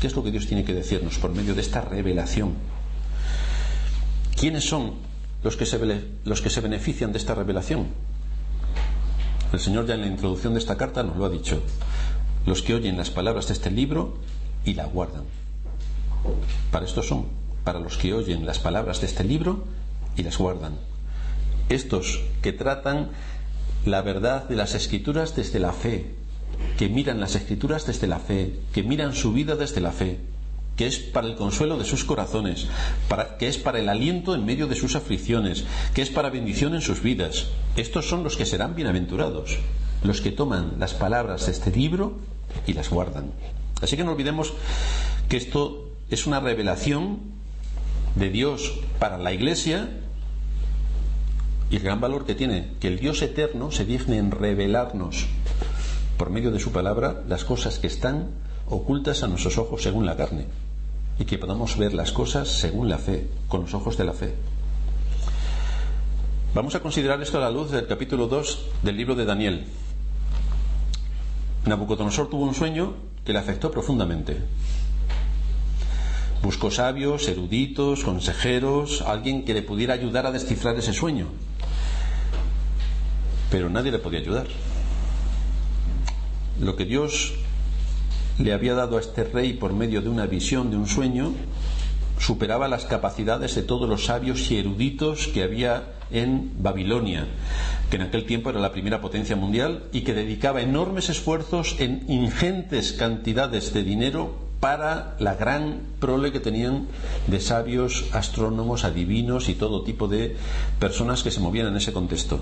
¿Qué 0.00 0.06
es 0.06 0.16
lo 0.16 0.22
que 0.22 0.30
Dios 0.30 0.46
tiene 0.46 0.64
que 0.64 0.74
decirnos 0.74 1.18
por 1.18 1.34
medio 1.34 1.54
de 1.54 1.62
esta 1.62 1.80
revelación? 1.80 2.54
¿Quiénes 4.38 4.68
son 4.68 4.94
los 5.42 5.56
que 5.56 5.64
se, 5.64 5.78
los 6.24 6.42
que 6.42 6.50
se 6.50 6.60
benefician 6.60 7.12
de 7.12 7.18
esta 7.18 7.34
revelación? 7.34 7.86
El 9.52 9.60
Señor 9.60 9.86
ya 9.86 9.94
en 9.94 10.00
la 10.02 10.06
introducción 10.06 10.54
de 10.54 10.58
esta 10.58 10.76
carta 10.76 11.02
nos 11.02 11.16
lo 11.16 11.24
ha 11.24 11.30
dicho. 11.30 11.62
Los 12.46 12.62
que 12.62 12.74
oyen 12.74 12.96
las 12.96 13.10
palabras 13.10 13.46
de 13.48 13.54
este 13.54 13.70
libro 13.70 14.18
y 14.64 14.74
la 14.74 14.86
guardan. 14.86 15.24
Para 16.70 16.84
estos 16.84 17.06
son, 17.06 17.26
para 17.64 17.80
los 17.80 17.96
que 17.96 18.12
oyen 18.12 18.46
las 18.46 18.58
palabras 18.58 19.00
de 19.00 19.06
este 19.06 19.24
libro 19.24 19.64
y 20.16 20.22
las 20.22 20.38
guardan. 20.38 20.74
Estos 21.68 22.20
que 22.42 22.52
tratan 22.52 23.10
la 23.84 24.02
verdad 24.02 24.48
de 24.48 24.56
las 24.56 24.74
escrituras 24.74 25.36
desde 25.36 25.58
la 25.58 25.72
fe, 25.72 26.14
que 26.78 26.88
miran 26.88 27.20
las 27.20 27.34
escrituras 27.34 27.86
desde 27.86 28.06
la 28.06 28.18
fe, 28.18 28.58
que 28.72 28.82
miran 28.82 29.14
su 29.14 29.32
vida 29.32 29.56
desde 29.56 29.80
la 29.80 29.92
fe, 29.92 30.18
que 30.76 30.86
es 30.86 30.98
para 30.98 31.26
el 31.26 31.36
consuelo 31.36 31.78
de 31.78 31.84
sus 31.84 32.04
corazones, 32.04 32.68
que 33.38 33.48
es 33.48 33.56
para 33.56 33.78
el 33.78 33.88
aliento 33.88 34.34
en 34.34 34.44
medio 34.44 34.66
de 34.66 34.76
sus 34.76 34.94
aflicciones, 34.94 35.64
que 35.94 36.02
es 36.02 36.10
para 36.10 36.30
bendición 36.30 36.74
en 36.74 36.82
sus 36.82 37.02
vidas. 37.02 37.46
Estos 37.76 38.08
son 38.08 38.22
los 38.22 38.36
que 38.36 38.44
serán 38.44 38.74
bienaventurados, 38.74 39.56
los 40.02 40.20
que 40.20 40.32
toman 40.32 40.74
las 40.78 40.92
palabras 40.92 41.46
de 41.46 41.52
este 41.52 41.70
libro 41.70 42.18
y 42.66 42.74
las 42.74 42.90
guardan. 42.90 43.32
Así 43.80 43.96
que 43.96 44.04
no 44.04 44.12
olvidemos 44.12 44.52
que 45.28 45.38
esto 45.38 45.90
es 46.10 46.26
una 46.26 46.40
revelación 46.40 47.20
de 48.14 48.30
Dios 48.30 48.78
para 48.98 49.18
la 49.18 49.32
iglesia 49.32 49.88
y 51.70 51.76
el 51.76 51.82
gran 51.82 52.00
valor 52.00 52.26
que 52.26 52.34
tiene 52.34 52.72
que 52.80 52.88
el 52.88 52.98
Dios 52.98 53.22
eterno 53.22 53.72
se 53.72 53.84
digne 53.84 54.18
en 54.18 54.30
revelarnos 54.30 55.26
por 56.16 56.30
medio 56.30 56.50
de 56.50 56.60
su 56.60 56.70
palabra 56.70 57.22
las 57.28 57.44
cosas 57.44 57.78
que 57.78 57.88
están 57.88 58.30
ocultas 58.66 59.22
a 59.22 59.28
nuestros 59.28 59.58
ojos 59.58 59.82
según 59.82 60.06
la 60.06 60.16
carne 60.16 60.46
y 61.18 61.24
que 61.24 61.38
podamos 61.38 61.76
ver 61.78 61.94
las 61.94 62.12
cosas 62.12 62.48
según 62.48 62.88
la 62.88 62.98
fe, 62.98 63.28
con 63.48 63.62
los 63.62 63.74
ojos 63.74 63.96
de 63.96 64.04
la 64.04 64.12
fe. 64.12 64.34
Vamos 66.54 66.74
a 66.74 66.80
considerar 66.80 67.20
esto 67.20 67.38
a 67.38 67.42
la 67.42 67.50
luz 67.50 67.70
del 67.70 67.86
capítulo 67.86 68.28
2 68.28 68.66
del 68.82 68.96
libro 68.96 69.14
de 69.14 69.24
Daniel. 69.24 69.66
Nabucodonosor 71.66 72.30
tuvo 72.30 72.44
un 72.44 72.54
sueño 72.54 72.94
que 73.24 73.32
le 73.32 73.38
afectó 73.38 73.70
profundamente. 73.70 74.38
Buscó 76.42 76.70
sabios, 76.70 77.28
eruditos, 77.28 78.04
consejeros, 78.04 79.02
alguien 79.02 79.44
que 79.44 79.54
le 79.54 79.62
pudiera 79.62 79.94
ayudar 79.94 80.26
a 80.26 80.32
descifrar 80.32 80.76
ese 80.76 80.92
sueño. 80.92 81.26
Pero 83.50 83.68
nadie 83.68 83.90
le 83.90 83.98
podía 83.98 84.20
ayudar. 84.20 84.46
Lo 86.60 86.76
que 86.76 86.84
Dios 86.84 87.34
le 88.38 88.52
había 88.52 88.74
dado 88.74 88.96
a 88.96 89.00
este 89.00 89.24
rey 89.24 89.54
por 89.54 89.72
medio 89.72 90.02
de 90.02 90.08
una 90.08 90.26
visión, 90.26 90.70
de 90.70 90.76
un 90.76 90.86
sueño, 90.86 91.32
superaba 92.18 92.68
las 92.68 92.84
capacidades 92.84 93.54
de 93.54 93.62
todos 93.62 93.88
los 93.88 94.06
sabios 94.06 94.50
y 94.50 94.58
eruditos 94.58 95.28
que 95.28 95.42
había 95.42 95.92
en 96.10 96.52
Babilonia, 96.58 97.26
que 97.90 97.96
en 97.96 98.02
aquel 98.02 98.24
tiempo 98.24 98.50
era 98.50 98.60
la 98.60 98.72
primera 98.72 99.00
potencia 99.00 99.36
mundial 99.36 99.84
y 99.92 100.02
que 100.02 100.14
dedicaba 100.14 100.62
enormes 100.62 101.08
esfuerzos 101.08 101.76
en 101.78 102.04
ingentes 102.08 102.92
cantidades 102.92 103.72
de 103.72 103.82
dinero 103.82 104.46
para 104.60 105.16
la 105.18 105.34
gran 105.34 105.80
prole 106.00 106.32
que 106.32 106.40
tenían 106.40 106.86
de 107.26 107.40
sabios, 107.40 108.06
astrónomos, 108.12 108.84
adivinos 108.84 109.48
y 109.48 109.54
todo 109.54 109.82
tipo 109.82 110.08
de 110.08 110.36
personas 110.78 111.22
que 111.22 111.30
se 111.30 111.40
movían 111.40 111.66
en 111.68 111.76
ese 111.76 111.92
contexto. 111.92 112.40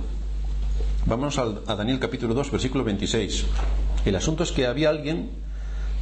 Vamos 1.07 1.39
a 1.39 1.75
Daniel 1.75 1.99
capítulo 1.99 2.33
2, 2.35 2.51
versículo 2.51 2.85
26. 2.85 3.45
El 4.07 4.17
asunto 4.17 4.43
es 4.43 4.53
que 4.53 4.67
había 4.67 4.91
alguien 4.91 5.31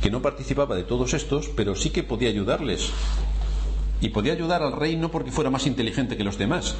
que 0.02 0.10
no 0.10 0.20
participaba 0.20 0.74
de 0.74 0.82
todos 0.82 1.14
estos, 1.14 1.48
pero 1.48 1.76
sí 1.76 1.90
que 1.90 2.02
podía 2.02 2.28
ayudarles. 2.28 2.90
Y 4.00 4.08
podía 4.08 4.32
ayudar 4.32 4.62
al 4.62 4.72
rey 4.72 4.96
no 4.96 5.12
porque 5.12 5.30
fuera 5.30 5.48
más 5.48 5.66
inteligente 5.66 6.16
que 6.16 6.24
los 6.24 6.38
demás, 6.38 6.74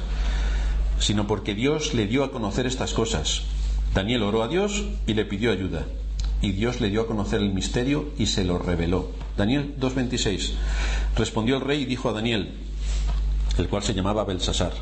sino 0.99 1.25
porque 1.25 1.55
Dios 1.55 1.93
le 1.93 2.05
dio 2.05 2.25
a 2.25 2.31
conocer 2.31 2.67
estas 2.67 2.93
cosas. 2.93 3.43
Daniel 3.95 4.23
oró 4.23 4.43
a 4.43 4.49
Dios 4.49 4.83
y 5.07 5.13
le 5.13 5.23
pidió 5.23 5.51
ayuda. 5.51 5.85
Y 6.41 6.51
Dios 6.51 6.81
le 6.81 6.89
dio 6.89 7.01
a 7.01 7.07
conocer 7.07 7.39
el 7.39 7.53
misterio 7.53 8.09
y 8.17 8.25
se 8.25 8.43
lo 8.43 8.59
reveló. 8.59 9.11
Daniel 9.37 9.73
2.26. 9.79 10.51
Respondió 11.15 11.55
el 11.55 11.61
rey 11.61 11.83
y 11.83 11.85
dijo 11.85 12.09
a 12.09 12.13
Daniel, 12.13 12.51
el 13.57 13.69
cual 13.69 13.83
se 13.83 13.93
llamaba 13.93 14.25
Belsasar, 14.25 14.73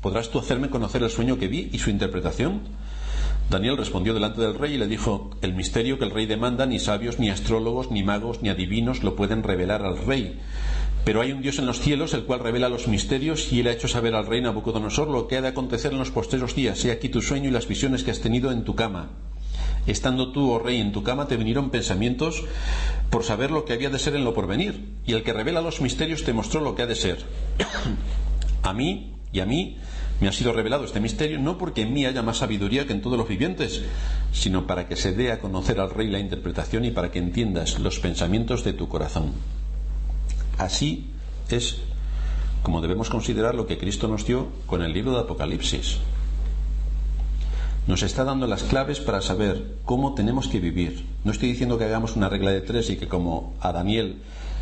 ¿podrás 0.00 0.30
tú 0.30 0.40
hacerme 0.40 0.70
conocer 0.70 1.04
el 1.04 1.10
sueño 1.10 1.38
que 1.38 1.46
vi 1.46 1.70
y 1.72 1.78
su 1.78 1.90
interpretación? 1.90 2.62
Daniel 3.50 3.76
respondió 3.76 4.14
delante 4.14 4.40
del 4.40 4.54
rey 4.54 4.74
y 4.74 4.78
le 4.78 4.86
dijo, 4.86 5.30
el 5.42 5.54
misterio 5.54 5.98
que 5.98 6.04
el 6.04 6.12
rey 6.12 6.26
demanda 6.26 6.66
ni 6.66 6.78
sabios, 6.78 7.18
ni 7.18 7.30
astrólogos, 7.30 7.90
ni 7.90 8.04
magos, 8.04 8.42
ni 8.42 8.48
adivinos 8.48 9.02
lo 9.02 9.16
pueden 9.16 9.42
revelar 9.42 9.84
al 9.84 9.98
rey. 9.98 10.38
Pero 11.04 11.20
hay 11.20 11.32
un 11.32 11.42
Dios 11.42 11.58
en 11.58 11.66
los 11.66 11.80
cielos, 11.80 12.14
el 12.14 12.26
cual 12.26 12.38
revela 12.38 12.68
los 12.68 12.86
misterios, 12.86 13.52
y 13.52 13.58
él 13.58 13.66
ha 13.66 13.72
hecho 13.72 13.88
saber 13.88 14.14
al 14.14 14.26
rey 14.26 14.40
Nabucodonosor 14.40 15.08
lo 15.08 15.26
que 15.26 15.36
ha 15.36 15.42
de 15.42 15.48
acontecer 15.48 15.92
en 15.92 15.98
los 15.98 16.12
postreros 16.12 16.54
días. 16.54 16.84
He 16.84 16.92
aquí 16.92 17.08
tu 17.08 17.22
sueño 17.22 17.48
y 17.48 17.52
las 17.52 17.66
visiones 17.66 18.04
que 18.04 18.12
has 18.12 18.20
tenido 18.20 18.52
en 18.52 18.62
tu 18.62 18.76
cama. 18.76 19.10
Estando 19.88 20.30
tú, 20.30 20.52
oh 20.52 20.60
rey, 20.60 20.80
en 20.80 20.92
tu 20.92 21.02
cama, 21.02 21.26
te 21.26 21.36
vinieron 21.36 21.70
pensamientos 21.70 22.44
por 23.10 23.24
saber 23.24 23.50
lo 23.50 23.64
que 23.64 23.72
había 23.72 23.90
de 23.90 23.98
ser 23.98 24.14
en 24.14 24.22
lo 24.22 24.32
porvenir, 24.32 24.94
y 25.04 25.14
el 25.14 25.24
que 25.24 25.32
revela 25.32 25.60
los 25.60 25.80
misterios 25.80 26.22
te 26.22 26.32
mostró 26.32 26.60
lo 26.60 26.76
que 26.76 26.82
ha 26.82 26.86
de 26.86 26.94
ser. 26.94 27.18
a 28.62 28.72
mí 28.72 29.16
y 29.32 29.40
a 29.40 29.46
mí 29.46 29.76
me 30.20 30.28
ha 30.28 30.32
sido 30.32 30.52
revelado 30.52 30.84
este 30.84 31.00
misterio 31.00 31.38
no 31.38 31.56
porque 31.56 31.82
en 31.82 31.92
mí 31.92 32.04
haya 32.04 32.22
más 32.22 32.38
sabiduría 32.38 32.86
que 32.86 32.92
en 32.92 33.00
todos 33.00 33.18
los 33.18 33.28
vivientes, 33.28 33.82
sino 34.32 34.66
para 34.66 34.86
que 34.86 34.96
se 34.96 35.12
dé 35.12 35.32
a 35.32 35.40
conocer 35.40 35.80
al 35.80 35.90
rey 35.90 36.08
la 36.08 36.18
interpretación 36.18 36.84
y 36.84 36.90
para 36.90 37.10
que 37.10 37.18
entiendas 37.18 37.78
los 37.78 37.98
pensamientos 37.98 38.64
de 38.64 38.72
tu 38.72 38.88
corazón. 38.88 39.32
Así 40.58 41.06
es 41.48 41.78
como 42.62 42.82
debemos 42.82 43.08
considerar 43.08 43.54
lo 43.54 43.66
que 43.66 43.78
Cristo 43.78 44.06
nos 44.08 44.26
dio 44.26 44.48
con 44.66 44.82
el 44.82 44.92
libro 44.92 45.12
de 45.12 45.20
Apocalipsis. 45.20 45.98
Nos 47.86 48.02
está 48.02 48.24
dando 48.24 48.46
las 48.46 48.62
claves 48.64 49.00
para 49.00 49.22
saber 49.22 49.76
cómo 49.84 50.14
tenemos 50.14 50.46
que 50.48 50.60
vivir. 50.60 51.06
No 51.24 51.32
estoy 51.32 51.48
diciendo 51.48 51.78
que 51.78 51.84
hagamos 51.84 52.16
una 52.16 52.28
regla 52.28 52.50
de 52.50 52.60
tres 52.60 52.90
y 52.90 52.96
que 52.96 53.08
como 53.08 53.54
a 53.60 53.72
Daniel 53.72 54.18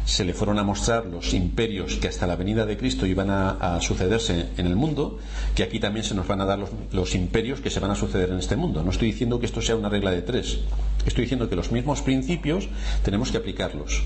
se 0.09 0.25
le 0.25 0.33
fueron 0.33 0.59
a 0.59 0.63
mostrar 0.65 1.05
los 1.05 1.35
imperios 1.35 1.97
que 1.97 2.09
hasta 2.09 2.27
la 2.27 2.35
venida 2.35 2.65
de 2.65 2.79
Cristo 2.79 3.05
iban 3.05 3.29
a, 3.29 3.79
sucederse 3.83 4.49
en 4.57 4.67
el 4.67 4.75
mundo, 4.75 5.19
que 5.55 5.63
aquí 5.63 5.79
también 5.81 6.03
se 6.03 6.15
nos 6.15 6.27
van 6.27 6.41
a 6.41 6.47
dar 6.47 6.59
los, 6.59 6.71
los, 6.93 7.15
imperios 7.15 7.61
que 7.61 7.69
se 7.69 7.79
van 7.79 7.91
a 7.91 7.95
suceder 7.95 8.31
en 8.31 8.39
este 8.39 8.57
mundo. 8.57 8.83
No 8.83 8.91
estoy 8.91 9.09
diciendo 9.09 9.39
que 9.39 9.45
esto 9.45 9.61
sea 9.61 9.77
una 9.77 9.91
regla 9.91 10.11
de 10.11 10.23
tres. 10.23 10.61
Estoy 11.05 11.25
diciendo 11.25 11.51
que 11.51 11.57
los 11.57 11.73
mismos 11.73 12.01
principios 12.01 12.71
tenemos 13.05 13.31
que 13.31 13.37
aplicarlos. 13.37 14.03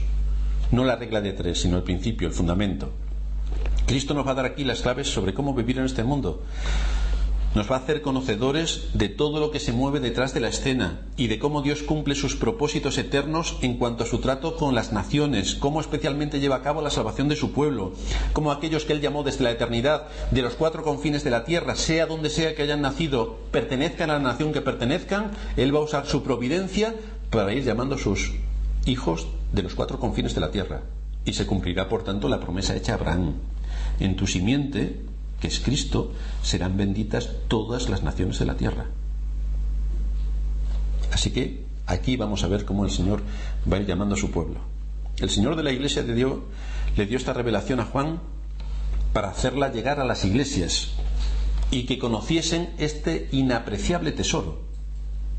No 0.72 0.84
la 0.84 0.96
regla 0.96 1.20
de 1.20 1.34
tres, 1.34 1.60
sino 1.60 1.76
el 1.76 1.84
principio, 1.84 2.26
el 2.26 2.34
fundamento. 2.34 2.90
Cristo 3.86 4.12
nos 4.12 4.26
va 4.26 4.32
a 4.32 4.34
dar 4.34 4.46
aquí 4.46 4.64
las 4.64 4.82
claves 4.82 5.06
sobre 5.06 5.34
cómo 5.34 5.54
vivir 5.54 5.78
en 5.78 5.84
este 5.84 6.02
mundo 6.02 6.42
nos 7.54 7.70
va 7.70 7.76
a 7.76 7.78
hacer 7.80 8.00
conocedores 8.00 8.88
de 8.94 9.08
todo 9.08 9.38
lo 9.38 9.50
que 9.50 9.60
se 9.60 9.72
mueve 9.72 10.00
detrás 10.00 10.32
de 10.32 10.40
la 10.40 10.48
escena 10.48 11.02
y 11.16 11.26
de 11.26 11.38
cómo 11.38 11.62
Dios 11.62 11.82
cumple 11.82 12.14
sus 12.14 12.36
propósitos 12.36 12.96
eternos 12.98 13.58
en 13.60 13.76
cuanto 13.76 14.04
a 14.04 14.06
su 14.06 14.18
trato 14.18 14.56
con 14.56 14.74
las 14.74 14.92
naciones, 14.92 15.54
cómo 15.54 15.80
especialmente 15.80 16.40
lleva 16.40 16.56
a 16.56 16.62
cabo 16.62 16.80
la 16.80 16.90
salvación 16.90 17.28
de 17.28 17.36
su 17.36 17.52
pueblo, 17.52 17.92
cómo 18.32 18.52
aquellos 18.52 18.84
que 18.84 18.94
Él 18.94 19.00
llamó 19.00 19.22
desde 19.22 19.44
la 19.44 19.50
eternidad, 19.50 20.08
de 20.30 20.42
los 20.42 20.54
cuatro 20.54 20.82
confines 20.82 21.24
de 21.24 21.30
la 21.30 21.44
tierra, 21.44 21.76
sea 21.76 22.06
donde 22.06 22.30
sea 22.30 22.54
que 22.54 22.62
hayan 22.62 22.80
nacido, 22.80 23.38
pertenezcan 23.50 24.10
a 24.10 24.14
la 24.14 24.20
nación 24.20 24.52
que 24.52 24.62
pertenezcan, 24.62 25.32
Él 25.56 25.74
va 25.74 25.80
a 25.80 25.84
usar 25.84 26.06
su 26.06 26.22
providencia 26.22 26.94
para 27.30 27.52
ir 27.52 27.64
llamando 27.64 27.96
a 27.96 27.98
sus 27.98 28.32
hijos 28.86 29.26
de 29.52 29.62
los 29.62 29.74
cuatro 29.74 29.98
confines 29.98 30.34
de 30.34 30.40
la 30.40 30.50
tierra. 30.50 30.82
Y 31.24 31.34
se 31.34 31.46
cumplirá, 31.46 31.88
por 31.88 32.02
tanto, 32.02 32.28
la 32.28 32.40
promesa 32.40 32.74
hecha 32.74 32.92
a 32.92 32.94
Abraham. 32.96 33.34
En 34.00 34.16
tu 34.16 34.26
simiente 34.26 35.00
que 35.42 35.48
es 35.48 35.58
Cristo, 35.58 36.12
serán 36.44 36.76
benditas 36.76 37.28
todas 37.48 37.88
las 37.88 38.04
naciones 38.04 38.38
de 38.38 38.46
la 38.46 38.54
tierra. 38.54 38.86
Así 41.12 41.32
que 41.32 41.64
aquí 41.84 42.16
vamos 42.16 42.44
a 42.44 42.46
ver 42.46 42.64
cómo 42.64 42.84
el 42.84 42.92
Señor 42.92 43.22
va 43.70 43.76
a 43.76 43.80
ir 43.80 43.86
llamando 43.86 44.14
a 44.14 44.18
su 44.18 44.30
pueblo. 44.30 44.60
El 45.18 45.30
Señor 45.30 45.56
de 45.56 45.64
la 45.64 45.72
Iglesia 45.72 46.04
le 46.04 46.14
dio, 46.14 46.44
le 46.96 47.06
dio 47.06 47.16
esta 47.16 47.32
revelación 47.32 47.80
a 47.80 47.86
Juan 47.86 48.20
para 49.12 49.30
hacerla 49.30 49.72
llegar 49.72 49.98
a 49.98 50.04
las 50.04 50.24
iglesias 50.24 50.92
y 51.72 51.86
que 51.86 51.98
conociesen 51.98 52.70
este 52.78 53.28
inapreciable 53.32 54.12
tesoro, 54.12 54.60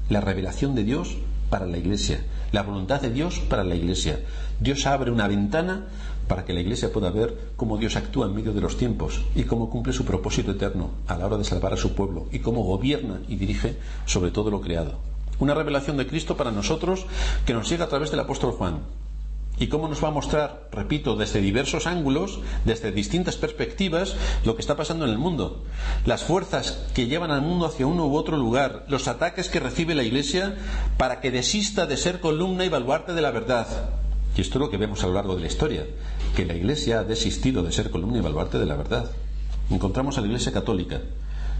la 0.09 0.19
revelación 0.19 0.75
de 0.75 0.83
Dios 0.83 1.15
para 1.49 1.65
la 1.65 1.77
iglesia, 1.77 2.25
la 2.51 2.63
voluntad 2.63 2.99
de 2.99 3.09
Dios 3.09 3.39
para 3.39 3.63
la 3.63 3.75
iglesia. 3.75 4.19
Dios 4.59 4.85
abre 4.85 5.11
una 5.11 5.29
ventana 5.29 5.87
para 6.27 6.45
que 6.45 6.53
la 6.53 6.61
Iglesia 6.61 6.91
pueda 6.91 7.11
ver 7.11 7.51
cómo 7.55 7.77
Dios 7.77 7.95
actúa 7.95 8.27
en 8.27 8.35
medio 8.35 8.53
de 8.53 8.61
los 8.61 8.77
tiempos 8.77 9.21
y 9.35 9.43
cómo 9.43 9.69
cumple 9.69 9.93
su 9.93 10.05
propósito 10.05 10.51
eterno 10.51 10.91
a 11.07 11.17
la 11.17 11.25
hora 11.25 11.37
de 11.37 11.43
salvar 11.43 11.73
a 11.73 11.77
su 11.77 11.93
pueblo 11.93 12.27
y 12.31 12.39
cómo 12.39 12.63
gobierna 12.63 13.21
y 13.27 13.35
dirige 13.35 13.77
sobre 14.05 14.31
todo 14.31 14.49
lo 14.51 14.61
creado. 14.61 14.99
Una 15.39 15.53
revelación 15.53 15.97
de 15.97 16.07
Cristo 16.07 16.37
para 16.37 16.51
nosotros 16.51 17.05
que 17.45 17.53
nos 17.53 17.69
llega 17.69 17.85
a 17.85 17.89
través 17.89 18.11
del 18.11 18.19
apóstol 18.19 18.51
Juan. 18.51 18.81
Y 19.59 19.67
cómo 19.67 19.87
nos 19.87 20.03
va 20.03 20.07
a 20.07 20.11
mostrar, 20.11 20.67
repito, 20.71 21.15
desde 21.15 21.39
diversos 21.39 21.85
ángulos, 21.85 22.39
desde 22.65 22.91
distintas 22.91 23.37
perspectivas, 23.37 24.15
lo 24.45 24.55
que 24.55 24.61
está 24.61 24.75
pasando 24.75 25.05
en 25.05 25.11
el 25.11 25.19
mundo. 25.19 25.63
Las 26.05 26.23
fuerzas 26.23 26.87
que 26.95 27.05
llevan 27.05 27.29
al 27.29 27.43
mundo 27.43 27.67
hacia 27.67 27.85
uno 27.85 28.07
u 28.07 28.15
otro 28.15 28.35
lugar, 28.35 28.83
los 28.87 29.07
ataques 29.07 29.49
que 29.49 29.59
recibe 29.59 29.93
la 29.93 30.03
Iglesia 30.03 30.55
para 30.97 31.21
que 31.21 31.29
desista 31.29 31.85
de 31.85 31.97
ser 31.97 32.19
columna 32.19 32.65
y 32.65 32.69
baluarte 32.69 33.13
de 33.13 33.21
la 33.21 33.29
verdad, 33.29 33.67
y 34.35 34.41
esto 34.41 34.57
es 34.57 34.61
lo 34.61 34.69
que 34.69 34.77
vemos 34.77 35.03
a 35.03 35.07
lo 35.07 35.13
largo 35.13 35.35
de 35.35 35.41
la 35.41 35.47
historia, 35.47 35.85
que 36.35 36.45
la 36.45 36.55
Iglesia 36.55 36.99
ha 36.99 37.03
desistido 37.03 37.61
de 37.61 37.71
ser 37.71 37.91
columna 37.91 38.17
y 38.17 38.21
baluarte 38.21 38.57
de 38.57 38.65
la 38.65 38.75
verdad. 38.75 39.11
Encontramos 39.69 40.17
a 40.17 40.21
la 40.21 40.27
Iglesia 40.27 40.51
católica, 40.51 41.01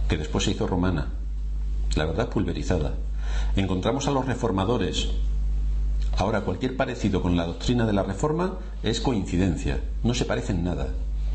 que 0.08 0.18
después 0.18 0.44
se 0.44 0.52
hizo 0.52 0.68
romana, 0.68 1.10
la 1.96 2.06
verdad 2.06 2.30
pulverizada. 2.30 2.94
Encontramos 3.56 4.08
a 4.08 4.12
los 4.12 4.26
reformadores. 4.26 5.10
Ahora, 6.18 6.42
cualquier 6.42 6.76
parecido 6.76 7.22
con 7.22 7.36
la 7.36 7.46
doctrina 7.46 7.86
de 7.86 7.94
la 7.94 8.04
reforma 8.04 8.58
es 8.82 9.02
coincidencia, 9.02 9.82
no 10.04 10.14
se 10.14 10.26
parece 10.26 10.54
en 10.54 10.64
nada. 10.64 10.88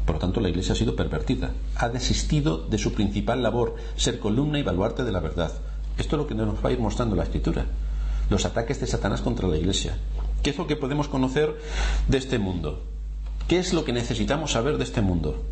Por 0.04 0.16
lo 0.16 0.20
tanto, 0.20 0.40
la 0.40 0.48
Iglesia 0.48 0.72
ha 0.72 0.76
sido 0.76 0.96
pervertida, 0.96 1.52
ha 1.76 1.88
desistido 1.88 2.58
de 2.58 2.78
su 2.78 2.92
principal 2.94 3.42
labor, 3.42 3.76
ser 3.96 4.18
columna 4.18 4.58
y 4.58 4.62
baluarte 4.62 5.04
de 5.04 5.12
la 5.12 5.20
verdad. 5.20 5.52
Esto 5.98 6.16
es 6.16 6.22
lo 6.22 6.26
que 6.26 6.34
nos 6.34 6.64
va 6.64 6.70
a 6.70 6.72
ir 6.72 6.80
mostrando 6.80 7.14
la 7.14 7.24
Escritura. 7.24 7.66
Los 8.30 8.44
ataques 8.44 8.80
de 8.80 8.86
Satanás 8.86 9.20
contra 9.20 9.48
la 9.48 9.56
Iglesia, 9.56 9.98
¿Qué 10.42 10.50
es 10.50 10.58
lo 10.58 10.66
que 10.66 10.76
podemos 10.76 11.08
conocer 11.08 11.56
de 12.08 12.18
este 12.18 12.38
mundo? 12.38 12.84
¿Qué 13.48 13.58
es 13.58 13.72
lo 13.72 13.84
que 13.84 13.92
necesitamos 13.92 14.52
saber 14.52 14.78
de 14.78 14.84
este 14.84 15.00
mundo? 15.00 15.42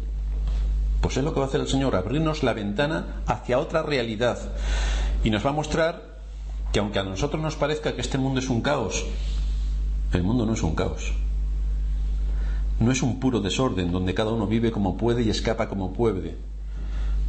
Pues 1.00 1.16
es 1.16 1.24
lo 1.24 1.32
que 1.32 1.40
va 1.40 1.46
a 1.46 1.48
hacer 1.48 1.60
el 1.60 1.68
Señor, 1.68 1.96
abrirnos 1.96 2.42
la 2.42 2.52
ventana 2.52 3.22
hacia 3.26 3.58
otra 3.58 3.82
realidad. 3.82 4.38
Y 5.24 5.30
nos 5.30 5.44
va 5.44 5.50
a 5.50 5.54
mostrar 5.54 6.16
que 6.72 6.78
aunque 6.78 6.98
a 6.98 7.04
nosotros 7.04 7.40
nos 7.42 7.56
parezca 7.56 7.94
que 7.94 8.00
este 8.00 8.18
mundo 8.18 8.40
es 8.40 8.48
un 8.48 8.60
caos, 8.60 9.04
el 10.12 10.22
mundo 10.22 10.46
no 10.46 10.54
es 10.54 10.62
un 10.62 10.74
caos. 10.74 11.12
no 12.78 12.92
es 12.92 13.02
un 13.02 13.18
puro 13.18 13.40
desorden 13.40 13.90
donde 13.90 14.12
cada 14.12 14.32
uno 14.32 14.46
vive 14.46 14.70
como 14.70 14.98
puede 14.98 15.22
y 15.22 15.30
escapa 15.30 15.68
como 15.68 15.94
puede, 15.94 16.36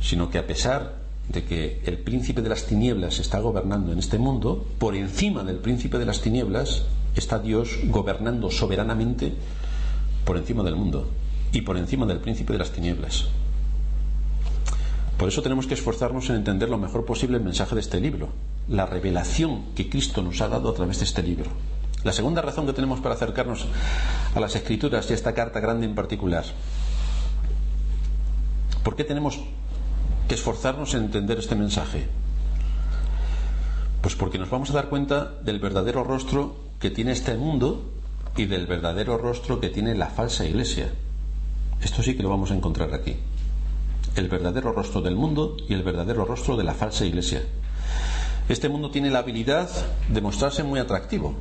sino 0.02 0.30
que 0.30 0.38
a 0.38 0.46
pesar 0.46 0.96
de 1.30 1.46
que 1.46 1.82
el 1.86 1.98
príncipe 2.00 2.42
de 2.42 2.50
las 2.50 2.66
tinieblas 2.66 3.20
está 3.20 3.40
gobernando 3.40 3.92
en 3.92 4.00
este 4.00 4.18
mundo, 4.18 4.66
por 4.78 4.96
encima 4.96 5.44
del 5.44 5.58
príncipe 5.58 5.98
de 5.98 6.06
las 6.06 6.22
tinieblas 6.22 6.84
está 7.20 7.40
Dios 7.40 7.80
gobernando 7.86 8.52
soberanamente 8.52 9.34
por 10.26 10.38
encima 10.38 10.64
del 10.64 10.76
mundo 10.76 11.10
y 11.52 11.62
por 11.62 11.78
encima 11.78 12.06
del 12.06 12.20
príncipe 12.20 12.54
de 12.54 12.60
las 12.60 12.72
tinieblas. 12.72 13.26
Por 15.18 15.30
eso 15.30 15.42
tenemos 15.42 15.66
que 15.66 15.74
esforzarnos 15.74 16.30
en 16.30 16.36
entender 16.36 16.70
lo 16.70 16.78
mejor 16.78 17.06
posible 17.06 17.38
el 17.38 17.44
mensaje 17.44 17.74
de 17.74 17.82
este 17.82 18.00
libro, 18.00 18.30
la 18.68 18.86
revelación 18.86 19.74
que 19.76 19.90
Cristo 19.90 20.22
nos 20.22 20.42
ha 20.42 20.48
dado 20.48 20.70
a 20.70 20.74
través 20.76 21.00
de 21.00 21.06
este 21.06 21.24
libro. 21.24 21.50
La 22.04 22.14
segunda 22.14 22.42
razón 22.42 22.68
que 22.68 22.74
tenemos 22.74 23.00
para 23.00 23.16
acercarnos 23.16 23.66
a 24.36 24.40
las 24.40 24.56
escrituras 24.56 25.10
y 25.10 25.14
a 25.14 25.16
esta 25.16 25.34
carta 25.34 25.60
grande 25.60 25.88
en 25.88 25.96
particular. 25.96 26.46
¿Por 28.84 28.96
qué 28.96 29.04
tenemos 29.04 29.40
que 30.28 30.36
esforzarnos 30.36 30.94
en 30.94 31.06
entender 31.06 31.40
este 31.40 31.56
mensaje? 31.56 32.08
Pues 34.02 34.16
porque 34.16 34.38
nos 34.38 34.50
vamos 34.50 34.70
a 34.70 34.74
dar 34.74 34.90
cuenta 34.90 35.34
del 35.42 35.60
verdadero 35.60 36.04
rostro 36.04 36.56
que 36.80 36.92
tiene 36.92 37.12
este 37.12 37.36
mundo 37.36 37.92
y 38.36 38.46
del 38.46 38.68
verdadero 38.68 39.18
rostro 39.18 39.60
que 39.60 39.70
tiene 39.70 39.96
la 39.96 40.08
falsa 40.08 40.46
iglesia. 40.46 40.92
Esto 41.82 42.04
sí 42.04 42.16
que 42.16 42.24
lo 42.24 42.30
vamos 42.30 42.52
a 42.52 42.56
encontrar 42.56 42.94
aquí 42.94 43.18
el 44.20 44.30
verdadero 44.30 44.72
rostro 44.72 45.02
del 45.02 45.16
mundo 45.16 45.58
y 45.68 45.74
el 45.74 45.84
verdadero 45.84 46.26
rostro 46.26 46.58
de 46.58 46.64
la 46.64 46.74
falsa 46.74 47.06
iglesia. 47.06 47.44
Este 48.50 48.70
mundo 48.70 48.90
tiene 48.90 49.10
la 49.10 49.20
habilidad 49.20 49.70
de 50.10 50.22
mostrarse 50.22 50.64
muy 50.64 50.80
atractivo, 50.80 51.36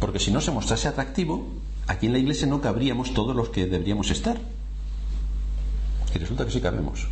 porque 0.00 0.18
si 0.18 0.30
no 0.30 0.40
se 0.40 0.50
mostrase 0.50 0.88
atractivo, 0.88 1.46
aquí 1.86 2.06
en 2.06 2.12
la 2.12 2.18
iglesia 2.18 2.46
no 2.46 2.60
cabríamos 2.60 3.14
todos 3.14 3.34
los 3.34 3.48
que 3.48 3.66
deberíamos 3.66 4.10
estar. 4.10 4.36
Y 6.14 6.18
resulta 6.18 6.44
que 6.44 6.50
sí 6.50 6.60
cabemos. 6.60 7.06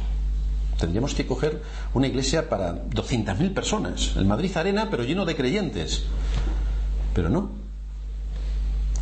Tendríamos 0.79 1.14
que 1.14 1.27
coger 1.27 1.62
una 1.95 2.07
iglesia 2.07 2.49
para 2.49 2.85
200.000 2.87 3.55
personas, 3.55 4.16
el 4.16 4.25
Madrid 4.25 4.57
Arena, 4.57 4.89
pero 4.91 5.05
lleno 5.05 5.25
de 5.25 5.37
creyentes. 5.37 6.05
Pero 7.14 7.29
no. 7.29 7.51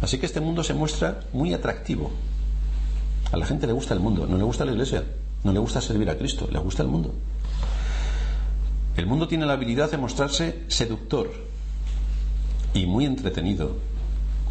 Así 0.03 0.19
que 0.19 0.27
este 0.27 0.41
mundo 0.41 0.63
se 0.63 0.75
muestra 0.75 1.21
muy 1.33 1.55
atractivo. 1.55 2.11
A 3.31 3.37
la 3.37 3.47
gente 3.47 3.67
le 3.67 3.73
gusta 3.73 3.95
el 3.95 4.01
mundo, 4.01 4.27
no 4.27 4.37
le 4.37 4.45
gusta 4.45 4.65
la 4.65 4.73
iglesia. 4.73 5.05
No 5.45 5.53
le 5.53 5.59
gusta 5.59 5.81
servir 5.81 6.09
a 6.09 6.17
Cristo, 6.17 6.49
le 6.51 6.59
gusta 6.59 6.83
el 6.83 6.89
mundo. 6.89 7.13
El 8.97 9.07
mundo 9.07 9.27
tiene 9.27 9.47
la 9.47 9.55
habilidad 9.55 9.91
de 9.91 9.97
mostrarse 9.97 10.65
seductor 10.69 11.33
y 12.75 12.87
muy 12.87 13.07
entretenido. 13.07 13.77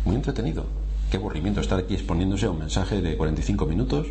Muy 0.03 0.15
entretenido. 0.15 0.65
Qué 1.09 1.17
aburrimiento 1.17 1.61
estar 1.61 1.79
aquí 1.79 1.93
exponiéndose 1.93 2.47
a 2.47 2.51
un 2.51 2.59
mensaje 2.59 3.01
de 3.01 3.15
45 3.15 3.65
minutos 3.67 4.07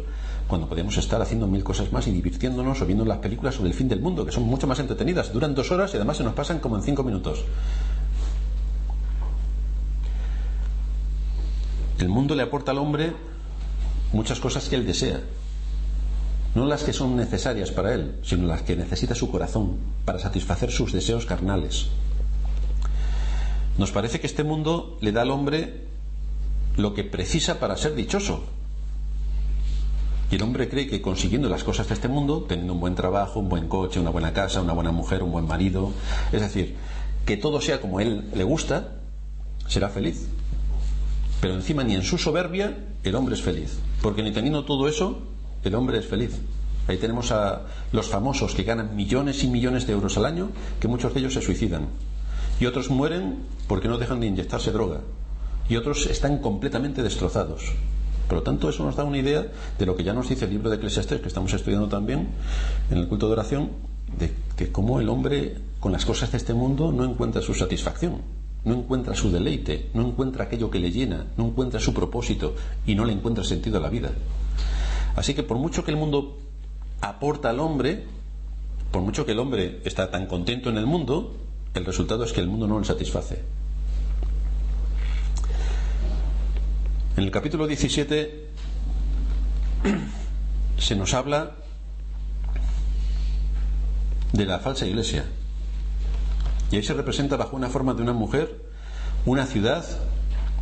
cuando 0.51 0.69
podemos 0.69 0.97
estar 0.99 1.23
haciendo 1.23 1.47
mil 1.47 1.63
cosas 1.63 1.93
más 1.93 2.09
y 2.09 2.11
divirtiéndonos 2.11 2.83
o 2.83 2.87
viendo 2.87 3.05
las 3.05 3.19
películas 3.19 3.55
sobre 3.55 3.71
el 3.71 3.75
fin 3.75 3.89
del 3.89 4.01
mundo, 4.01 4.27
que 4.27 4.33
son 4.33 4.43
mucho 4.43 4.67
más 4.67 4.81
entretenidas. 4.81 5.33
Duran 5.33 5.55
dos 5.55 5.71
horas 5.71 5.95
y 5.95 5.97
además 5.97 6.17
se 6.17 6.25
nos 6.25 6.35
pasan 6.35 6.59
como 6.59 6.77
en 6.77 6.83
cinco 6.83 7.05
minutos. 7.05 7.45
El 12.01 12.09
mundo 12.09 12.35
le 12.35 12.43
aporta 12.43 12.73
al 12.73 12.79
hombre 12.79 13.13
muchas 14.13 14.41
cosas 14.41 14.69
que 14.69 14.75
él 14.75 14.85
desea, 14.85 15.21
no 16.57 16.67
las 16.67 16.83
que 16.83 16.93
son 16.93 17.15
necesarias 17.17 17.71
para 17.71 17.95
él, 17.95 18.17
sino 18.25 18.49
las 18.49 18.63
que 18.63 18.75
necesita 18.75 19.15
su 19.15 19.31
corazón 19.31 19.77
para 20.05 20.19
satisfacer 20.19 20.73
sus 20.73 20.93
deseos 20.93 21.27
carnales. 21.27 21.87
Nos 23.79 23.93
parece 23.93 24.19
que 24.19 24.27
este 24.27 24.43
mundo 24.43 24.99
le 25.01 25.13
da 25.13 25.23
al 25.23 25.31
hombre 25.31 25.87
lo 26.77 26.93
que 26.93 27.05
precisa 27.05 27.61
para 27.61 27.77
ser 27.77 27.95
dichoso. 27.95 28.45
Y 30.31 30.37
el 30.37 30.43
hombre 30.43 30.69
cree 30.69 30.87
que 30.87 31.03
consiguiendo 31.03 31.49
las 31.49 31.65
cosas 31.65 31.89
de 31.89 31.95
este 31.95 32.09
mundo, 32.09 32.45
teniendo 32.49 32.75
un 32.75 32.81
buen 32.81 32.95
trabajo, 32.95 33.41
un 33.41 33.49
buen 33.49 33.67
coche, 33.67 33.99
una 33.99 34.11
buena 34.11 34.33
casa, 34.33 34.63
una 34.63 34.73
buena 34.73 34.93
mujer, 34.93 35.23
un 35.23 35.33
buen 35.33 35.47
marido, 35.47 35.93
es 36.31 36.41
decir, 36.41 36.77
que 37.27 37.37
todo 37.37 37.61
sea 37.61 37.81
como 37.81 38.01
él 38.01 38.31
le 38.35 38.45
gusta, 38.45 39.01
será 39.67 39.89
feliz. 39.89 40.29
Pero 41.41 41.55
encima 41.55 41.83
ni 41.83 41.95
en 41.95 42.03
su 42.03 42.17
soberbia 42.17 42.77
el 43.03 43.15
hombre 43.17 43.35
es 43.35 43.43
feliz, 43.43 43.79
porque 44.03 44.23
ni 44.23 44.31
teniendo 44.31 44.65
todo 44.65 44.89
eso 44.89 45.19
el 45.65 45.75
hombre 45.75 45.99
es 45.99 46.07
feliz. 46.07 46.39
Ahí 46.87 46.99
tenemos 46.99 47.33
a 47.33 47.67
los 47.93 48.09
famosos 48.09 48.55
que 48.55 48.63
ganan 48.63 48.95
millones 48.97 49.43
y 49.45 49.49
millones 49.49 49.87
de 49.87 49.93
euros 49.95 50.17
al 50.17 50.27
año, 50.27 50.51
que 50.81 50.89
muchos 50.89 51.13
de 51.13 51.21
ellos 51.21 51.35
se 51.35 51.43
suicidan. 51.43 51.89
Y 52.59 52.67
otros 52.67 52.91
mueren 52.91 53.39
porque 53.67 53.89
no 53.89 53.99
dejan 53.99 54.21
de 54.21 54.27
inyectarse 54.27 54.71
droga. 54.71 55.01
Y 55.69 55.77
otros 55.77 56.07
están 56.07 56.39
completamente 56.39 57.03
destrozados. 57.03 57.73
Por 58.31 58.39
lo 58.39 58.43
tanto, 58.45 58.69
eso 58.69 58.85
nos 58.85 58.95
da 58.95 59.03
una 59.03 59.19
idea 59.19 59.45
de 59.77 59.87
lo 59.87 59.97
que 59.97 60.05
ya 60.05 60.15
nos 60.15 60.29
dice 60.29 60.45
el 60.45 60.53
libro 60.53 60.71
de 60.71 60.77
Eclesiastes, 60.77 61.21
que 61.21 61.27
estamos 61.27 61.53
estudiando 61.53 61.89
también 61.89 62.29
en 62.89 62.99
el 62.99 63.09
culto 63.09 63.27
de 63.27 63.33
oración, 63.33 63.71
de, 64.17 64.31
de 64.57 64.71
cómo 64.71 65.01
el 65.01 65.09
hombre 65.09 65.57
con 65.81 65.91
las 65.91 66.05
cosas 66.05 66.31
de 66.31 66.39
este 66.39 66.55
mundo 66.55 66.93
no 66.93 67.05
encuentra 67.05 67.43
su 67.43 67.55
satisfacción, 67.55 68.19
no 68.65 68.75
encuentra 68.75 69.17
su 69.17 69.33
deleite, 69.33 69.91
no 69.95 70.07
encuentra 70.07 70.45
aquello 70.45 70.71
que 70.71 70.79
le 70.79 70.93
llena, 70.93 71.27
no 71.37 71.47
encuentra 71.47 71.81
su 71.81 71.93
propósito 71.93 72.55
y 72.87 72.95
no 72.95 73.05
le 73.05 73.15
encuentra 73.15 73.43
sentido 73.43 73.79
a 73.79 73.81
la 73.81 73.89
vida. 73.89 74.13
Así 75.17 75.35
que 75.35 75.43
por 75.43 75.59
mucho 75.59 75.83
que 75.83 75.91
el 75.91 75.97
mundo 75.97 76.39
aporta 77.01 77.51
al 77.51 77.59
hombre, 77.59 78.05
por 78.93 79.03
mucho 79.03 79.27
que 79.27 79.33
el 79.33 79.41
hombre 79.41 79.81
está 79.85 80.09
tan 80.09 80.27
contento 80.27 80.71
en 80.71 80.79
el 80.79 80.87
mundo, 80.87 81.35
el 81.75 81.85
resultado 81.85 82.23
es 82.23 82.33
que 82.33 82.41
el 82.41 82.47
mundo 82.47 82.69
no 82.69 82.79
le 82.79 82.85
satisface. 82.85 83.60
En 87.21 87.27
el 87.27 87.33
capítulo 87.33 87.67
17 87.67 88.47
se 90.79 90.97
nos 90.97 91.13
habla 91.13 91.51
de 94.33 94.47
la 94.47 94.59
falsa 94.59 94.87
iglesia. 94.87 95.27
Y 96.71 96.77
ahí 96.77 96.83
se 96.83 96.95
representa 96.95 97.37
bajo 97.37 97.57
una 97.57 97.69
forma 97.69 97.93
de 97.93 98.01
una 98.01 98.15
mujer 98.15 98.63
una 99.27 99.45
ciudad, 99.45 99.85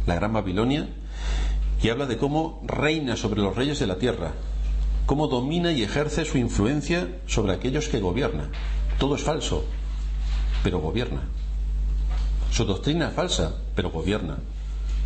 la 0.04 0.16
Gran 0.16 0.32
Babilonia, 0.32 0.88
y 1.80 1.90
habla 1.90 2.06
de 2.06 2.18
cómo 2.18 2.60
reina 2.66 3.14
sobre 3.14 3.40
los 3.40 3.54
reyes 3.54 3.78
de 3.78 3.86
la 3.86 3.98
tierra, 3.98 4.32
cómo 5.06 5.28
domina 5.28 5.70
y 5.70 5.84
ejerce 5.84 6.24
su 6.24 6.38
influencia 6.38 7.20
sobre 7.28 7.52
aquellos 7.52 7.88
que 7.88 8.00
gobierna. 8.00 8.50
Todo 8.98 9.14
es 9.14 9.22
falso, 9.22 9.64
pero 10.64 10.80
gobierna. 10.80 11.22
Su 12.50 12.64
doctrina 12.64 13.10
es 13.10 13.14
falsa, 13.14 13.54
pero 13.76 13.92
gobierna. 13.92 14.38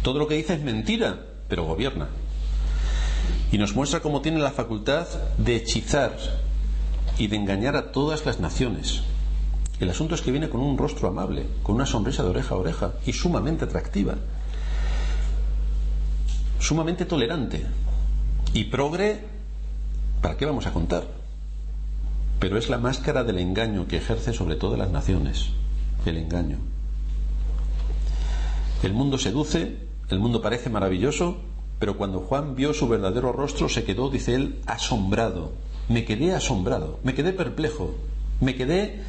Todo 0.03 0.19
lo 0.19 0.27
que 0.27 0.37
dice 0.37 0.55
es 0.55 0.63
mentira, 0.63 1.27
pero 1.53 1.65
gobierna. 1.65 2.09
Y 3.53 3.59
nos 3.59 3.77
muestra 3.77 4.01
cómo 4.01 4.23
tiene 4.23 4.39
la 4.39 4.53
facultad 4.53 5.07
de 5.37 5.57
hechizar 5.57 6.17
y 7.19 7.27
de 7.27 7.37
engañar 7.37 7.77
a 7.77 7.93
todas 7.93 8.25
las 8.25 8.41
naciones. 8.41 9.03
El 9.79 9.91
asunto 9.91 10.15
es 10.15 10.23
que 10.23 10.31
viene 10.31 10.49
con 10.49 10.63
un 10.63 10.79
rostro 10.79 11.09
amable, 11.09 11.45
con 11.63 11.75
una 11.75 11.85
sonrisa 11.85 12.23
de 12.23 12.31
oreja 12.31 12.55
a 12.55 12.59
oreja 12.59 12.93
y 13.05 13.13
sumamente 13.13 13.67
atractiva 13.67 14.15
sumamente 16.59 17.05
tolerante. 17.05 17.67
Y 18.55 18.65
progre, 18.65 19.21
¿para 20.23 20.39
qué 20.39 20.47
vamos 20.47 20.67
a 20.67 20.73
contar? 20.73 21.05
Pero 22.41 22.57
es 22.57 22.71
la 22.71 22.79
máscara 22.79 23.25
del 23.25 23.39
engaño 23.39 23.87
que 23.87 23.99
ejerce 23.99 24.33
sobre 24.33 24.57
todas 24.57 24.79
las 24.79 24.91
naciones, 24.91 25.51
el 26.07 26.17
engaño. 26.17 26.57
El 28.83 28.95
mundo 28.95 29.19
seduce, 29.19 29.92
el 30.13 30.21
mundo 30.21 30.43
parece 30.43 30.71
maravilloso, 30.71 31.39
pero 31.79 31.97
cuando 31.97 32.21
Juan 32.21 32.55
vio 32.55 32.75
su 32.75 32.89
verdadero 32.89 33.33
rostro 33.33 33.69
se 33.69 33.85
quedó, 33.85 34.11
dice 34.11 34.35
él, 34.35 34.61
asombrado. 34.67 35.53
Me 35.89 36.05
quedé 36.05 36.35
asombrado, 36.35 37.01
me 37.03 37.15
quedé 37.15 37.33
perplejo, 37.33 37.95
me 38.41 38.55
quedé 38.55 39.03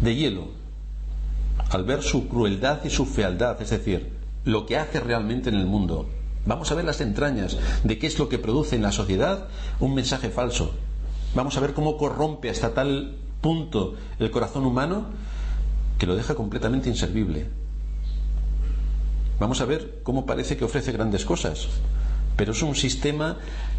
de 0.00 0.14
hielo 0.14 0.48
al 1.70 1.84
ver 1.84 2.02
su 2.02 2.28
crueldad 2.28 2.84
y 2.84 2.90
su 2.90 3.06
fealdad, 3.06 3.60
es 3.60 3.70
decir, 3.70 4.12
lo 4.44 4.66
que 4.66 4.76
hace 4.76 5.00
realmente 5.00 5.48
en 5.50 5.56
el 5.56 5.66
mundo, 5.66 6.06
Vamos 6.46 6.70
a 6.70 6.76
ver 6.76 6.84
las 6.84 7.00
entrañas 7.00 7.58
de 7.82 7.98
qué 7.98 8.06
es 8.06 8.20
lo 8.20 8.28
que 8.28 8.38
produce 8.38 8.76
en 8.76 8.82
la 8.82 8.92
sociedad 8.92 9.48
un 9.80 9.94
mensaje 9.94 10.30
falso. 10.30 10.74
Vamos 11.34 11.56
a 11.56 11.60
ver 11.60 11.74
cómo 11.74 11.98
corrompe 11.98 12.48
hasta 12.48 12.72
tal 12.72 13.16
punto 13.40 13.94
el 14.20 14.30
corazón 14.30 14.64
humano 14.64 15.06
que 15.98 16.06
lo 16.06 16.14
deja 16.14 16.36
completamente 16.36 16.88
inservible. 16.88 17.48
Vamos 19.38 19.60
a 19.60 19.66
ver 19.66 20.00
cómo 20.02 20.24
parece 20.24 20.56
que 20.56 20.64
ofrece 20.64 20.92
grandes 20.92 21.24
cosas, 21.24 21.68
pero 22.36 22.52
es 22.52 22.62
un 22.62 22.74
sistema 22.74 23.36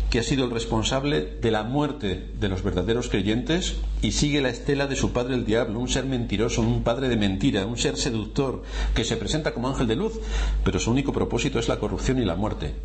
que 0.09 0.19
ha 0.19 0.23
sido 0.23 0.45
el 0.45 0.51
responsable 0.51 1.21
de 1.41 1.51
la 1.51 1.63
muerte 1.63 2.29
de 2.39 2.47
los 2.47 2.63
verdaderos 2.63 3.09
creyentes 3.09 3.75
y 4.01 4.11
sigue 4.11 4.41
la 4.41 4.49
estela 4.49 4.87
de 4.87 4.95
su 4.95 5.11
padre 5.11 5.35
el 5.35 5.45
diablo, 5.45 5.79
un 5.79 5.89
ser 5.89 6.05
mentiroso, 6.05 6.61
un 6.61 6.83
padre 6.83 7.09
de 7.09 7.17
mentira, 7.17 7.65
un 7.65 7.77
ser 7.77 7.97
seductor 7.97 8.63
que 8.95 9.03
se 9.03 9.17
presenta 9.17 9.53
como 9.53 9.67
ángel 9.67 9.87
de 9.87 9.95
luz, 9.95 10.13
pero 10.63 10.79
su 10.79 10.91
único 10.91 11.11
propósito 11.11 11.59
es 11.59 11.67
la 11.67 11.79
corrupción 11.79 12.19
y 12.19 12.25
la 12.25 12.35
muerte. 12.35 12.75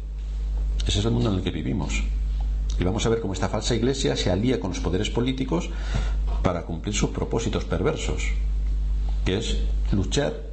Ese 0.86 0.98
es 0.98 1.04
el 1.04 1.12
mundo 1.12 1.30
en 1.30 1.36
el 1.36 1.42
que 1.42 1.52
vivimos. 1.52 2.02
Y 2.80 2.84
vamos 2.84 3.06
a 3.06 3.10
ver 3.10 3.20
cómo 3.20 3.34
esta 3.34 3.48
falsa 3.48 3.74
iglesia 3.74 4.16
se 4.16 4.30
alía 4.30 4.58
con 4.58 4.70
los 4.70 4.80
poderes 4.80 5.10
políticos 5.10 5.68
para 6.42 6.62
cumplir 6.62 6.94
sus 6.94 7.10
propósitos 7.10 7.64
perversos, 7.64 8.24
que 9.24 9.36
es 9.36 9.58
luchar 9.92 10.51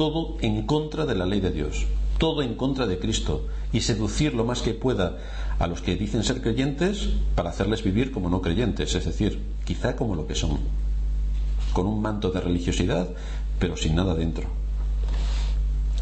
todo 0.00 0.38
en 0.40 0.64
contra 0.64 1.04
de 1.04 1.14
la 1.14 1.26
ley 1.26 1.40
de 1.40 1.50
Dios. 1.50 1.84
todo 2.16 2.40
en 2.40 2.54
contra 2.54 2.86
de 2.86 2.98
Cristo 2.98 3.46
y 3.70 3.82
seducir 3.82 4.32
lo 4.32 4.46
más 4.46 4.62
que 4.62 4.72
pueda 4.72 5.18
a 5.58 5.66
los 5.66 5.82
que 5.82 5.94
dicen 5.96 6.24
ser 6.24 6.40
creyentes 6.40 7.10
para 7.34 7.50
hacerles 7.50 7.82
vivir 7.82 8.10
como 8.10 8.30
no 8.30 8.40
creyentes, 8.40 8.94
es 8.94 9.04
decir, 9.04 9.42
quizá 9.66 9.96
como 9.96 10.14
lo 10.14 10.26
que 10.26 10.34
son, 10.34 10.60
con 11.74 11.86
un 11.86 12.00
manto 12.00 12.30
de 12.30 12.40
religiosidad, 12.40 13.10
pero 13.58 13.76
sin 13.76 13.94
nada 13.94 14.14
dentro. 14.14 14.48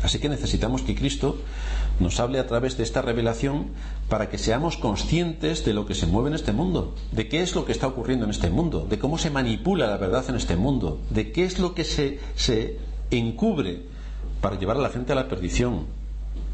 Así 0.05 0.21
que 0.21 0.29
necesitamos 0.29 0.83
que 0.83 0.95
Cristo 0.95 1.37
nos 1.99 2.21
hable 2.21 2.39
a 2.39 2.47
través 2.47 2.77
de 2.77 2.85
esta 2.85 3.03
revelación 3.03 3.67
para 4.09 4.29
que 4.29 4.39
seamos 4.39 4.77
conscientes 4.77 5.65
de 5.65 5.75
lo 5.75 5.87
que 5.87 5.97
se 5.97 6.07
mueve 6.07 6.29
en 6.29 6.35
este 6.35 6.53
mundo, 6.53 6.95
de 7.11 7.29
qué 7.29 7.43
es 7.43 7.57
lo 7.57 7.65
que 7.65 7.73
está 7.73 7.89
ocurriendo 7.89 8.27
en 8.27 8.31
este 8.31 8.51
mundo, 8.51 8.87
de 8.89 9.01
cómo 9.01 9.19
se 9.19 9.31
manipula 9.31 9.89
la 9.89 9.97
verdad 9.97 10.25
en 10.29 10.37
este 10.37 10.55
mundo, 10.55 11.01
de 11.11 11.33
qué 11.33 11.45
es 11.45 11.59
lo 11.59 11.75
que 11.75 11.83
se, 11.83 12.21
se 12.37 12.87
encubre 13.11 13.83
para 14.41 14.59
llevar 14.59 14.77
a 14.77 14.81
la 14.81 14.91
gente 14.91 15.13
a 15.13 15.17
la 15.17 15.29
perdición 15.29 15.87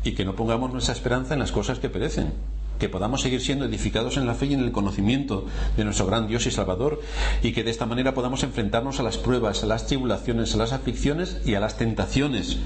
y 0.04 0.12
que 0.12 0.24
no 0.24 0.36
pongamos 0.36 0.72
nuestra 0.72 0.94
esperanza 0.94 1.34
en 1.34 1.40
las 1.40 1.52
cosas 1.52 1.78
que 1.78 1.88
perecen, 1.88 2.32
que 2.78 2.88
podamos 2.88 3.20
seguir 3.22 3.40
siendo 3.40 3.64
edificados 3.64 4.16
en 4.16 4.26
la 4.26 4.34
fe 4.34 4.46
y 4.46 4.54
en 4.54 4.60
el 4.60 4.72
conocimiento 4.72 5.46
de 5.76 5.84
nuestro 5.84 6.06
gran 6.06 6.26
Dios 6.26 6.46
y 6.46 6.50
Salvador 6.50 7.00
y 7.42 7.52
que 7.52 7.64
de 7.64 7.70
esta 7.70 7.86
manera 7.86 8.14
podamos 8.14 8.42
enfrentarnos 8.42 9.00
a 9.00 9.02
las 9.02 9.18
pruebas, 9.18 9.62
a 9.62 9.66
las 9.66 9.86
tribulaciones, 9.86 10.54
a 10.54 10.58
las 10.58 10.72
aflicciones 10.72 11.40
y 11.44 11.54
a 11.54 11.60
las 11.60 11.76
tentaciones 11.76 12.58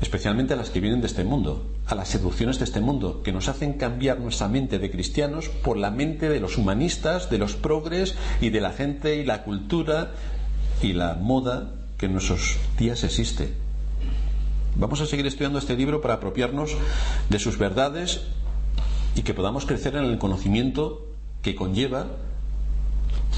especialmente 0.00 0.54
a 0.54 0.56
las 0.56 0.70
que 0.70 0.80
vienen 0.80 1.00
de 1.00 1.08
este 1.08 1.24
mundo, 1.24 1.66
a 1.86 1.94
las 1.94 2.08
seducciones 2.08 2.58
de 2.58 2.64
este 2.64 2.80
mundo, 2.80 3.22
que 3.22 3.32
nos 3.32 3.48
hacen 3.48 3.74
cambiar 3.74 4.20
nuestra 4.20 4.48
mente 4.48 4.78
de 4.78 4.90
cristianos 4.90 5.48
por 5.48 5.76
la 5.76 5.90
mente 5.90 6.28
de 6.28 6.40
los 6.40 6.56
humanistas, 6.56 7.30
de 7.30 7.38
los 7.38 7.56
progres 7.56 8.14
y 8.40 8.50
de 8.50 8.60
la 8.60 8.70
gente 8.70 9.16
y 9.16 9.24
la 9.24 9.42
cultura 9.42 10.12
y 10.82 10.92
la 10.92 11.14
moda 11.14 11.72
que 11.98 12.06
en 12.06 12.12
nuestros 12.12 12.56
días 12.78 13.04
existe. 13.04 13.52
Vamos 14.76 15.00
a 15.00 15.06
seguir 15.06 15.26
estudiando 15.26 15.58
este 15.58 15.76
libro 15.76 16.00
para 16.00 16.14
apropiarnos 16.14 16.76
de 17.28 17.38
sus 17.38 17.58
verdades 17.58 18.22
y 19.16 19.22
que 19.22 19.34
podamos 19.34 19.66
crecer 19.66 19.96
en 19.96 20.04
el 20.04 20.18
conocimiento 20.18 21.06
que 21.42 21.56
conlleva 21.56 22.06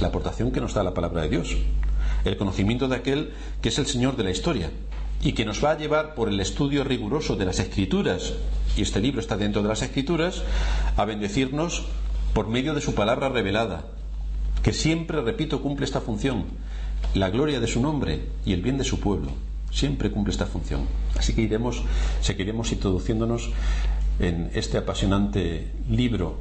la 0.00 0.08
aportación 0.08 0.52
que 0.52 0.61
nos 0.61 0.74
da 0.74 0.84
la 0.84 0.94
palabra 0.94 1.22
de 1.22 1.30
Dios, 1.30 1.56
el 2.24 2.36
conocimiento 2.36 2.88
de 2.88 2.96
aquel 2.96 3.32
que 3.62 3.70
es 3.70 3.78
el 3.78 3.86
Señor 3.86 4.16
de 4.16 4.24
la 4.24 4.30
historia 4.30 4.70
y 5.22 5.32
que 5.32 5.44
nos 5.44 5.64
va 5.64 5.72
a 5.72 5.78
llevar 5.78 6.14
por 6.14 6.28
el 6.28 6.40
estudio 6.40 6.84
riguroso 6.84 7.36
de 7.36 7.44
las 7.44 7.58
escrituras, 7.58 8.34
y 8.76 8.82
este 8.82 9.00
libro 9.00 9.20
está 9.20 9.36
dentro 9.36 9.62
de 9.62 9.68
las 9.68 9.82
escrituras, 9.82 10.42
a 10.96 11.04
bendecirnos 11.04 11.84
por 12.32 12.48
medio 12.48 12.74
de 12.74 12.80
su 12.80 12.94
palabra 12.94 13.28
revelada, 13.28 13.86
que 14.62 14.72
siempre, 14.72 15.20
repito, 15.20 15.61
cumple 15.61 15.84
esta 15.84 16.00
función, 16.00 16.46
la 17.14 17.30
gloria 17.30 17.61
de 17.61 17.66
su 17.66 17.80
nombre 17.80 18.22
y 18.44 18.53
el 18.53 18.62
bien 18.62 18.78
de 18.78 18.84
su 18.84 19.01
pueblo, 19.01 19.32
siempre 19.70 20.11
cumple 20.11 20.32
esta 20.32 20.46
función. 20.46 20.86
Así 21.16 21.34
que 21.34 21.42
iremos, 21.42 21.82
seguiremos 22.20 22.72
introduciéndonos 22.72 23.51
en 24.18 24.51
este 24.55 24.78
apasionante 24.78 25.72
libro, 25.88 26.36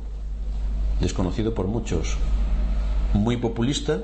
desconocido 0.99 1.53
por 1.53 1.67
muchos, 1.67 2.17
muy 3.13 3.37
populista, 3.37 4.01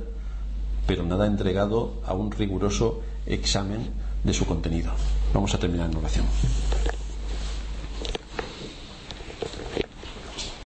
pero 0.87 1.03
nada 1.03 1.27
entregado 1.27 2.01
a 2.05 2.13
un 2.13 2.31
riguroso 2.31 3.01
examen 3.25 3.89
de 4.23 4.33
su 4.33 4.45
contenido. 4.45 4.91
Vamos 5.33 5.53
a 5.53 5.59
terminar 5.59 5.89
en 5.89 5.97
oración. 5.97 6.25